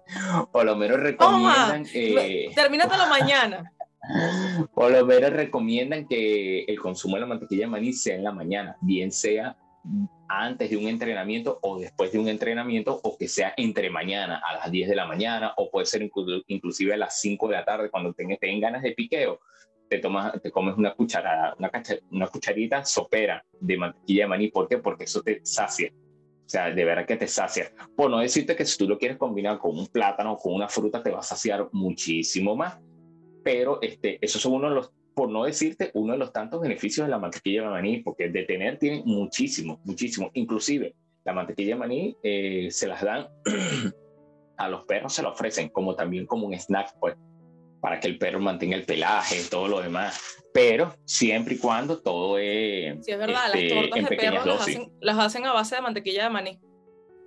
por 0.51 0.65
lo 0.65 0.75
menos 0.75 0.99
recomiendan... 0.99 1.85
Eh, 1.93 2.51
la 2.53 3.05
mañana. 3.05 3.71
Por 4.73 4.91
lo 4.91 5.05
menos 5.05 5.31
recomiendan 5.31 6.07
que 6.07 6.63
el 6.63 6.79
consumo 6.79 7.15
de 7.15 7.21
la 7.21 7.27
mantequilla 7.27 7.65
de 7.65 7.71
maní 7.71 7.91
sea 7.91 8.15
en 8.15 8.23
la 8.23 8.31
mañana, 8.31 8.77
bien 8.81 9.11
sea 9.11 9.57
antes 10.27 10.69
de 10.69 10.77
un 10.77 10.87
entrenamiento 10.87 11.59
o 11.61 11.79
después 11.79 12.11
de 12.11 12.19
un 12.19 12.27
entrenamiento 12.27 12.99
o 13.03 13.17
que 13.17 13.27
sea 13.27 13.53
entre 13.57 13.89
mañana 13.89 14.41
a 14.45 14.55
las 14.55 14.71
10 14.71 14.89
de 14.89 14.95
la 14.95 15.05
mañana 15.05 15.53
o 15.57 15.69
puede 15.69 15.85
ser 15.85 16.09
inclusive 16.47 16.93
a 16.93 16.97
las 16.97 17.19
5 17.21 17.47
de 17.47 17.53
la 17.53 17.65
tarde 17.65 17.89
cuando 17.89 18.13
tengas, 18.13 18.39
ganas 18.41 18.81
de 18.81 18.91
piqueo. 18.91 19.39
Te, 19.89 19.99
tomas, 19.99 20.41
te 20.41 20.51
comes 20.51 20.75
una 20.77 20.93
cucharada, 20.93 21.55
una, 21.57 21.71
una 22.11 22.27
cucharita 22.27 22.83
sopera 22.83 23.43
de 23.59 23.77
mantequilla 23.77 24.23
de 24.23 24.27
maní. 24.27 24.49
¿Por 24.49 24.67
qué? 24.67 24.79
Porque 24.79 25.05
eso 25.05 25.21
te 25.21 25.39
sacia. 25.45 25.93
O 25.93 26.49
sea, 26.49 26.71
de 26.71 26.85
verdad 26.85 27.05
que 27.05 27.15
te 27.15 27.27
sacia. 27.27 27.71
Por 27.95 28.09
no 28.09 28.19
decirte 28.19 28.55
que 28.55 28.65
si 28.65 28.77
tú 28.77 28.87
lo 28.87 28.97
quieres 28.97 29.17
combinar 29.17 29.59
con 29.59 29.77
un 29.77 29.87
plátano 29.87 30.35
con 30.35 30.53
una 30.53 30.67
fruta, 30.67 31.01
te 31.01 31.11
va 31.11 31.19
a 31.19 31.23
saciar 31.23 31.69
muchísimo 31.71 32.53
más 32.53 32.77
pero 33.47 33.81
este, 33.81 34.17
esos 34.19 34.41
son 34.41 34.55
uno 34.55 34.67
de 34.67 34.75
los, 34.75 34.91
por 35.17 35.31
no 35.31 35.45
decirte, 35.45 35.89
uno 35.95 36.13
de 36.13 36.19
los 36.19 36.31
tantos 36.31 36.61
beneficios 36.61 37.07
de 37.07 37.09
la 37.09 37.17
mantequilla 37.17 37.63
de 37.63 37.69
maní, 37.69 38.03
porque 38.03 38.29
de 38.29 38.43
tener 38.43 38.77
tiene 38.77 39.01
muchísimo, 39.03 39.81
muchísimo. 39.83 40.29
Inclusive, 40.35 40.93
la 41.25 41.33
mantequilla 41.33 41.73
de 41.73 41.79
maní 41.79 42.17
eh, 42.21 42.67
se 42.69 42.85
las 42.85 43.01
dan 43.01 43.27
a 44.57 44.69
los 44.69 44.85
perros, 44.85 45.13
se 45.13 45.23
la 45.23 45.29
ofrecen 45.29 45.69
como 45.69 45.95
también 45.95 46.27
como 46.27 46.45
un 46.45 46.53
snack, 46.53 46.99
pues, 46.99 47.15
para 47.81 47.99
que 47.99 48.05
el 48.05 48.19
perro 48.19 48.39
mantenga 48.39 48.75
el 48.75 48.85
pelaje, 48.85 49.37
todo 49.49 49.67
lo 49.67 49.81
demás. 49.81 50.21
Pero 50.53 50.93
siempre 51.03 51.55
y 51.55 51.57
cuando 51.57 51.97
todo 51.97 52.37
es. 52.37 53.03
Sí, 53.03 53.11
es 53.11 53.17
verdad, 53.17 53.47
las 53.47 53.55
este, 53.55 53.73
tortas 53.73 54.09
de 54.11 54.17
perro 54.17 54.45
las 54.45 54.61
hacen, 54.61 54.93
las 55.01 55.17
hacen, 55.17 55.45
a 55.47 55.53
base 55.53 55.77
de 55.77 55.81
mantequilla 55.81 56.25
de 56.25 56.29
maní. 56.29 56.59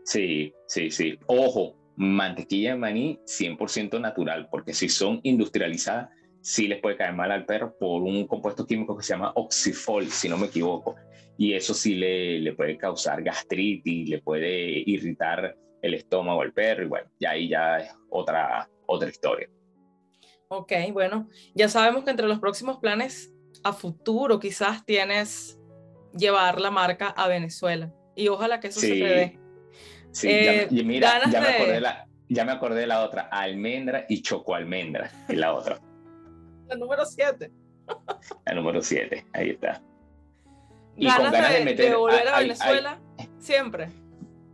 Sí, 0.05 0.55
sí, 0.69 0.93
sí. 0.93 1.19
Ojo, 1.27 1.77
mantequilla 1.97 2.71
de 2.71 2.77
maní 2.77 3.21
100% 3.27 4.01
natural, 4.01 4.47
porque 4.49 4.75
si 4.75 4.89
son 4.89 5.19
industrializadas, 5.25 6.09
sí 6.41 6.69
les 6.69 6.81
puede 6.81 6.97
caer 6.97 7.15
mal 7.15 7.31
al 7.31 7.47
perro 7.47 7.77
por 7.79 8.03
un 8.03 8.27
compuesto 8.27 8.67
químico 8.67 8.97
que 8.97 9.03
se 9.03 9.13
llama 9.13 9.33
oxifol, 9.35 10.07
si 10.09 10.29
no 10.29 10.37
me 10.37 10.47
equivoco. 10.47 10.97
Y 11.37 11.55
eso 11.55 11.73
sí 11.75 11.95
le, 11.95 12.39
le 12.41 12.53
puede 12.53 12.77
causar 12.77 13.23
gastritis, 13.23 14.09
le 14.09 14.21
puede 14.21 14.83
irritar 14.87 15.57
el 15.83 15.95
estómago 15.95 16.43
al 16.43 16.53
perro, 16.53 16.85
y 16.85 16.89
bueno, 16.89 17.11
ya 17.19 17.31
ahí 17.31 17.49
ya 17.49 17.79
es 17.79 17.91
otra, 18.11 18.69
otra 18.87 19.09
historia. 19.09 19.49
Ok, 20.49 20.73
bueno, 20.93 21.29
ya 21.55 21.69
sabemos 21.69 22.05
que 22.05 22.11
entre 22.11 22.27
los 22.27 22.41
próximos 22.41 22.79
planes 22.79 23.33
a 23.63 23.73
futuro 23.73 24.41
quizás 24.41 24.85
tienes 24.85 25.59
llevar 26.17 26.61
la 26.61 26.71
marca 26.71 27.09
a 27.09 27.29
Venezuela 27.29 27.93
y 28.17 28.29
ojalá 28.29 28.59
que 28.59 28.69
eso 28.69 28.81
se 28.81 28.89
te 28.89 29.05
dé. 29.05 29.39
Sí, 30.11 30.29
eh, 30.29 30.69
mira, 30.85 31.21
ya 31.31 31.41
me, 31.41 31.49
acordé 31.49 31.81
la, 31.81 32.09
ya 32.29 32.45
me 32.45 32.53
acordé 32.53 32.81
de 32.81 32.87
la 32.89 33.05
otra, 33.05 33.29
almendra 33.31 34.07
y 34.09 34.23
chocoalmendra, 34.23 35.11
es 35.29 35.39
la 35.39 35.55
otra. 35.55 35.81
La 36.71 36.77
número 36.77 37.05
7. 37.05 37.51
la 38.47 38.55
número 38.55 38.81
7, 38.81 39.27
ahí 39.33 39.51
está. 39.51 39.83
Y 40.97 41.07
ganas 41.07 41.23
con 41.23 41.33
ganas 41.33 41.53
de, 41.55 41.65
meter, 41.65 41.97
volver 41.97 42.29
a, 42.29 42.39
Venezuela, 42.39 43.01
siempre. 43.39 43.89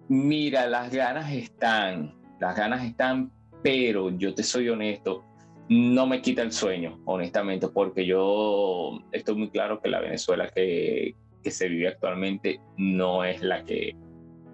Mira, 0.08 0.66
las 0.66 0.92
ganas 0.92 1.30
están, 1.32 2.14
las 2.40 2.56
ganas 2.56 2.84
están, 2.84 3.30
pero 3.62 4.10
yo 4.10 4.34
te 4.34 4.42
soy 4.42 4.68
honesto, 4.68 5.24
no 5.68 6.06
me 6.06 6.22
quita 6.22 6.42
el 6.42 6.52
sueño, 6.52 7.00
honestamente, 7.04 7.68
porque 7.68 8.06
yo 8.06 9.00
estoy 9.12 9.34
muy 9.34 9.50
claro 9.50 9.80
que 9.80 9.88
la 9.88 10.00
Venezuela 10.00 10.48
que, 10.48 11.16
que 11.42 11.50
se 11.50 11.68
vive 11.68 11.88
actualmente 11.88 12.60
no 12.76 13.24
es 13.24 13.42
la 13.42 13.64
que, 13.64 13.96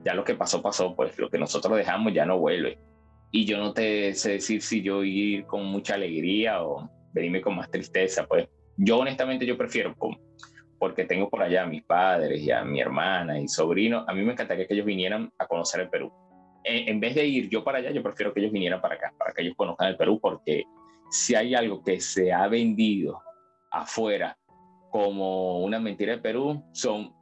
ya 0.04 0.14
lo 0.14 0.24
que 0.24 0.34
pasó, 0.34 0.62
pasó, 0.62 0.96
pues 0.96 1.16
lo 1.18 1.28
que 1.28 1.38
nosotros 1.38 1.76
dejamos 1.76 2.14
ya 2.14 2.24
no 2.24 2.38
vuelve. 2.38 2.78
Y 3.30 3.44
yo 3.44 3.58
no 3.58 3.72
te 3.72 4.14
sé 4.14 4.32
decir 4.32 4.62
si 4.62 4.82
yo 4.82 5.04
ir 5.04 5.46
con 5.46 5.66
mucha 5.66 5.94
alegría 5.94 6.62
o 6.64 6.90
venirme 7.12 7.40
con 7.40 7.56
más 7.56 7.70
tristeza, 7.70 8.26
pues 8.26 8.48
yo 8.76 8.98
honestamente 8.98 9.46
yo 9.46 9.56
prefiero, 9.56 9.94
porque 10.78 11.04
tengo 11.04 11.28
por 11.28 11.42
allá 11.42 11.62
a 11.62 11.66
mis 11.66 11.84
padres 11.84 12.40
y 12.40 12.50
a 12.50 12.64
mi 12.64 12.80
hermana 12.80 13.38
y 13.38 13.48
sobrino, 13.48 14.04
a 14.06 14.12
mí 14.14 14.22
me 14.22 14.32
encantaría 14.32 14.66
que 14.66 14.74
ellos 14.74 14.86
vinieran 14.86 15.32
a 15.38 15.46
conocer 15.46 15.82
el 15.82 15.88
Perú. 15.88 16.12
En, 16.64 16.88
en 16.88 17.00
vez 17.00 17.14
de 17.14 17.26
ir 17.26 17.48
yo 17.48 17.62
para 17.62 17.78
allá, 17.78 17.90
yo 17.90 18.02
prefiero 18.02 18.32
que 18.32 18.40
ellos 18.40 18.52
vinieran 18.52 18.80
para 18.80 18.94
acá, 18.94 19.12
para 19.18 19.32
que 19.32 19.42
ellos 19.42 19.54
conozcan 19.56 19.88
el 19.88 19.96
Perú, 19.96 20.18
porque 20.20 20.64
si 21.10 21.34
hay 21.34 21.54
algo 21.54 21.82
que 21.82 22.00
se 22.00 22.32
ha 22.32 22.48
vendido 22.48 23.20
afuera 23.70 24.36
como 24.90 25.60
una 25.60 25.78
mentira 25.80 26.12
de 26.12 26.22
Perú, 26.22 26.62
son, 26.72 27.14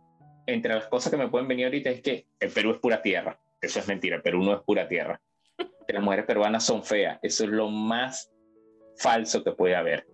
entre 0.47 0.75
las 0.75 0.87
cosas 0.89 1.11
que 1.11 1.17
me 1.17 1.29
pueden 1.29 1.49
venir 1.49 1.67
ahorita 1.67 1.91
es 1.91 2.01
que 2.01 2.27
el 2.39 2.51
Perú 2.51 2.73
es 2.73 2.81
pura 2.81 3.03
tierra. 3.03 3.39
Eso 3.61 3.79
es 3.79 3.89
mentira, 3.89 4.17
el 4.17 4.23
Perú 4.23 4.43
no 4.43 4.55
es 4.55 4.61
pura 4.63 4.89
tierra. 4.89 5.21
Que 5.87 5.95
las 5.95 6.03
mujeres 6.03 6.25
peruanas 6.25 6.65
son 6.65 6.85
feas. 6.85 7.19
Eso 7.21 7.45
es 7.45 7.51
lo 7.51 7.69
más 7.69 8.31
falso 9.01 9.43
que 9.43 9.53
puede 9.53 9.75
haber. 9.75 10.07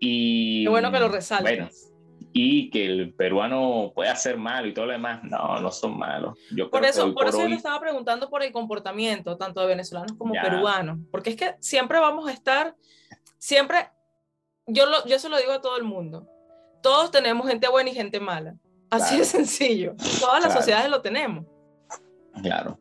Y, 0.00 0.64
Qué 0.64 0.70
bueno 0.70 0.92
que 0.92 1.00
lo 1.00 1.08
resaltes. 1.08 1.90
y 2.32 2.70
que 2.70 2.86
el 2.86 3.14
peruano 3.14 3.92
puede 3.94 4.10
hacer 4.10 4.36
malo 4.36 4.66
y 4.68 4.74
todo 4.74 4.86
lo 4.86 4.92
demás, 4.92 5.22
no, 5.24 5.60
no 5.60 5.70
son 5.70 5.98
malos. 5.98 6.38
Yo 6.54 6.70
por 6.70 6.84
eso, 6.84 7.12
por, 7.14 7.28
eso 7.28 7.42
yo 7.42 7.48
le 7.48 7.56
estaba 7.56 7.80
preguntando 7.80 8.28
por 8.28 8.42
el 8.42 8.52
comportamiento, 8.52 9.36
tanto 9.36 9.60
de 9.60 9.66
venezolanos 9.66 10.12
como 10.16 10.34
peruanos, 10.34 10.98
porque 11.10 11.30
es 11.30 11.36
que 11.36 11.54
siempre 11.60 11.98
vamos 11.98 12.28
a 12.28 12.32
estar, 12.32 12.76
siempre, 13.38 13.90
yo, 14.66 14.86
lo, 14.86 15.04
yo 15.06 15.18
se 15.18 15.28
lo 15.28 15.36
digo 15.38 15.52
a 15.52 15.60
todo 15.60 15.76
el 15.76 15.84
mundo, 15.84 16.28
todos 16.82 17.10
tenemos 17.10 17.46
gente 17.48 17.68
buena 17.68 17.90
y 17.90 17.94
gente 17.94 18.20
mala, 18.20 18.56
así 18.90 19.18
de 19.18 19.24
sencillo, 19.24 19.94
todas 20.20 20.42
las 20.42 20.52
sociedades 20.52 20.90
lo 20.90 21.02
tenemos. 21.02 21.46
Claro. 22.42 22.78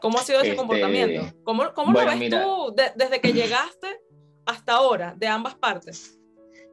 ¿Cómo 0.00 0.18
ha 0.18 0.22
sido 0.22 0.38
ese 0.40 0.50
este, 0.50 0.56
comportamiento? 0.56 1.32
¿Cómo, 1.44 1.72
cómo 1.74 1.92
lo 1.92 2.04
ves 2.04 2.30
tú 2.30 2.74
desde 2.96 3.20
que 3.20 3.32
llegaste 3.32 4.00
hasta 4.44 4.74
ahora, 4.74 5.14
de 5.16 5.26
ambas 5.26 5.54
partes? 5.54 6.18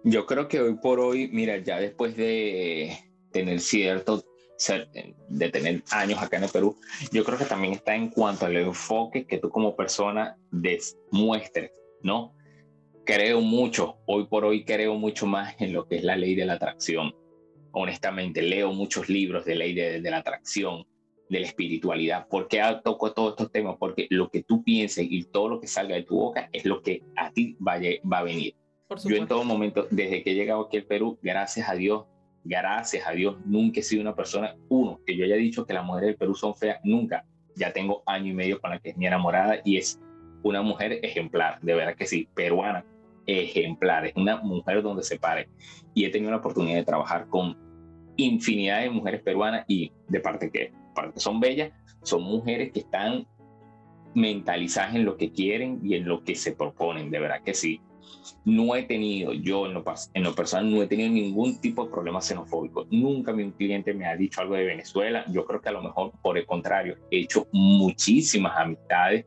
Yo 0.03 0.25
creo 0.25 0.47
que 0.47 0.59
hoy 0.59 0.75
por 0.75 0.99
hoy, 0.99 1.29
mira, 1.31 1.57
ya 1.57 1.79
después 1.79 2.17
de 2.17 2.97
tener 3.31 3.59
cierto, 3.59 4.23
de 5.29 5.49
tener 5.49 5.83
años 5.91 6.21
acá 6.21 6.37
en 6.37 6.43
el 6.43 6.49
Perú, 6.49 6.77
yo 7.11 7.23
creo 7.23 7.37
que 7.37 7.45
también 7.45 7.73
está 7.73 7.95
en 7.95 8.09
cuanto 8.09 8.45
al 8.45 8.55
enfoque 8.57 9.25
que 9.25 9.37
tú 9.37 9.49
como 9.49 9.75
persona 9.75 10.37
demuestres, 10.51 11.71
¿no? 12.01 12.35
Creo 13.05 13.41
mucho, 13.41 13.97
hoy 14.05 14.27
por 14.27 14.45
hoy 14.45 14.63
creo 14.63 14.95
mucho 14.95 15.25
más 15.25 15.55
en 15.59 15.73
lo 15.73 15.87
que 15.87 15.97
es 15.97 16.03
la 16.03 16.15
ley 16.15 16.35
de 16.35 16.45
la 16.45 16.53
atracción. 16.53 17.13
Honestamente, 17.71 18.41
leo 18.41 18.71
muchos 18.71 19.09
libros 19.09 19.45
de 19.45 19.55
ley 19.55 19.73
de, 19.73 19.99
la 20.01 20.17
atracción, 20.17 20.85
de 21.29 21.39
la 21.39 21.47
espiritualidad. 21.47 22.27
¿Por 22.27 22.47
qué 22.47 22.61
toco 22.83 23.11
todos 23.13 23.31
estos 23.31 23.51
temas? 23.51 23.75
Porque 23.79 24.07
lo 24.09 24.29
que 24.29 24.43
tú 24.43 24.63
pienses 24.63 25.05
y 25.09 25.23
todo 25.23 25.49
lo 25.49 25.59
que 25.59 25.67
salga 25.67 25.95
de 25.95 26.03
tu 26.03 26.15
boca 26.15 26.49
es 26.51 26.65
lo 26.65 26.81
que 26.81 27.03
a 27.15 27.31
ti 27.31 27.57
va 27.65 27.73
a 28.17 28.23
venir. 28.23 28.55
Yo 29.05 29.15
en 29.15 29.27
todo 29.27 29.43
momento, 29.43 29.87
desde 29.89 30.23
que 30.23 30.31
he 30.31 30.35
llegado 30.35 30.65
aquí 30.65 30.77
al 30.77 30.83
Perú, 30.83 31.17
gracias 31.21 31.67
a 31.67 31.73
Dios, 31.73 32.05
gracias 32.43 33.07
a 33.07 33.11
Dios, 33.11 33.37
nunca 33.45 33.79
he 33.79 33.83
sido 33.83 34.01
una 34.01 34.15
persona, 34.15 34.55
uno, 34.69 34.99
que 35.05 35.15
yo 35.15 35.25
haya 35.25 35.35
dicho 35.35 35.65
que 35.65 35.73
las 35.73 35.85
mujeres 35.85 36.09
del 36.09 36.17
Perú 36.17 36.35
son 36.35 36.55
feas, 36.55 36.79
nunca. 36.83 37.25
Ya 37.55 37.71
tengo 37.71 38.03
año 38.05 38.31
y 38.31 38.35
medio 38.35 38.59
con 38.59 38.71
la 38.71 38.79
que 38.79 38.89
es 38.89 38.97
mi 38.97 39.07
enamorada 39.07 39.59
y 39.63 39.77
es 39.77 39.99
una 40.43 40.61
mujer 40.61 40.99
ejemplar, 41.01 41.59
de 41.61 41.73
verdad 41.73 41.95
que 41.95 42.05
sí, 42.05 42.27
peruana, 42.33 42.85
ejemplar, 43.25 44.05
es 44.05 44.13
una 44.15 44.37
mujer 44.37 44.81
donde 44.81 45.03
se 45.03 45.17
pare. 45.17 45.49
Y 45.93 46.05
he 46.05 46.09
tenido 46.09 46.31
la 46.31 46.37
oportunidad 46.37 46.77
de 46.77 46.83
trabajar 46.83 47.27
con 47.27 47.57
infinidad 48.17 48.81
de 48.81 48.89
mujeres 48.89 49.21
peruanas 49.21 49.65
y 49.67 49.91
de 50.07 50.19
parte 50.19 50.51
que, 50.51 50.71
parte 50.93 51.13
que 51.13 51.19
son 51.19 51.39
bellas, 51.39 51.71
son 52.03 52.23
mujeres 52.23 52.71
que 52.71 52.81
están 52.81 53.25
mentalizadas 54.13 54.95
en 54.95 55.05
lo 55.05 55.17
que 55.17 55.31
quieren 55.31 55.79
y 55.83 55.95
en 55.95 56.07
lo 56.07 56.23
que 56.23 56.35
se 56.35 56.53
proponen, 56.53 57.09
de 57.09 57.19
verdad 57.19 57.41
que 57.43 57.53
sí. 57.53 57.81
No 58.45 58.75
he 58.75 58.83
tenido, 58.83 59.33
yo 59.33 59.65
en 59.65 59.73
lo, 59.73 59.83
en 60.13 60.23
lo 60.23 60.35
personal, 60.35 60.71
no 60.71 60.81
he 60.81 60.87
tenido 60.87 61.09
ningún 61.09 61.59
tipo 61.59 61.83
de 61.83 61.91
problema 61.91 62.21
xenofóbico. 62.21 62.85
Nunca 62.91 63.33
mi 63.33 63.51
cliente 63.51 63.93
me 63.93 64.05
ha 64.05 64.15
dicho 64.15 64.41
algo 64.41 64.55
de 64.55 64.65
Venezuela. 64.65 65.25
Yo 65.31 65.45
creo 65.45 65.61
que 65.61 65.69
a 65.69 65.73
lo 65.73 65.81
mejor, 65.81 66.11
por 66.21 66.37
el 66.37 66.45
contrario, 66.45 66.97
he 67.09 67.21
hecho 67.21 67.47
muchísimas 67.51 68.57
amistades. 68.57 69.25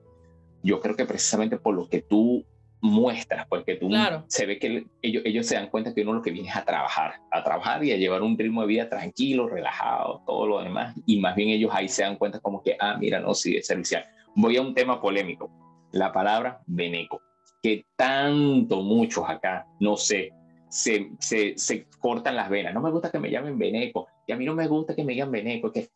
Yo 0.63 0.81
creo 0.81 0.97
que 0.97 1.05
precisamente 1.05 1.59
por 1.59 1.75
lo 1.75 1.89
que 1.89 2.03
tú 2.03 2.45
muestras, 2.87 3.47
porque 3.49 3.77
tú 3.77 3.91
se 4.29 4.47
ve 4.47 4.59
que 4.59 4.87
ellos, 5.03 5.23
ellos 5.25 5.47
se 5.47 5.57
dan 5.57 5.69
cuenta 5.69 5.95
que 5.95 6.03
uno 6.03 6.15
lo 6.15 6.23
que 6.23 6.31
viene 6.31 6.49
es 6.49 6.57
a 6.57 6.65
trabajar, 6.65 7.15
a 7.31 7.43
trabajar 7.43 7.85
y 7.85 7.93
a 7.93 7.97
llevar 7.97 8.23
un 8.23 8.39
ritmo 8.39 8.63
de 8.63 8.69
vida 8.69 8.89
tranquilo, 8.89 9.49
relajado, 9.49 10.23
todo 10.27 10.47
lo 10.47 10.63
demás. 10.63 10.95
Y 11.07 11.21
más 11.21 11.35
bien 11.37 11.51
ellos 11.51 11.71
ahí 11.75 11.89
se 11.89 12.03
dan 12.03 12.17
cuenta 12.17 12.41
como 12.41 12.63
que, 12.63 12.77
ah, 12.79 12.97
mira, 12.99 13.21
no, 13.21 13.35
sí, 13.35 13.57
es 13.57 13.67
servicial. 13.67 14.05
Voy 14.35 14.57
a 14.57 14.63
un 14.63 14.75
tema 14.75 15.01
polémico, 15.01 15.51
la 15.93 16.13
palabra 16.13 16.61
veneco 16.67 17.21
que 17.67 17.85
tanto 17.97 18.83
muchos 18.83 19.25
acá, 19.29 19.67
no 19.81 19.97
sé, 19.97 20.33
se, 20.69 21.11
se, 21.19 21.55
se, 21.57 21.89
cortan 21.99 22.37
las 22.37 22.49
venas. 22.49 22.73
No 22.73 22.81
me 22.81 22.93
gusta 22.93 23.11
que 23.11 23.19
me 23.19 23.29
llamen 23.29 23.59
Beneco, 23.59 24.07
y 24.25 24.33
a 24.33 24.37
mí 24.37 24.45
no 24.45 24.55
me 24.55 24.69
gusta 24.69 24.95
que 24.95 25.03
me 25.03 25.15
digan 25.15 25.33
Beneco, 25.33 25.73
que 25.73 25.89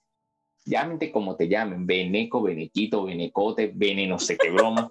llámente 0.65 1.13
como 1.13 1.37
te 1.37 1.47
llamen, 1.47 1.87
Beneco, 1.87 2.43
Benequito, 2.43 3.05
Benecote, 3.05 3.71
Bene 3.73 4.07
no 4.09 4.19
sé 4.19 4.37
qué 4.37 4.51
broma. 4.51 4.91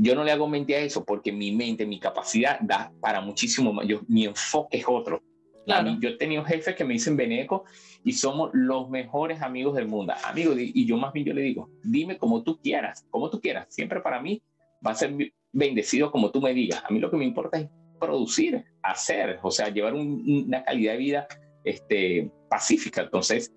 Yo 0.00 0.14
no 0.14 0.22
le 0.22 0.30
hago 0.30 0.46
mente 0.46 0.76
a 0.76 0.80
eso 0.80 1.04
porque 1.04 1.32
mi 1.32 1.50
mente, 1.50 1.84
mi 1.84 1.98
capacidad 1.98 2.60
da 2.60 2.92
para 3.00 3.20
muchísimo 3.20 3.72
más. 3.72 3.86
Yo, 3.86 4.02
mi 4.06 4.24
enfoque 4.24 4.78
es 4.78 4.84
otro. 4.86 5.22
Claro. 5.66 5.98
yo 6.00 6.08
he 6.08 6.16
tenido 6.16 6.42
jefes 6.44 6.74
que 6.74 6.84
me 6.84 6.94
dicen 6.94 7.14
Beneco 7.14 7.64
y 8.02 8.12
somos 8.12 8.48
los 8.54 8.88
mejores 8.88 9.42
amigos 9.42 9.74
del 9.74 9.86
mundo. 9.86 10.14
Amigo, 10.24 10.54
y 10.56 10.86
yo 10.86 10.96
más 10.96 11.12
bien 11.12 11.26
yo 11.26 11.34
le 11.34 11.42
digo, 11.42 11.68
dime 11.82 12.16
como 12.16 12.42
tú 12.42 12.58
quieras, 12.62 13.06
como 13.10 13.28
tú 13.28 13.38
quieras. 13.38 13.66
Siempre 13.68 14.00
para 14.00 14.22
mí 14.22 14.40
va 14.86 14.92
a 14.92 14.94
ser 14.94 15.14
bendecido 15.52 16.10
como 16.10 16.30
tú 16.30 16.40
me 16.40 16.54
digas. 16.54 16.82
A 16.88 16.90
mí 16.90 17.00
lo 17.00 17.10
que 17.10 17.18
me 17.18 17.26
importa 17.26 17.58
es 17.58 17.68
producir, 18.00 18.64
hacer, 18.82 19.40
o 19.42 19.50
sea, 19.50 19.68
llevar 19.68 19.94
una 19.94 20.64
calidad 20.64 20.92
de 20.92 20.98
vida 20.98 21.28
este, 21.64 22.30
pacífica. 22.48 23.02
Entonces, 23.02 23.52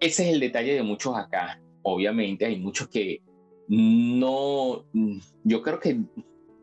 ese 0.00 0.28
es 0.28 0.32
el 0.32 0.40
detalle 0.40 0.74
de 0.74 0.82
muchos 0.82 1.16
acá. 1.16 1.60
Obviamente 1.82 2.46
hay 2.46 2.58
muchos 2.58 2.88
que 2.88 3.20
no, 3.72 4.84
yo 5.44 5.62
creo 5.62 5.78
que, 5.78 6.00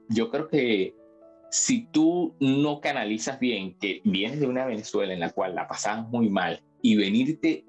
yo 0.09 0.29
creo 0.29 0.49
que 0.49 0.93
si 1.49 1.87
tú 1.87 2.35
no 2.41 2.81
canalizas 2.81 3.39
bien, 3.39 3.77
que 3.79 4.01
vienes 4.03 4.41
de 4.41 4.47
una 4.47 4.65
Venezuela 4.65 5.13
en 5.13 5.21
la 5.21 5.29
cual 5.29 5.55
la 5.55 5.69
pasabas 5.69 6.09
muy 6.09 6.29
mal 6.29 6.61
y 6.81 6.97
venirte 6.97 7.65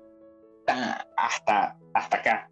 hasta, 1.17 1.79
hasta 1.95 2.17
acá 2.17 2.51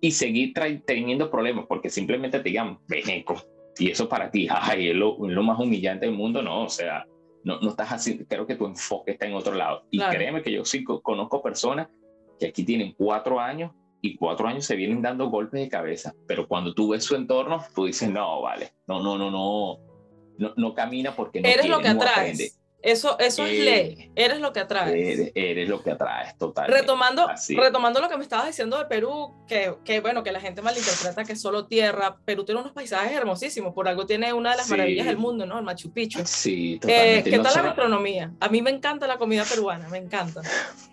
y 0.00 0.12
seguir 0.12 0.54
teniendo 0.86 1.28
problemas 1.28 1.66
porque 1.66 1.90
simplemente 1.90 2.38
te 2.38 2.48
digan 2.50 2.78
veneco, 2.86 3.34
y 3.76 3.90
eso 3.90 4.08
para 4.08 4.30
ti, 4.30 4.46
ay, 4.48 4.90
es 4.90 4.94
lo, 4.94 5.18
más 5.18 5.58
humillante 5.58 6.06
del 6.06 6.14
mundo, 6.14 6.40
no, 6.40 6.66
o 6.66 6.68
sea, 6.68 7.04
no, 7.42 7.58
no 7.60 7.70
estás 7.70 7.90
así, 7.90 8.16
creo 8.28 8.46
que 8.46 8.54
tu 8.54 8.64
enfoque 8.64 9.10
está 9.10 9.26
en 9.26 9.34
otro 9.34 9.54
lado. 9.54 9.82
Y 9.90 9.98
créeme 9.98 10.42
que 10.42 10.52
yo 10.52 10.64
sí 10.64 10.84
conozco 10.84 11.42
personas 11.42 11.88
que 12.38 12.46
aquí 12.46 12.62
tienen 12.64 12.94
cuatro 12.96 13.40
años 13.40 13.72
y 14.00 14.16
cuatro 14.16 14.46
años 14.46 14.64
se 14.64 14.76
vienen 14.76 15.02
dando 15.02 15.28
golpes 15.28 15.60
de 15.60 15.68
cabeza, 15.68 16.14
pero 16.26 16.46
cuando 16.46 16.74
tú 16.74 16.90
ves 16.90 17.04
su 17.04 17.16
entorno, 17.16 17.64
tú 17.74 17.86
dices, 17.86 18.08
no, 18.10 18.42
vale, 18.42 18.72
no, 18.86 19.02
no, 19.02 19.18
no, 19.18 19.30
no, 19.30 19.78
no, 20.38 20.54
no 20.56 20.74
camina 20.74 21.14
porque 21.14 21.40
no 21.40 21.48
Eres 21.48 21.68
lo 21.68 21.80
que 21.80 21.88
atraes. 21.88 22.57
Eso, 22.80 23.18
eso 23.18 23.44
es 23.44 23.58
ley. 23.58 23.96
Eh, 23.98 24.10
eres 24.14 24.40
lo 24.40 24.52
que 24.52 24.60
atraes. 24.60 25.32
Eres, 25.34 25.68
lo 25.68 25.82
que 25.82 25.90
atraes, 25.90 26.38
total. 26.38 26.68
Retomando, 26.68 27.28
retomando 27.48 28.00
lo 28.00 28.08
que 28.08 28.16
me 28.16 28.22
estabas 28.22 28.46
diciendo 28.46 28.78
de 28.78 28.84
Perú, 28.84 29.34
que, 29.48 29.74
que, 29.84 30.00
bueno, 30.00 30.22
que 30.22 30.30
la 30.30 30.40
gente 30.40 30.62
malinterpreta 30.62 31.24
que 31.24 31.32
es 31.32 31.40
solo 31.40 31.66
tierra. 31.66 32.18
Perú 32.24 32.44
tiene 32.44 32.60
unos 32.60 32.72
paisajes 32.72 33.12
hermosísimos, 33.12 33.74
por 33.74 33.88
algo 33.88 34.06
tiene 34.06 34.32
una 34.32 34.52
de 34.52 34.58
las 34.58 34.70
maravillas 34.70 35.06
del 35.06 35.18
mundo, 35.18 35.44
¿no? 35.44 35.58
El 35.58 35.64
Machu 35.64 35.92
Picchu. 35.92 36.20
Sí, 36.24 36.74
eh, 36.74 36.78
totalmente. 36.78 37.30
¿Qué 37.30 37.38
tal 37.40 37.54
la 37.54 37.62
gastronomía? 37.62 38.32
A 38.38 38.48
mí 38.48 38.62
me 38.62 38.70
encanta 38.70 39.08
la 39.08 39.18
comida 39.18 39.44
peruana, 39.44 39.88
me 39.88 39.98
encanta. 39.98 40.42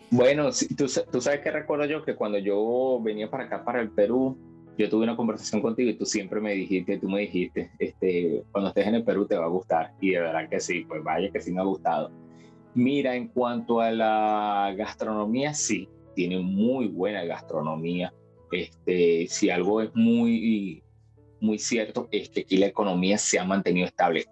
Bueno, 0.10 0.50
tú, 0.76 0.88
tú 1.12 1.22
sabes 1.22 1.42
que 1.42 1.52
recuerdo 1.52 1.86
yo 1.86 2.04
que 2.04 2.16
cuando 2.16 2.40
yo 2.40 3.00
venía 3.02 3.30
para 3.30 3.46
acá, 3.46 3.64
para 3.64 3.82
el 3.82 3.92
Perú, 3.92 4.38
yo 4.78 4.90
tuve 4.90 5.04
una 5.04 5.16
conversación 5.16 5.62
contigo 5.62 5.90
y 5.90 5.94
tú 5.94 6.06
siempre 6.06 6.42
me 6.42 6.54
dijiste, 6.54 6.98
tú 6.98 7.10
me 7.10 7.22
dijiste, 7.22 7.72
este, 7.80 8.44
cuando 8.52 8.70
estés 8.70 8.88
en 8.88 8.96
el 8.96 9.04
Perú 9.04 9.26
te 9.26 9.38
va 9.38 9.46
a 9.46 9.50
gustar. 9.50 9.94
Y 10.02 10.12
de 10.12 10.20
verdad 10.20 10.50
que 10.50 10.60
sí, 10.60 10.86
pues 10.88 11.04
vaya 11.04 11.32
que 11.32 11.40
sí 11.40 11.54
me 11.54 11.62
ha 11.62 11.66
gustado. 11.66 12.12
Mira, 12.74 13.16
en 13.16 13.30
cuanto 13.30 13.80
a 13.80 13.92
la 13.92 14.74
gastronomía, 14.78 15.54
sí, 15.54 15.88
tiene 16.14 16.40
muy 16.40 16.88
buena 16.88 17.24
gastronomía. 17.24 18.14
Este, 18.52 19.28
si 19.28 19.50
algo 19.50 19.82
es 19.82 19.96
muy, 19.96 20.84
muy 21.40 21.58
cierto, 21.58 22.10
es 22.12 22.30
que 22.30 22.42
aquí 22.42 22.58
la 22.58 22.68
economía 22.68 23.18
se 23.18 23.40
ha 23.40 23.46
mantenido 23.46 23.88
estable. 23.88 24.26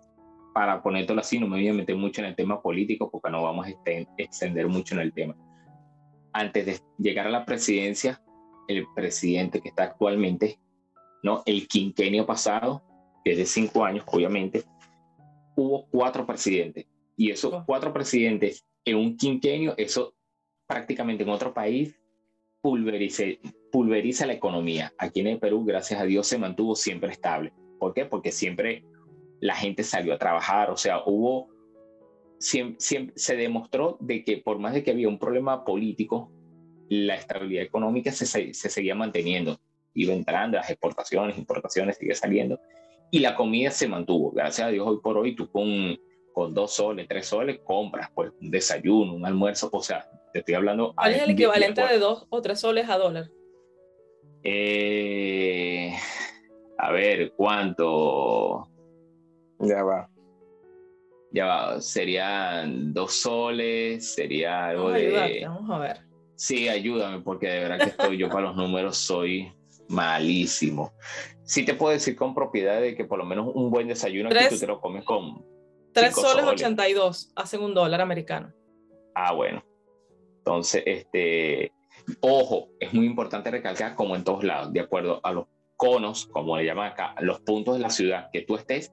Para 0.53 0.83
ponértelo 0.83 1.21
así, 1.21 1.39
no 1.39 1.47
me 1.47 1.57
voy 1.57 1.67
a 1.69 1.73
meter 1.73 1.95
mucho 1.95 2.21
en 2.21 2.27
el 2.27 2.35
tema 2.35 2.61
político 2.61 3.09
porque 3.09 3.31
no 3.31 3.43
vamos 3.43 3.67
a 3.67 3.69
extender 4.17 4.67
mucho 4.67 4.95
en 4.95 5.01
el 5.01 5.13
tema. 5.13 5.35
Antes 6.33 6.65
de 6.65 6.79
llegar 6.97 7.27
a 7.27 7.31
la 7.31 7.45
presidencia, 7.45 8.22
el 8.67 8.85
presidente 8.95 9.61
que 9.61 9.69
está 9.69 9.83
actualmente, 9.83 10.59
¿no? 11.23 11.43
El 11.45 11.67
quinquenio 11.67 12.25
pasado, 12.25 12.83
que 13.23 13.31
es 13.31 13.37
de 13.37 13.45
cinco 13.45 13.85
años, 13.85 14.03
obviamente, 14.07 14.63
hubo 15.55 15.87
cuatro 15.89 16.25
presidentes. 16.25 16.85
Y 17.15 17.31
esos 17.31 17.63
cuatro 17.65 17.93
presidentes 17.93 18.65
en 18.85 18.97
un 18.97 19.17
quinquenio, 19.17 19.75
eso 19.77 20.15
prácticamente 20.67 21.23
en 21.23 21.29
otro 21.29 21.53
país 21.53 21.99
pulveriza, 22.61 23.23
pulveriza 23.71 24.25
la 24.25 24.33
economía. 24.33 24.93
Aquí 24.97 25.19
en 25.19 25.27
el 25.27 25.39
Perú, 25.39 25.63
gracias 25.65 25.99
a 26.01 26.05
Dios, 26.05 26.27
se 26.27 26.37
mantuvo 26.37 26.75
siempre 26.75 27.11
estable. 27.11 27.53
¿Por 27.79 27.93
qué? 27.93 28.05
Porque 28.05 28.31
siempre 28.31 28.85
la 29.41 29.55
gente 29.55 29.83
salió 29.83 30.13
a 30.13 30.17
trabajar, 30.17 30.71
o 30.71 30.77
sea, 30.77 31.03
hubo, 31.05 31.49
siempre, 32.39 33.13
se 33.15 33.35
demostró 33.35 33.97
de 33.99 34.23
que 34.23 34.37
por 34.37 34.57
más 34.57 34.73
de 34.73 34.83
que 34.83 34.91
había 34.91 35.09
un 35.09 35.19
problema 35.19 35.65
político, 35.65 36.31
la 37.05 37.15
estabilidad 37.15 37.63
económica 37.63 38.11
se, 38.11 38.25
se 38.25 38.69
seguía 38.69 38.95
manteniendo. 38.95 39.59
Iba 39.93 40.13
entrando, 40.13 40.57
las 40.57 40.69
exportaciones, 40.69 41.37
importaciones, 41.37 41.97
sigue 41.97 42.15
saliendo. 42.15 42.59
Y 43.11 43.19
la 43.19 43.35
comida 43.35 43.69
se 43.69 43.87
mantuvo. 43.87 44.31
Gracias 44.31 44.67
a 44.67 44.71
Dios, 44.71 44.87
hoy 44.87 44.99
por 45.01 45.17
hoy 45.17 45.35
tú 45.35 45.51
con, 45.51 45.99
con 46.33 46.53
dos 46.53 46.73
soles, 46.73 47.07
tres 47.07 47.27
soles, 47.27 47.59
compras 47.63 48.09
pues 48.13 48.31
un 48.41 48.49
desayuno, 48.49 49.13
un 49.13 49.25
almuerzo. 49.25 49.69
O 49.71 49.83
sea, 49.83 50.09
te 50.31 50.39
estoy 50.39 50.55
hablando... 50.55 50.93
¿Cuál 50.95 51.13
es 51.13 51.21
el 51.21 51.29
equivalente 51.31 51.85
de, 51.85 51.99
dos 51.99 52.25
o 52.29 52.41
tres 52.41 52.59
soles 52.59 52.89
a 52.89 52.97
dólar? 52.97 53.29
Eh, 54.43 55.93
a 56.77 56.91
ver, 56.91 57.33
¿cuánto? 57.33 58.67
Ya 59.59 59.83
va. 59.83 60.09
Ya 61.31 61.45
va, 61.45 61.81
serían 61.81 62.93
dos 62.93 63.13
soles, 63.13 64.13
sería 64.13 64.67
algo 64.67 64.91
de... 64.91 65.43
vamos 65.47 65.69
a 65.69 65.79
ver. 65.79 66.12
Sí, 66.43 66.67
ayúdame, 66.67 67.21
porque 67.21 67.47
de 67.47 67.59
verdad 67.61 67.77
que 67.77 67.91
estoy 67.91 68.17
yo 68.17 68.27
para 68.27 68.47
los 68.47 68.57
números 68.57 68.97
soy 68.97 69.53
malísimo. 69.87 70.91
Sí 71.45 71.63
te 71.63 71.73
puedo 71.73 71.93
decir 71.93 72.17
con 72.17 72.35
propiedad 72.35 72.81
de 72.81 72.97
que 72.97 73.05
por 73.05 73.17
lo 73.17 73.23
menos 73.23 73.49
un 73.53 73.71
buen 73.71 73.87
desayuno 73.87 74.27
aquí 74.27 74.49
tú 74.49 74.59
te 74.59 74.67
lo 74.67 74.81
comes 74.81 75.05
con... 75.05 75.45
Tres 75.93 76.13
soles, 76.13 76.43
82 76.43 77.31
hacen 77.33 77.61
un 77.61 77.73
dólar 77.73 78.01
americano. 78.01 78.51
Ah, 79.15 79.31
bueno. 79.31 79.63
Entonces, 80.39 80.83
este, 80.85 81.71
ojo, 82.19 82.67
es 82.77 82.93
muy 82.93 83.05
importante 83.05 83.49
recalcar 83.49 83.95
como 83.95 84.13
en 84.17 84.25
todos 84.25 84.43
lados, 84.43 84.73
de 84.73 84.81
acuerdo 84.81 85.21
a 85.23 85.31
los 85.31 85.45
conos, 85.77 86.25
como 86.25 86.57
le 86.57 86.65
llaman 86.65 86.91
acá, 86.91 87.15
los 87.21 87.39
puntos 87.39 87.75
de 87.75 87.79
la 87.79 87.89
ciudad 87.89 88.27
que 88.33 88.41
tú 88.41 88.57
estés, 88.57 88.91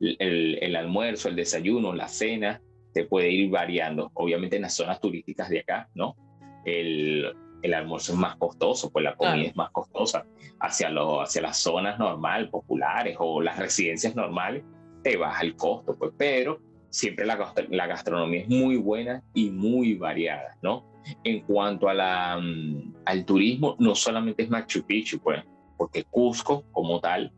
el, 0.00 0.58
el 0.60 0.74
almuerzo, 0.74 1.28
el 1.28 1.36
desayuno, 1.36 1.94
la 1.94 2.08
cena, 2.08 2.60
te 2.92 3.04
puede 3.04 3.30
ir 3.30 3.48
variando. 3.48 4.10
Obviamente 4.14 4.56
en 4.56 4.62
las 4.62 4.74
zonas 4.74 5.00
turísticas 5.00 5.50
de 5.50 5.60
acá, 5.60 5.88
¿no? 5.94 6.16
El, 6.70 7.34
el 7.62 7.74
almuerzo 7.74 8.12
es 8.12 8.18
más 8.18 8.36
costoso, 8.36 8.90
pues 8.90 9.04
la 9.04 9.16
comida 9.16 9.48
es 9.48 9.56
más 9.56 9.70
costosa. 9.70 10.26
Hacia, 10.60 10.90
lo, 10.90 11.22
hacia 11.22 11.42
las 11.42 11.56
zonas 11.58 11.98
normales, 11.98 12.50
populares 12.50 13.16
o 13.18 13.40
las 13.40 13.58
residencias 13.58 14.14
normales, 14.14 14.62
te 15.02 15.16
baja 15.16 15.42
el 15.42 15.56
costo, 15.56 15.96
pues, 15.96 16.12
pero 16.16 16.60
siempre 16.90 17.24
la, 17.24 17.54
la 17.70 17.86
gastronomía 17.86 18.42
es 18.42 18.48
muy 18.48 18.76
buena 18.76 19.22
y 19.32 19.50
muy 19.50 19.94
variada, 19.94 20.56
¿no? 20.62 20.84
En 21.24 21.40
cuanto 21.40 21.88
a 21.88 21.94
la, 21.94 22.38
mm, 22.38 22.94
al 23.04 23.24
turismo, 23.24 23.76
no 23.78 23.94
solamente 23.94 24.42
es 24.42 24.50
Machu 24.50 24.84
Picchu, 24.84 25.18
pues, 25.18 25.42
porque 25.78 26.04
Cusco 26.04 26.64
como 26.72 27.00
tal 27.00 27.32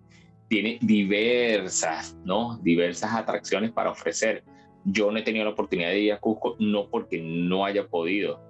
tiene 0.48 0.78
diversas, 0.82 2.16
¿no? 2.24 2.58
Diversas 2.62 3.14
atracciones 3.14 3.70
para 3.70 3.90
ofrecer. 3.90 4.44
Yo 4.84 5.12
no 5.12 5.18
he 5.18 5.22
tenido 5.22 5.44
la 5.44 5.52
oportunidad 5.52 5.90
de 5.90 6.00
ir 6.00 6.12
a 6.12 6.18
Cusco, 6.18 6.56
no 6.58 6.88
porque 6.88 7.22
no 7.22 7.64
haya 7.64 7.86
podido, 7.86 8.40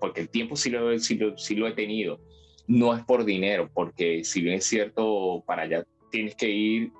porque 0.00 0.20
el 0.20 0.28
tiempo 0.28 0.56
sí 0.56 0.70
lo, 0.70 0.98
sí 0.98 1.16
lo, 1.16 1.36
sí 1.36 1.54
lo 1.54 1.68
he 1.68 1.72
tenido. 1.72 2.20
No 2.66 2.94
es 2.94 3.04
por 3.04 3.24
dinero, 3.24 3.70
porque 3.72 4.24
si 4.24 4.42
bien 4.42 4.56
es 4.56 4.64
cierto, 4.64 5.42
para 5.46 5.62
allá 5.62 5.84
tienes 6.10 6.34
que 6.34 6.48
ir, 6.48 6.92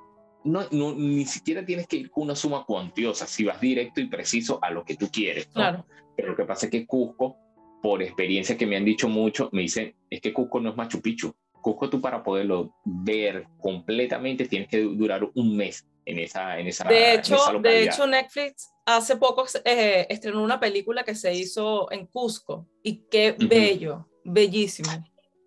no, 0.45 0.63
no, 0.71 0.95
ni 0.95 1.25
siquiera 1.27 1.65
tienes 1.65 1.87
que 1.87 1.97
ir 1.97 2.11
con 2.11 2.25
una 2.25 2.35
suma 2.35 2.65
cuantiosa, 2.65 3.27
si 3.27 3.45
vas 3.45 3.61
directo 3.61 4.01
y 4.01 4.07
preciso 4.07 4.59
a 4.63 4.71
lo 4.71 4.85
que 4.85 4.97
tú 4.97 5.09
quieres. 5.13 5.47
Claro. 5.47 5.87
Pero 6.17 6.31
lo 6.31 6.37
que 6.37 6.45
pasa 6.45 6.67
es 6.67 6.73
que 6.73 6.87
Cusco, 6.87 7.37
por 7.83 8.03
experiencia 8.03 8.57
que 8.57 8.67
me 8.67 8.77
han 8.77 8.85
dicho 8.85 9.09
mucho, 9.09 9.49
me 9.53 9.63
dicen, 9.63 9.95
es 10.09 10.21
que 10.21 10.33
Cusco 10.33 10.61
no 10.61 10.71
es 10.71 10.77
Machu 10.77 11.01
Picchu. 11.01 11.33
Cusco 11.63 11.91
tú 11.91 12.01
para 12.01 12.23
poderlo 12.23 12.75
ver 12.85 13.47
completamente 13.59 14.47
tienes 14.47 14.69
que 14.69 14.81
durar 14.81 15.29
un 15.35 15.57
mes 15.57 15.87
en 16.11 16.19
esa, 16.19 16.59
en 16.59 16.67
esa, 16.67 16.85
de 16.85 17.15
hecho, 17.15 17.37
De 17.61 17.85
hecho, 17.85 18.07
Netflix 18.07 18.71
hace 18.85 19.17
poco 19.17 19.47
eh, 19.65 20.07
estrenó 20.09 20.43
una 20.43 20.61
película 20.61 21.05
que 21.05 21.15
se 21.15 21.35
hizo 21.35 21.91
en 21.93 22.07
Cusco 22.07 22.67
y 22.83 23.05
qué 23.11 23.35
bello, 23.39 24.09
bellísimo. 24.25 24.91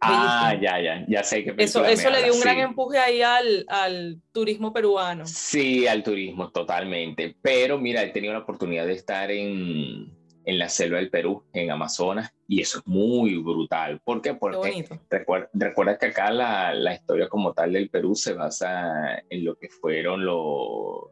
Ah, 0.05 0.53
ya, 0.61 0.81
ya, 0.81 1.05
ya 1.07 1.23
sé 1.23 1.45
que 1.45 1.53
Eso, 1.57 1.85
eso 1.85 2.09
le 2.09 2.23
dio 2.23 2.33
un 2.33 2.41
gran 2.41 2.59
empuje 2.59 2.99
ahí 2.99 3.21
al, 3.21 3.65
al, 3.69 4.21
turismo 4.33 4.73
peruano. 4.73 5.25
Sí, 5.25 5.87
al 5.87 6.03
turismo, 6.03 6.51
totalmente. 6.51 7.37
Pero 7.41 7.77
mira, 7.77 8.03
he 8.03 8.09
tenido 8.09 8.33
la 8.33 8.39
oportunidad 8.39 8.85
de 8.85 8.93
estar 8.93 9.31
en, 9.31 10.11
en 10.45 10.59
la 10.59 10.69
selva 10.69 10.97
del 10.97 11.09
Perú, 11.09 11.43
en 11.53 11.71
Amazonas, 11.71 12.33
y 12.47 12.61
eso 12.61 12.79
es 12.79 12.87
muy 12.87 13.37
brutal. 13.37 13.99
¿Por 14.03 14.21
qué? 14.21 14.33
Porque 14.33 14.85
recuerda, 15.09 15.49
recuerda, 15.53 15.97
que 15.97 16.07
acá 16.07 16.31
la, 16.31 16.73
la, 16.73 16.93
historia 16.93 17.29
como 17.29 17.53
tal 17.53 17.73
del 17.73 17.89
Perú 17.89 18.15
se 18.15 18.33
basa 18.33 19.23
en 19.29 19.45
lo 19.45 19.55
que 19.55 19.69
fueron 19.69 20.25
los, 20.25 21.07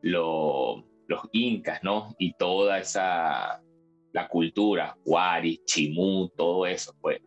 los, 0.00 0.84
los 1.06 1.20
incas, 1.32 1.80
¿no? 1.82 2.14
Y 2.18 2.34
toda 2.34 2.78
esa, 2.78 3.62
la 4.12 4.28
cultura, 4.28 4.96
Huari, 5.04 5.62
Chimú, 5.66 6.30
todo 6.36 6.66
eso, 6.66 6.94
pues. 7.00 7.20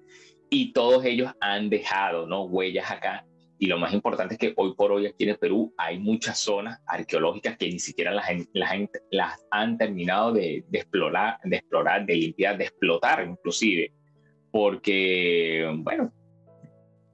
Y 0.49 0.73
todos 0.73 1.05
ellos 1.05 1.31
han 1.41 1.69
dejado, 1.69 2.27
¿no? 2.27 2.43
Huellas 2.43 2.89
acá 2.89 3.25
y 3.57 3.67
lo 3.67 3.77
más 3.77 3.93
importante 3.93 4.33
es 4.35 4.39
que 4.39 4.53
hoy 4.57 4.73
por 4.75 4.91
hoy 4.91 5.05
aquí 5.05 5.23
en 5.23 5.29
el 5.31 5.37
Perú 5.37 5.73
hay 5.77 5.97
muchas 5.99 6.39
zonas 6.39 6.81
arqueológicas 6.85 7.57
que 7.57 7.69
ni 7.69 7.79
siquiera 7.79 8.11
las, 8.11 8.25
las, 9.11 9.45
han 9.49 9.77
terminado 9.77 10.33
de, 10.33 10.65
explorar, 10.71 11.39
de 11.43 11.57
explorar, 11.57 12.05
de 12.05 12.15
limpiar, 12.15 12.57
de 12.57 12.65
explotar 12.65 13.25
inclusive. 13.25 13.93
Porque, 14.51 15.69
bueno, 15.77 16.13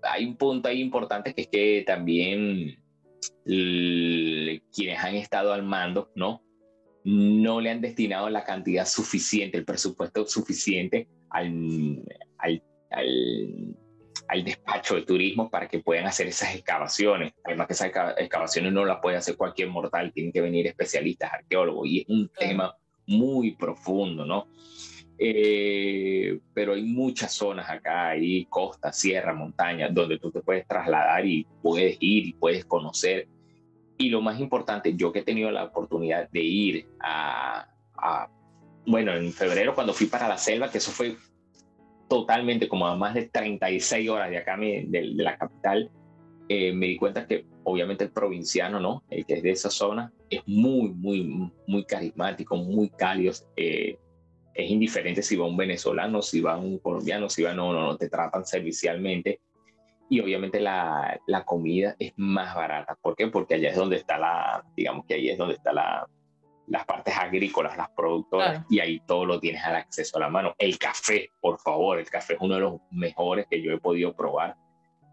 hay 0.01 0.25
un 0.25 0.35
punto 0.35 0.67
ahí 0.67 0.81
importante 0.81 1.33
que 1.33 1.41
es 1.41 1.47
que 1.47 1.83
también 1.85 2.77
quienes 3.43 4.99
han 4.99 5.15
estado 5.15 5.53
al 5.53 5.63
mando, 5.63 6.11
¿no? 6.15 6.43
No 7.03 7.61
le 7.61 7.69
han 7.69 7.81
destinado 7.81 8.29
la 8.29 8.43
cantidad 8.43 8.85
suficiente, 8.85 9.57
el 9.57 9.65
presupuesto 9.65 10.25
suficiente 10.25 11.07
al, 11.29 12.03
al, 12.37 12.63
al 12.91 13.75
al 14.31 14.45
despacho 14.45 14.95
de 14.95 15.01
turismo 15.01 15.49
para 15.49 15.67
que 15.67 15.79
puedan 15.79 16.07
hacer 16.07 16.25
esas 16.27 16.55
excavaciones. 16.55 17.33
Además 17.43 17.67
que 17.67 17.73
esas 17.73 17.91
excavaciones 18.17 18.71
no 18.71 18.85
las 18.85 18.99
puede 19.01 19.17
hacer 19.17 19.35
cualquier 19.35 19.67
mortal, 19.67 20.13
tienen 20.13 20.31
que 20.31 20.39
venir 20.39 20.67
especialistas, 20.67 21.33
arqueólogos, 21.33 21.85
y 21.89 21.99
es 21.99 22.05
un 22.07 22.29
tema 22.29 22.73
muy 23.07 23.51
profundo, 23.55 24.25
¿no? 24.25 24.47
Eh, 25.19 26.39
pero 26.53 26.75
hay 26.75 26.83
muchas 26.83 27.33
zonas 27.33 27.69
acá, 27.69 28.11
hay 28.11 28.45
costa, 28.45 28.93
sierra, 28.93 29.33
montaña, 29.33 29.89
donde 29.89 30.17
tú 30.17 30.31
te 30.31 30.39
puedes 30.39 30.65
trasladar 30.65 31.25
y 31.25 31.45
puedes 31.61 31.97
ir 31.99 32.27
y 32.27 32.33
puedes 32.33 32.63
conocer. 32.63 33.27
Y 33.97 34.09
lo 34.09 34.21
más 34.21 34.39
importante, 34.39 34.95
yo 34.95 35.11
que 35.11 35.19
he 35.19 35.23
tenido 35.23 35.51
la 35.51 35.65
oportunidad 35.65 36.29
de 36.29 36.41
ir 36.41 36.87
a, 37.01 37.67
a 37.97 38.29
bueno, 38.85 39.13
en 39.13 39.33
febrero 39.33 39.75
cuando 39.75 39.93
fui 39.93 40.07
para 40.07 40.29
la 40.29 40.37
selva, 40.37 40.71
que 40.71 40.77
eso 40.77 40.91
fue 40.91 41.17
totalmente 42.11 42.67
como 42.67 42.85
a 42.85 42.95
más 42.97 43.13
de 43.13 43.29
36 43.29 44.09
horas 44.09 44.29
de 44.29 44.37
acá 44.37 44.57
de, 44.57 44.83
de 44.85 45.01
la 45.15 45.37
capital, 45.37 45.89
eh, 46.49 46.73
me 46.73 46.87
di 46.87 46.97
cuenta 46.97 47.25
que 47.25 47.45
obviamente 47.63 48.03
el 48.03 48.11
provinciano, 48.11 48.81
¿no? 48.81 49.01
El 49.09 49.25
que 49.25 49.35
es 49.35 49.43
de 49.43 49.51
esa 49.51 49.69
zona, 49.69 50.11
es 50.29 50.41
muy, 50.45 50.89
muy, 50.89 51.49
muy 51.67 51.85
carismático, 51.85 52.57
muy 52.57 52.89
cálido. 52.89 53.31
Eh, 53.55 53.97
es 54.53 54.69
indiferente 54.69 55.21
si 55.21 55.37
va 55.37 55.47
un 55.47 55.55
venezolano, 55.55 56.21
si 56.21 56.41
va 56.41 56.57
un 56.57 56.79
colombiano, 56.79 57.29
si 57.29 57.43
va, 57.43 57.53
no, 57.53 57.71
no, 57.71 57.83
no, 57.83 57.95
te 57.95 58.09
tratan 58.09 58.45
servicialmente. 58.45 59.39
Y 60.09 60.19
obviamente 60.19 60.59
la, 60.59 61.17
la 61.27 61.45
comida 61.45 61.95
es 61.97 62.11
más 62.17 62.53
barata. 62.53 62.97
¿Por 63.01 63.15
qué? 63.15 63.27
Porque 63.27 63.53
allá 63.53 63.69
es 63.69 63.77
donde 63.77 63.95
está 63.95 64.17
la, 64.17 64.65
digamos 64.75 65.05
que 65.05 65.13
ahí 65.13 65.29
es 65.29 65.37
donde 65.37 65.55
está 65.55 65.71
la, 65.71 66.05
las 66.71 66.85
partes 66.85 67.13
agrícolas, 67.17 67.75
las 67.75 67.89
productoras, 67.89 68.65
y 68.69 68.79
ahí 68.79 69.01
todo 69.05 69.25
lo 69.25 69.39
tienes 69.41 69.61
al 69.65 69.75
acceso 69.75 70.15
a 70.15 70.21
la 70.21 70.29
mano. 70.29 70.55
El 70.57 70.77
café, 70.77 71.29
por 71.41 71.59
favor, 71.59 71.99
el 71.99 72.09
café 72.09 72.35
es 72.35 72.39
uno 72.39 72.55
de 72.55 72.61
los 72.61 72.81
mejores 72.91 73.45
que 73.49 73.61
yo 73.61 73.73
he 73.73 73.77
podido 73.77 74.15
probar. 74.15 74.55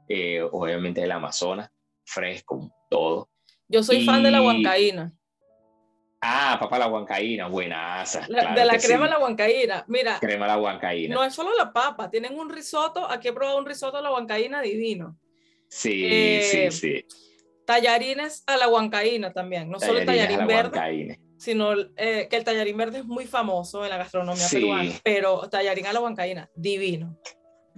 Eh, 0.09 0.40
obviamente 0.40 1.02
el 1.02 1.11
Amazonas, 1.11 1.68
fresco, 2.04 2.70
todo. 2.88 3.28
Yo 3.66 3.82
soy 3.82 4.04
fan 4.04 4.22
de 4.22 4.30
la 4.30 4.40
huancaína. 4.40 5.12
Ah, 6.20 6.56
papá, 6.61 6.78
la 6.78 6.86
huancaína, 6.86 7.48
buena 7.48 8.04
de 8.28 8.64
la 8.64 8.78
crema 8.78 9.09
la 9.09 9.18
huancaína. 9.18 9.84
Mira. 9.88 10.18
Crema 10.20 10.46
la 10.46 10.59
huancaína. 10.59 11.14
No 11.14 11.24
es 11.24 11.34
solo 11.34 11.50
la 11.56 11.72
papa, 11.72 12.09
tienen 12.09 12.38
un 12.38 12.50
risotto. 12.50 13.09
Aquí 13.11 13.28
he 13.28 13.32
probado 13.32 13.59
un 13.59 13.66
risotto 13.66 13.96
a 13.98 14.00
la 14.00 14.12
huancaína 14.12 14.62
divino. 14.62 15.18
Sí, 15.68 16.40
sí, 16.42 16.59
eh, 16.59 16.70
sí. 16.70 17.04
Tallarines 17.66 18.44
a 18.46 18.56
la 18.56 18.68
huancaína 18.68 19.32
también. 19.32 19.68
No 19.68 19.80
solo 19.80 20.04
tallarín 20.04 20.46
verde, 20.46 21.18
sino 21.39 21.72
eh, 21.97 22.26
que 22.28 22.36
el 22.36 22.45
tallarín 22.45 22.76
verde 22.76 22.99
es 22.99 23.05
muy 23.07 23.26
famoso 23.26 23.84
en 23.84 23.91
la 23.91 23.97
gastronomía 23.97 24.47
peruana. 24.51 24.93
Pero 25.03 25.49
tallarín 25.49 25.86
a 25.86 25.93
la 25.93 26.01
huancaína, 26.01 26.51
divino. 26.55 27.18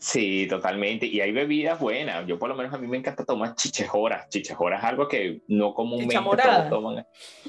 Sí, 0.01 0.47
totalmente. 0.49 1.05
Y 1.05 1.21
hay 1.21 1.31
bebidas 1.31 1.79
buenas. 1.79 2.27
Yo 2.27 2.39
por 2.39 2.49
lo 2.49 2.55
menos 2.55 2.73
a 2.73 2.79
mí 2.79 2.87
me 2.87 2.97
encanta 2.97 3.25
tomar 3.25 3.55
chichejoras. 3.55 4.31
Chichejora 4.31 4.79
es 4.79 4.85
algo 4.85 5.07
que 5.07 5.43
no 5.47 5.75
comúnmente 5.75 6.17
todos 6.17 6.71
toman. 6.71 7.07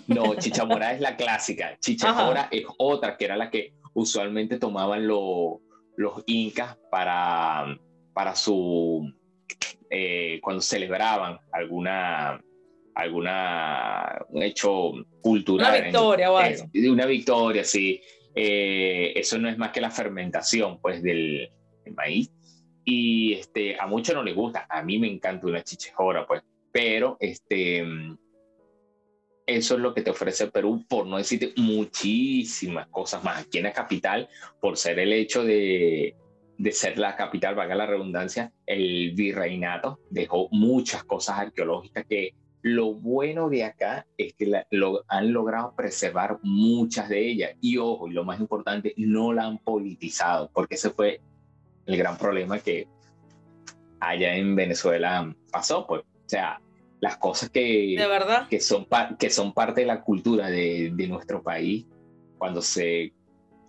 No, 0.07 0.35
chichamorada 0.35 0.93
es 0.93 0.99
la 0.99 1.15
clásica. 1.15 1.77
Chichejora 1.79 2.49
es 2.51 2.65
otra, 2.77 3.15
que 3.15 3.25
era 3.25 3.37
la 3.37 3.49
que 3.49 3.73
usualmente 3.93 4.59
tomaban 4.59 5.07
los 5.07 5.59
incas 6.25 6.77
para, 6.89 7.77
para 8.13 8.35
su... 8.35 9.09
Eh, 9.89 10.39
cuando 10.41 10.61
celebraban 10.61 11.39
alguna 11.51 12.41
alguna 12.95 14.25
un 14.29 14.43
hecho 14.43 14.93
cultural. 15.21 15.73
Una 15.73 15.83
victoria 15.83 16.31
o 16.31 16.37
algo. 16.37 16.69
una 16.89 17.05
victoria, 17.05 17.63
sí. 17.63 18.01
Eh, 18.33 19.13
eso 19.15 19.37
no 19.37 19.49
es 19.49 19.57
más 19.57 19.71
que 19.71 19.81
la 19.81 19.91
fermentación 19.91 20.79
pues 20.79 21.03
del, 21.03 21.49
del 21.83 21.93
maíz 21.93 22.31
y 22.83 23.33
este, 23.33 23.79
a 23.79 23.87
muchos 23.87 24.15
no 24.15 24.23
les 24.23 24.35
gusta, 24.35 24.65
a 24.69 24.83
mí 24.83 24.97
me 24.97 25.07
encanta 25.07 25.47
una 25.47 25.63
chichejora, 25.63 26.25
pues, 26.25 26.41
pero 26.71 27.17
este, 27.19 27.85
eso 29.45 29.75
es 29.75 29.79
lo 29.81 29.93
que 29.93 30.01
te 30.01 30.11
ofrece 30.11 30.47
Perú, 30.47 30.85
por 30.87 31.05
no 31.05 31.17
decirte 31.17 31.53
muchísimas 31.57 32.87
cosas 32.87 33.23
más. 33.23 33.45
Aquí 33.45 33.57
en 33.57 33.65
la 33.65 33.73
capital, 33.73 34.29
por 34.59 34.77
ser 34.77 34.99
el 34.99 35.13
hecho 35.13 35.43
de, 35.43 36.15
de 36.57 36.71
ser 36.71 36.97
la 36.97 37.15
capital, 37.15 37.55
valga 37.55 37.75
la 37.75 37.85
redundancia, 37.85 38.51
el 38.65 39.13
virreinato 39.13 39.99
dejó 40.09 40.47
muchas 40.51 41.03
cosas 41.03 41.39
arqueológicas 41.39 42.05
que 42.07 42.33
lo 42.61 42.93
bueno 42.93 43.49
de 43.49 43.63
acá 43.63 44.05
es 44.17 44.33
que 44.33 44.63
lo, 44.69 45.03
han 45.07 45.33
logrado 45.33 45.73
preservar 45.75 46.39
muchas 46.43 47.09
de 47.09 47.29
ellas. 47.29 47.51
Y 47.61 47.77
ojo, 47.77 48.07
y 48.07 48.11
lo 48.11 48.23
más 48.23 48.39
importante, 48.39 48.93
no 48.97 49.33
la 49.33 49.45
han 49.45 49.57
politizado, 49.57 50.49
porque 50.53 50.75
ese 50.75 50.91
fue 50.91 51.21
el 51.85 51.97
gran 51.97 52.17
problema 52.17 52.59
que 52.59 52.87
allá 53.99 54.35
en 54.35 54.55
Venezuela 54.55 55.33
pasó, 55.51 55.87
pues, 55.87 56.01
o 56.01 56.29
sea, 56.29 56.61
las 56.99 57.17
cosas 57.17 57.49
que, 57.49 57.95
¿De 57.97 58.07
verdad? 58.07 58.47
que, 58.47 58.59
son, 58.59 58.87
que 59.17 59.29
son 59.29 59.53
parte 59.53 59.81
de 59.81 59.87
la 59.87 60.01
cultura 60.01 60.49
de, 60.49 60.91
de 60.93 61.07
nuestro 61.07 61.41
país, 61.41 61.87
cuando 62.37 62.61
se 62.61 63.13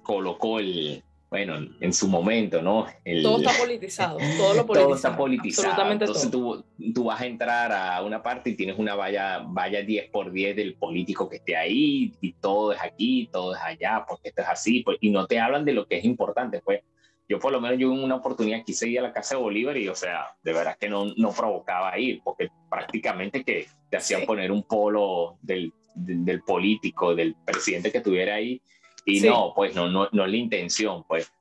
colocó 0.03 0.59
el, 0.59 1.03
bueno, 1.33 1.67
en 1.81 1.95
su 1.95 2.09
momento, 2.09 2.61
¿no? 2.61 2.87
todo 3.23 3.39
está 3.39 3.53
politizado, 3.59 4.19
todo 4.37 4.53
lo 4.53 4.67
politizado. 4.67 4.85
Todo 4.85 4.95
está 4.95 5.17
politizado. 5.17 5.91
Entonces 5.91 6.31
Tú, 6.31 6.63
tú, 6.95 7.05
vas 7.05 7.23
a 7.23 7.25
entrar 7.25 7.73
a 7.73 8.03
una 8.03 8.23
parte 8.23 8.51
y 8.51 8.55
tienes 8.55 8.79
una 8.79 8.95
valla, 8.95 9.43
valla 9.43 9.81
10 9.81 10.11
por 10.11 10.31
10 10.31 10.55
del 10.55 10.75
político 10.75 11.31
que 11.31 11.37
esté 11.37 11.57
ahí 11.57 12.13
y 12.21 12.35
todo 12.35 12.75
es 12.75 12.83
aquí, 12.83 13.31
todo 13.33 13.55
es 13.55 13.63
allá, 13.63 14.05
porque 14.07 14.29
esto 14.29 14.43
es 14.43 14.49
así, 14.49 14.83
pues, 14.83 14.99
y 15.01 15.09
no 15.09 15.27
te 15.27 15.41
hablan 15.41 15.65
de 15.65 15.73
lo 15.73 15.87
que 15.87 15.97
es 15.97 16.05
importante, 16.05 16.61
pues 16.61 16.83
yo 17.27 17.39
por 17.39 17.51
lo 17.51 17.63
menos 17.63 17.79
yo 17.79 17.91
en 17.91 18.05
una 18.05 18.17
oportunidad 18.17 18.63
quise 18.63 18.91
ir 18.91 18.99
a 18.99 19.03
la 19.03 19.13
casa 19.15 19.35
de 19.35 19.41
Bolívar 19.41 19.75
y, 19.79 19.89
o 19.89 19.95
sea, 19.95 20.27
de 20.43 20.53
verdad 20.53 20.77
que 20.79 20.91
no, 20.91 21.07
no 21.17 21.33
provocaba 21.33 21.99
ir, 21.99 22.21
porque 22.23 22.51
prácticamente 22.69 23.43
que 23.43 23.69
te 23.89 23.97
hacían 23.97 24.27
poner 24.27 24.53
un 24.53 24.65
polo 24.65 25.39
del, 25.41 25.73
del, 25.95 26.43
político, 26.43 27.15
del 27.15 27.35
presidente 27.43 27.91
que 27.91 28.03
tuviera 28.03 28.35
ahí, 28.35 28.61
y 29.05 29.21
no, 29.21 29.53
pues 29.55 29.75
no, 29.75 29.89
no, 29.89 30.09
no 30.13 30.25
es 30.25 30.31
la 30.31 30.37
intención, 30.37 31.05
pues. 31.05 31.33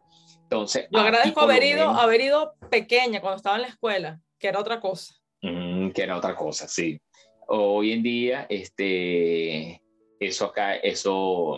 Entonces, 0.43 0.87
yo 0.91 0.99
agradezco 0.99 1.41
haber 1.41 1.63
ido, 1.63 1.89
haber 1.89 2.21
ido 2.21 2.53
pequeña 2.69 3.21
cuando 3.21 3.37
estaba 3.37 3.55
en 3.55 3.61
la 3.61 3.67
escuela, 3.69 4.19
que 4.37 4.47
era 4.47 4.59
otra 4.59 4.79
cosa. 4.79 5.15
que 5.41 5.93
era 5.95 6.17
otra 6.17 6.35
cosa, 6.35 6.67
sí. 6.67 6.99
Hoy 7.47 7.93
en 7.93 8.03
día, 8.03 8.47
este, 8.49 9.81
eso 10.19 10.45
acá, 10.45 10.75
eso 10.75 11.57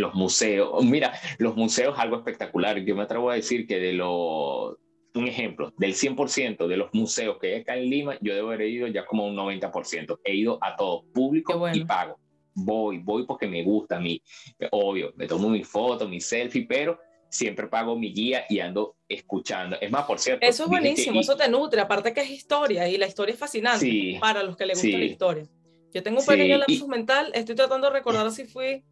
los 0.00 0.14
museos. 0.14 0.84
Mira, 0.84 1.12
los 1.38 1.56
museos 1.56 1.98
algo 1.98 2.16
espectacular. 2.16 2.78
Yo 2.78 2.96
me 2.96 3.02
atrevo 3.02 3.30
a 3.30 3.34
decir 3.34 3.66
que 3.66 3.78
de 3.78 3.92
los, 3.92 4.76
un 5.14 5.28
ejemplo, 5.28 5.72
del 5.76 5.94
100% 5.94 6.66
de 6.66 6.76
los 6.76 6.92
museos 6.92 7.38
que 7.38 7.54
hay 7.54 7.60
acá 7.60 7.76
en 7.76 7.90
Lima, 7.90 8.16
yo 8.20 8.34
debo 8.34 8.48
haber 8.48 8.68
ido 8.68 8.86
ya 8.88 9.04
como 9.06 9.26
un 9.26 9.36
90%. 9.36 10.20
He 10.24 10.34
ido 10.34 10.58
a 10.60 10.76
todos, 10.76 11.04
público 11.12 11.68
y 11.72 11.84
pago. 11.84 12.18
Voy, 12.54 12.98
voy 12.98 13.24
porque 13.26 13.46
me 13.46 13.62
gusta 13.62 13.96
a 13.96 14.00
mí. 14.00 14.22
Obvio, 14.70 15.12
me 15.16 15.26
tomo 15.26 15.48
mi 15.48 15.64
foto, 15.64 16.08
mi 16.08 16.20
selfie, 16.20 16.66
pero 16.66 16.98
siempre 17.28 17.68
pago 17.68 17.96
mi 17.96 18.12
guía 18.12 18.44
y 18.48 18.60
ando 18.60 18.96
escuchando. 19.08 19.76
Es 19.80 19.90
más, 19.90 20.04
por 20.04 20.18
cierto. 20.18 20.44
Eso 20.46 20.64
es 20.64 20.68
buenísimo, 20.68 21.20
eso 21.20 21.36
te 21.36 21.48
nutre, 21.48 21.80
aparte 21.80 22.12
que 22.12 22.20
es 22.20 22.30
historia 22.30 22.88
y 22.88 22.98
la 22.98 23.06
historia 23.06 23.32
es 23.32 23.38
fascinante 23.38 24.18
para 24.20 24.42
los 24.42 24.56
que 24.56 24.66
les 24.66 24.82
gusta 24.82 24.98
la 24.98 25.04
historia. 25.04 25.44
Yo 25.92 26.02
tengo 26.02 26.20
un 26.20 26.26
pequeño 26.26 26.58
lapsus 26.58 26.86
mental, 26.86 27.30
estoy 27.34 27.54
tratando 27.54 27.88
de 27.88 27.92
recordar 27.94 28.30
si 28.30 28.44
fui 28.44 28.84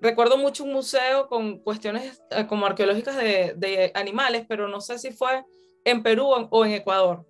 recuerdo 0.00 0.36
mucho 0.36 0.64
un 0.64 0.72
museo 0.72 1.28
con 1.28 1.58
cuestiones 1.60 2.22
eh, 2.30 2.46
como 2.46 2.66
arqueológicas 2.66 3.16
de, 3.16 3.54
de, 3.56 3.90
animales, 3.94 4.44
pero 4.46 4.68
no 4.68 4.82
sé 4.82 4.98
si 4.98 5.12
fue 5.12 5.44
en 5.84 6.02
Perú 6.02 6.28
o 6.50 6.64
en 6.64 6.72
Ecuador. 6.72 7.26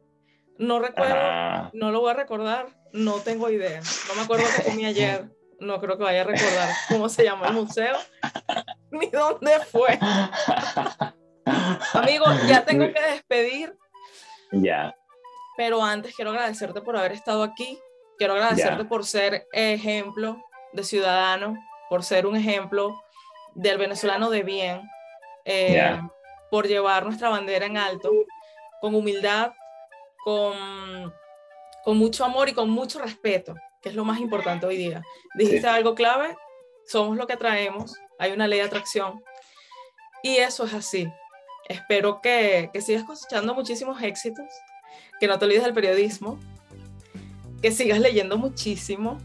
No 0.59 0.79
recuerdo, 0.79 1.15
ah. 1.17 1.71
no 1.73 1.91
lo 1.91 2.01
voy 2.01 2.11
a 2.11 2.15
recordar, 2.15 2.67
no 2.93 3.15
tengo 3.21 3.51
idea. 3.51 3.81
No 4.09 4.15
me 4.15 4.23
acuerdo 4.23 4.45
qué 4.57 4.71
comí 4.71 4.85
ayer, 4.87 5.31
no 5.61 5.81
creo 5.81 5.97
que 5.97 6.05
vaya 6.05 6.23
a 6.23 6.25
recordar 6.25 6.69
cómo 6.89 7.09
se 7.09 7.25
llama 7.25 7.49
el 7.49 7.55
museo, 7.55 7.97
ni 8.91 9.07
dónde 9.09 9.61
fue. 9.71 9.99
Amigo, 11.93 12.25
ya 12.47 12.65
tengo 12.65 12.87
que 12.93 13.01
despedir. 13.01 13.77
Ya. 14.53 14.95
Pero 15.57 15.83
antes 15.83 16.15
quiero 16.15 16.31
agradecerte 16.31 16.81
por 16.81 16.97
haber 16.97 17.13
estado 17.13 17.43
aquí. 17.43 17.79
Quiero 18.19 18.35
agradecerte 18.35 18.85
por 18.85 19.05
ser 19.05 19.47
ejemplo 19.53 20.43
de 20.73 20.85
ciudadano 20.85 21.57
por 21.89 22.03
ser 22.03 22.27
un 22.27 22.37
ejemplo 22.37 23.05
del 23.55 23.79
venezolano 23.79 24.31
de 24.31 24.43
bien, 24.43 24.83
eh, 25.45 26.01
por 26.51 26.67
llevar 26.67 27.05
nuestra 27.05 27.29
bandera 27.29 27.67
en 27.67 27.77
alto, 27.77 28.11
con 28.81 28.95
humildad, 28.95 29.53
con, 30.25 31.15
con 31.85 31.97
mucho 31.97 32.25
amor 32.25 32.49
y 32.49 32.53
con 32.53 32.71
mucho 32.71 32.99
respeto, 32.99 33.55
que 33.85 33.91
es 33.91 33.95
lo 33.95 34.05
más 34.05 34.19
importante 34.19 34.65
hoy 34.65 34.79
día. 34.79 35.03
Dijiste 35.35 35.67
algo 35.69 35.95
clave, 35.95 36.35
somos 36.87 37.19
lo 37.19 37.27
que 37.27 37.37
traemos, 37.37 37.95
hay 38.19 38.33
una 38.33 38.49
ley 38.49 38.61
de 38.61 38.65
atracción 38.65 39.23
y 40.23 40.37
eso 40.37 40.65
es 40.65 40.73
así. 40.73 41.07
Espero 41.69 42.23
que, 42.23 42.71
que 42.73 42.81
sigas 42.81 43.05
cosechando 43.05 43.55
muchísimos 43.55 44.03
éxitos, 44.03 44.47
que 45.21 45.27
no 45.29 45.39
te 45.39 45.45
olvides 45.45 45.65
del 45.65 45.75
periodismo, 45.75 46.41
que 47.61 47.73
sigas 47.73 48.01
leyendo 48.01 48.39
muchísimo, 48.39 49.19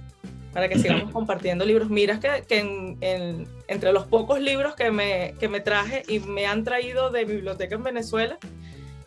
para 0.51 0.67
que 0.67 0.77
sigamos 0.77 1.09
compartiendo 1.13 1.65
libros. 1.65 1.89
Mira 1.89 2.19
que, 2.19 2.43
que 2.45 3.47
entre 3.67 3.93
los 3.93 4.07
pocos 4.07 4.41
libros 4.41 4.75
que 4.75 4.91
me, 4.91 5.35
que 5.39 5.47
me 5.47 5.61
traje 5.61 6.03
y 6.09 6.19
me 6.19 6.47
han 6.47 6.65
traído 6.65 7.11
de 7.11 7.23
biblioteca 7.23 7.75
en 7.75 7.83
Venezuela, 7.83 8.37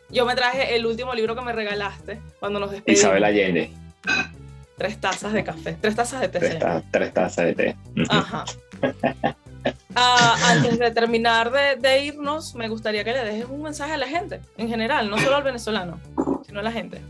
yo 0.08 0.24
me 0.24 0.34
traje 0.34 0.76
el 0.76 0.86
último 0.86 1.14
libro 1.14 1.34
que 1.34 1.42
me 1.42 1.52
regalaste 1.52 2.20
cuando 2.40 2.58
nos 2.58 2.70
despedimos. 2.70 3.00
Isabel 3.00 3.24
Allende. 3.24 3.70
Tres 4.76 5.00
tazas 5.00 5.32
de 5.32 5.44
café, 5.44 5.76
tres 5.80 5.94
tazas 5.94 6.20
de 6.20 6.28
té. 6.28 6.58
Tres, 6.90 7.12
tazas 7.12 7.46
de 7.46 7.54
té. 7.54 7.76
Ajá. 8.08 8.44
Ah, 9.94 10.36
antes 10.46 10.78
de 10.78 10.90
terminar 10.90 11.52
de, 11.52 11.76
de, 11.76 12.04
irnos, 12.04 12.54
me 12.54 12.68
gustaría 12.68 13.04
que 13.04 13.12
le 13.12 13.24
dejes 13.24 13.44
un 13.44 13.62
mensaje 13.62 13.92
a 13.92 13.96
la 13.96 14.08
gente, 14.08 14.40
en 14.56 14.68
general, 14.68 15.08
no 15.08 15.18
solo 15.18 15.36
al 15.36 15.42
venezolano, 15.42 16.00
sino 16.46 16.60
a 16.60 16.62
la 16.62 16.72
gente. 16.72 17.00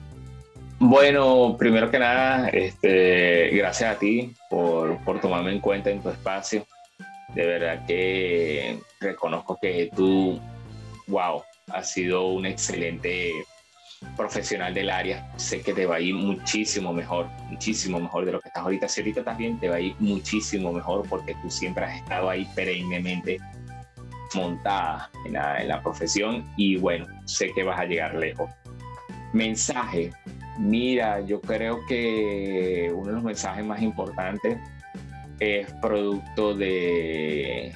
Bueno, 0.84 1.56
primero 1.56 1.90
que 1.92 1.98
nada, 2.00 2.48
este, 2.48 3.50
gracias 3.50 3.94
a 3.94 3.98
ti 3.98 4.34
por, 4.50 4.98
por 5.04 5.20
tomarme 5.20 5.52
en 5.52 5.60
cuenta 5.60 5.90
en 5.90 6.02
tu 6.02 6.10
espacio. 6.10 6.66
De 7.36 7.46
verdad 7.46 7.86
que 7.86 8.80
reconozco 9.00 9.56
que 9.62 9.90
tú, 9.94 10.40
wow, 11.06 11.42
has 11.68 11.92
sido 11.92 12.26
un 12.26 12.46
excelente 12.46 13.30
profesional 14.16 14.74
del 14.74 14.90
área, 14.90 15.32
sé 15.36 15.60
que 15.62 15.72
te 15.72 15.86
va 15.86 15.96
a 15.96 16.00
ir 16.00 16.14
muchísimo 16.14 16.92
mejor, 16.92 17.28
muchísimo 17.50 17.98
mejor 18.00 18.24
de 18.24 18.32
lo 18.32 18.40
que 18.40 18.48
estás 18.48 18.62
ahorita. 18.62 18.88
Si 18.88 19.00
ahorita 19.00 19.24
también 19.24 19.58
te 19.58 19.68
va 19.68 19.76
a 19.76 19.80
ir 19.80 19.94
muchísimo 19.98 20.72
mejor 20.72 21.08
porque 21.08 21.34
tú 21.42 21.50
siempre 21.50 21.84
has 21.84 21.96
estado 21.96 22.30
ahí 22.30 22.46
perennemente 22.54 23.38
montada 24.34 25.10
en 25.26 25.34
la, 25.34 25.62
en 25.62 25.68
la 25.68 25.82
profesión 25.82 26.48
y 26.56 26.76
bueno, 26.76 27.06
sé 27.24 27.52
que 27.54 27.62
vas 27.64 27.80
a 27.80 27.84
llegar 27.84 28.14
lejos. 28.14 28.50
Mensaje. 29.32 30.12
Mira, 30.58 31.20
yo 31.20 31.40
creo 31.40 31.80
que 31.86 32.92
uno 32.94 33.08
de 33.08 33.12
los 33.14 33.22
mensajes 33.22 33.64
más 33.64 33.80
importantes 33.80 34.58
es 35.38 35.72
producto 35.80 36.54
de, 36.54 37.72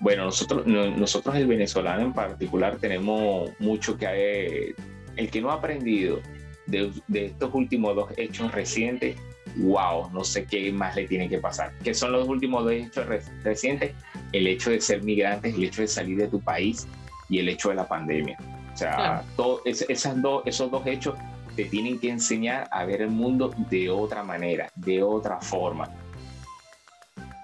bueno, 0.00 0.24
nosotros, 0.24 0.66
nosotros 0.66 1.36
el 1.36 1.46
venezolano 1.46 2.02
en 2.02 2.12
particular 2.12 2.76
tenemos 2.78 3.50
mucho 3.58 3.96
que, 3.96 4.74
el 5.16 5.30
que 5.30 5.40
no 5.40 5.50
ha 5.50 5.54
aprendido 5.54 6.20
de, 6.66 6.92
de 7.08 7.26
estos 7.26 7.52
últimos 7.54 7.94
dos 7.94 8.10
hechos 8.16 8.52
recientes, 8.52 9.16
wow, 9.56 10.10
no 10.12 10.24
sé 10.24 10.44
qué 10.44 10.70
más 10.72 10.94
le 10.96 11.06
tiene 11.06 11.28
que 11.28 11.38
pasar. 11.38 11.72
¿Qué 11.82 11.94
son 11.94 12.12
los 12.12 12.28
últimos 12.28 12.64
dos 12.64 12.72
hechos 12.72 13.06
recientes? 13.42 13.92
El 14.32 14.46
hecho 14.46 14.70
de 14.70 14.80
ser 14.80 15.02
migrantes, 15.02 15.54
el 15.54 15.64
hecho 15.64 15.82
de 15.82 15.88
salir 15.88 16.18
de 16.18 16.28
tu 16.28 16.40
país 16.40 16.86
y 17.28 17.38
el 17.38 17.48
hecho 17.48 17.70
de 17.70 17.76
la 17.76 17.88
pandemia. 17.88 18.38
O 18.72 18.76
sea, 18.76 19.24
esas 19.64 20.20
dos, 20.20 20.42
esos 20.44 20.70
dos 20.70 20.86
hechos 20.86 21.14
te 21.56 21.64
tienen 21.64 21.98
que 21.98 22.10
enseñar 22.10 22.68
a 22.70 22.84
ver 22.84 23.00
el 23.00 23.10
mundo 23.10 23.54
de 23.70 23.88
otra 23.88 24.22
manera, 24.22 24.68
de 24.76 25.02
otra 25.02 25.40
forma. 25.40 25.88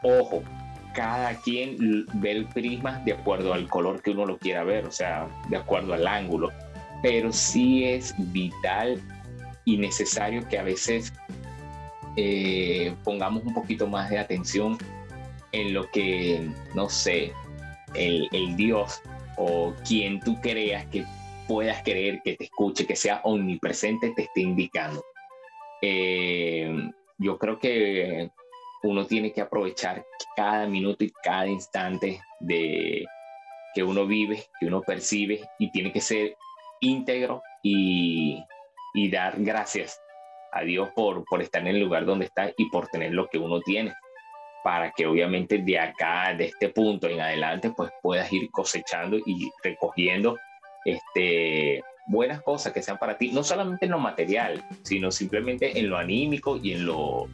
Ojo, 0.02 0.42
cada 0.94 1.34
quien 1.40 2.06
ve 2.14 2.32
el 2.32 2.46
prisma 2.46 2.98
de 3.06 3.14
acuerdo 3.14 3.54
al 3.54 3.68
color 3.68 4.02
que 4.02 4.10
uno 4.10 4.26
lo 4.26 4.38
quiera 4.38 4.62
ver, 4.62 4.84
o 4.86 4.92
sea, 4.92 5.26
de 5.48 5.56
acuerdo 5.56 5.94
al 5.94 6.06
ángulo. 6.06 6.50
Pero 7.02 7.32
sí 7.32 7.84
es 7.84 8.14
vital 8.32 9.00
y 9.64 9.76
necesario 9.76 10.46
que 10.48 10.58
a 10.58 10.62
veces 10.62 11.12
eh, 12.16 12.94
pongamos 13.04 13.44
un 13.44 13.54
poquito 13.54 13.86
más 13.86 14.10
de 14.10 14.18
atención 14.18 14.78
en 15.52 15.74
lo 15.74 15.90
que, 15.90 16.48
no 16.74 16.88
sé, 16.88 17.32
el, 17.94 18.28
el 18.32 18.56
Dios 18.56 19.02
o 19.36 19.74
quien 19.86 20.20
tú 20.20 20.40
creas 20.40 20.86
que 20.86 21.04
puedas 21.46 21.82
creer, 21.82 22.20
que 22.24 22.36
te 22.36 22.44
escuche, 22.44 22.86
que 22.86 22.96
sea 22.96 23.20
omnipresente, 23.24 24.12
te 24.14 24.22
esté 24.22 24.40
indicando. 24.40 25.04
Eh, 25.80 26.90
yo 27.18 27.38
creo 27.38 27.58
que 27.58 28.30
uno 28.82 29.06
tiene 29.06 29.32
que 29.32 29.40
aprovechar 29.40 30.04
cada 30.36 30.66
minuto 30.66 31.04
y 31.04 31.12
cada 31.22 31.46
instante 31.46 32.20
de 32.40 33.04
que 33.74 33.82
uno 33.82 34.06
vive, 34.06 34.44
que 34.58 34.66
uno 34.66 34.82
percibe 34.82 35.40
y 35.58 35.70
tiene 35.70 35.92
que 35.92 36.00
ser 36.00 36.36
íntegro 36.82 37.42
y, 37.62 38.44
dar 39.10 39.34
gracias 39.38 39.98
a 40.52 40.62
Dios 40.62 40.90
por, 40.94 41.24
por 41.24 41.40
estar 41.40 41.62
en 41.62 41.68
el 41.68 41.80
lugar 41.80 42.04
donde 42.04 42.26
está 42.26 42.52
y 42.56 42.68
por 42.68 42.88
tener 42.88 43.12
lo 43.12 43.26
que 43.28 43.38
uno 43.38 43.60
tiene 43.60 43.94
para 44.62 44.92
que 44.92 45.06
obviamente 45.06 45.58
de 45.58 45.78
acá, 45.78 46.34
de 46.34 46.46
este 46.46 46.68
punto 46.68 47.08
en 47.08 47.20
adelante, 47.20 47.72
pues 47.76 47.90
puedas 48.02 48.32
ir 48.32 48.50
cosechando 48.50 49.16
y 49.16 49.50
recogiendo 49.62 50.38
este, 50.84 51.82
buenas 52.06 52.42
cosas 52.42 52.72
que 52.72 52.82
sean 52.82 52.98
para 52.98 53.18
ti, 53.18 53.32
no 53.32 53.42
solamente 53.42 53.86
en 53.86 53.92
lo 53.92 53.98
material, 53.98 54.62
sino 54.82 55.10
simplemente 55.10 55.78
en 55.78 55.88
lo 55.88 55.98
anímico 55.98 56.58
y 56.62 56.72
en 56.72 56.86
lo, 56.86 57.28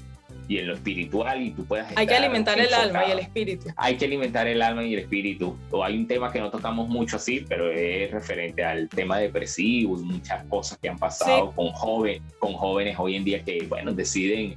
y 0.48 0.58
en 0.58 0.66
lo 0.66 0.74
espiritual 0.74 1.42
y 1.42 1.50
tú 1.50 1.64
puedas... 1.66 1.92
Hay 1.94 2.06
que 2.06 2.16
alimentar 2.16 2.58
el 2.58 2.72
alma 2.72 3.06
y 3.06 3.10
el 3.12 3.18
espíritu. 3.18 3.68
Hay 3.76 3.96
que 3.96 4.06
alimentar 4.06 4.48
el 4.48 4.62
alma 4.62 4.82
y 4.82 4.94
el 4.94 5.00
espíritu. 5.00 5.54
O 5.70 5.84
hay 5.84 5.98
un 5.98 6.06
tema 6.06 6.32
que 6.32 6.40
no 6.40 6.50
tocamos 6.50 6.88
mucho 6.88 7.16
así, 7.16 7.44
pero 7.46 7.70
es 7.70 8.10
referente 8.10 8.64
al 8.64 8.88
tema 8.88 9.18
depresivo 9.18 10.00
y 10.00 10.04
muchas 10.04 10.44
cosas 10.46 10.78
que 10.78 10.88
han 10.88 10.98
pasado 10.98 11.52
con, 11.52 11.68
joven, 11.68 12.22
con 12.38 12.54
jóvenes 12.54 12.96
hoy 12.98 13.16
en 13.16 13.24
día 13.24 13.44
que, 13.44 13.66
bueno, 13.68 13.92
deciden 13.92 14.56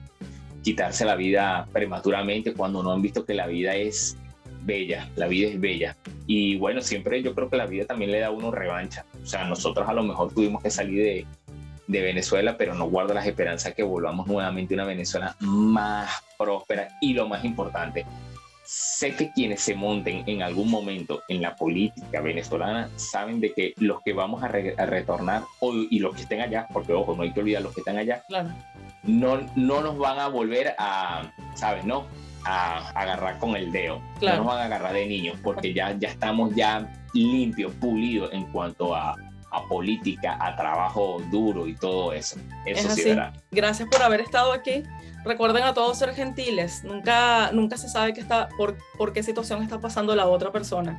quitarse 0.63 1.03
la 1.03 1.15
vida 1.15 1.67
prematuramente 1.73 2.53
cuando 2.53 2.81
no 2.81 2.93
han 2.93 3.01
visto 3.01 3.25
que 3.25 3.33
la 3.33 3.47
vida 3.47 3.75
es 3.75 4.17
bella, 4.63 5.09
la 5.17 5.27
vida 5.27 5.49
es 5.49 5.59
bella. 5.59 5.97
Y 6.25 6.55
bueno, 6.55 6.81
siempre 6.81 7.21
yo 7.21 7.35
creo 7.35 7.49
que 7.49 7.57
la 7.57 7.65
vida 7.65 7.85
también 7.85 8.11
le 8.11 8.19
da 8.19 8.27
a 8.27 8.31
uno 8.31 8.51
revancha. 8.51 9.05
O 9.21 9.25
sea, 9.25 9.45
nosotros 9.45 9.89
a 9.89 9.93
lo 9.93 10.03
mejor 10.03 10.33
tuvimos 10.33 10.63
que 10.63 10.69
salir 10.69 11.03
de, 11.03 11.25
de 11.91 12.01
Venezuela, 12.01 12.55
pero 12.57 12.73
no 12.73 12.89
guardo 12.89 13.13
las 13.13 13.27
esperanzas 13.27 13.73
que 13.73 13.83
volvamos 13.83 14.25
nuevamente 14.27 14.73
a 14.73 14.77
una 14.77 14.85
Venezuela 14.85 15.35
más 15.39 16.09
próspera 16.37 16.87
y 17.01 17.13
lo 17.13 17.27
más 17.27 17.43
importante, 17.43 18.05
sé 18.63 19.15
que 19.15 19.31
quienes 19.31 19.61
se 19.61 19.75
monten 19.75 20.23
en 20.27 20.41
algún 20.41 20.71
momento 20.71 21.23
en 21.27 21.41
la 21.41 21.55
política 21.55 22.21
venezolana 22.21 22.89
saben 22.95 23.41
de 23.41 23.53
que 23.53 23.73
los 23.77 24.01
que 24.01 24.13
vamos 24.13 24.41
a, 24.43 24.47
retornar 24.47 25.43
hoy 25.59 25.89
y 25.91 25.99
los 25.99 26.15
que 26.15 26.21
estén 26.21 26.39
allá, 26.39 26.67
porque 26.71 26.93
ojo, 26.93 27.13
no 27.15 27.23
hay 27.23 27.33
que 27.33 27.41
olvidar 27.41 27.61
los 27.61 27.73
que 27.73 27.81
están 27.81 27.97
allá, 27.97 28.23
no, 29.03 29.41
no 29.55 29.81
nos 29.81 29.97
van 29.97 30.19
a 30.19 30.27
volver 30.29 30.73
a, 30.77 31.29
¿sabes? 31.55 31.83
No, 31.83 32.07
a 32.45 32.89
agarrar 32.91 33.37
con 33.39 33.55
el 33.55 33.71
dedo, 33.71 34.01
no 34.21 34.35
nos 34.37 34.45
van 34.45 34.59
a 34.59 34.65
agarrar 34.65 34.93
de 34.93 35.05
niños, 35.05 35.37
porque 35.43 35.73
ya, 35.73 35.93
ya 35.99 36.07
estamos 36.07 36.55
ya 36.55 36.89
limpios, 37.13 37.73
pulidos 37.73 38.31
en 38.31 38.45
cuanto 38.45 38.95
a 38.95 39.15
a 39.51 39.67
política, 39.67 40.37
a 40.39 40.55
trabajo 40.55 41.21
duro 41.29 41.67
y 41.67 41.75
todo 41.75 42.13
eso. 42.13 42.37
Eso 42.65 42.89
sí 42.89 43.03
verá. 43.03 43.33
Gracias 43.51 43.87
por 43.89 44.01
haber 44.01 44.21
estado 44.21 44.53
aquí. 44.53 44.83
Recuerden 45.23 45.63
a 45.63 45.73
todos 45.73 45.99
ser 45.99 46.15
gentiles. 46.15 46.83
Nunca, 46.83 47.51
nunca 47.51 47.77
se 47.77 47.89
sabe 47.89 48.13
qué 48.13 48.21
está, 48.21 48.49
por, 48.57 48.77
por 48.97 49.13
qué 49.13 49.21
situación 49.21 49.61
está 49.61 49.79
pasando 49.79 50.15
la 50.15 50.27
otra 50.27 50.51
persona. 50.51 50.97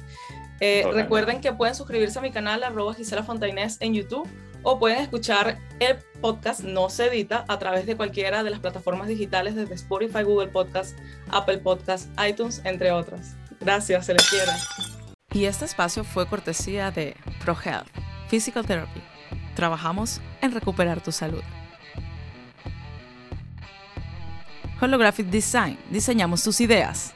Eh, 0.60 0.86
recuerden 0.92 1.40
que 1.40 1.52
pueden 1.52 1.74
suscribirse 1.74 2.18
a 2.18 2.22
mi 2.22 2.30
canal 2.30 2.62
arroba 2.62 2.94
Gisela 2.94 3.24
Fontainés 3.24 3.78
en 3.80 3.94
YouTube 3.94 4.28
o 4.62 4.78
pueden 4.78 4.98
escuchar 4.98 5.58
el 5.80 5.96
podcast 6.20 6.60
No 6.60 6.88
se 6.88 7.06
edita 7.06 7.44
a 7.48 7.58
través 7.58 7.84
de 7.84 7.96
cualquiera 7.96 8.44
de 8.44 8.50
las 8.50 8.60
plataformas 8.60 9.08
digitales 9.08 9.56
desde 9.56 9.74
Spotify, 9.74 10.22
Google 10.22 10.48
Podcast, 10.48 10.96
Apple 11.30 11.58
Podcast, 11.58 12.08
iTunes, 12.24 12.60
entre 12.64 12.92
otras. 12.92 13.34
Gracias, 13.60 14.06
se 14.06 14.12
les 14.14 14.28
quiere. 14.30 14.52
Y 15.32 15.46
este 15.46 15.64
espacio 15.64 16.04
fue 16.04 16.28
cortesía 16.28 16.92
de 16.92 17.16
ProHealth 17.44 18.11
Physical 18.32 18.64
Therapy. 18.64 19.02
Trabajamos 19.54 20.22
en 20.40 20.52
recuperar 20.52 21.02
tu 21.02 21.12
salud. 21.12 21.42
Holographic 24.80 25.26
Design. 25.26 25.76
Diseñamos 25.90 26.42
tus 26.42 26.62
ideas. 26.62 27.12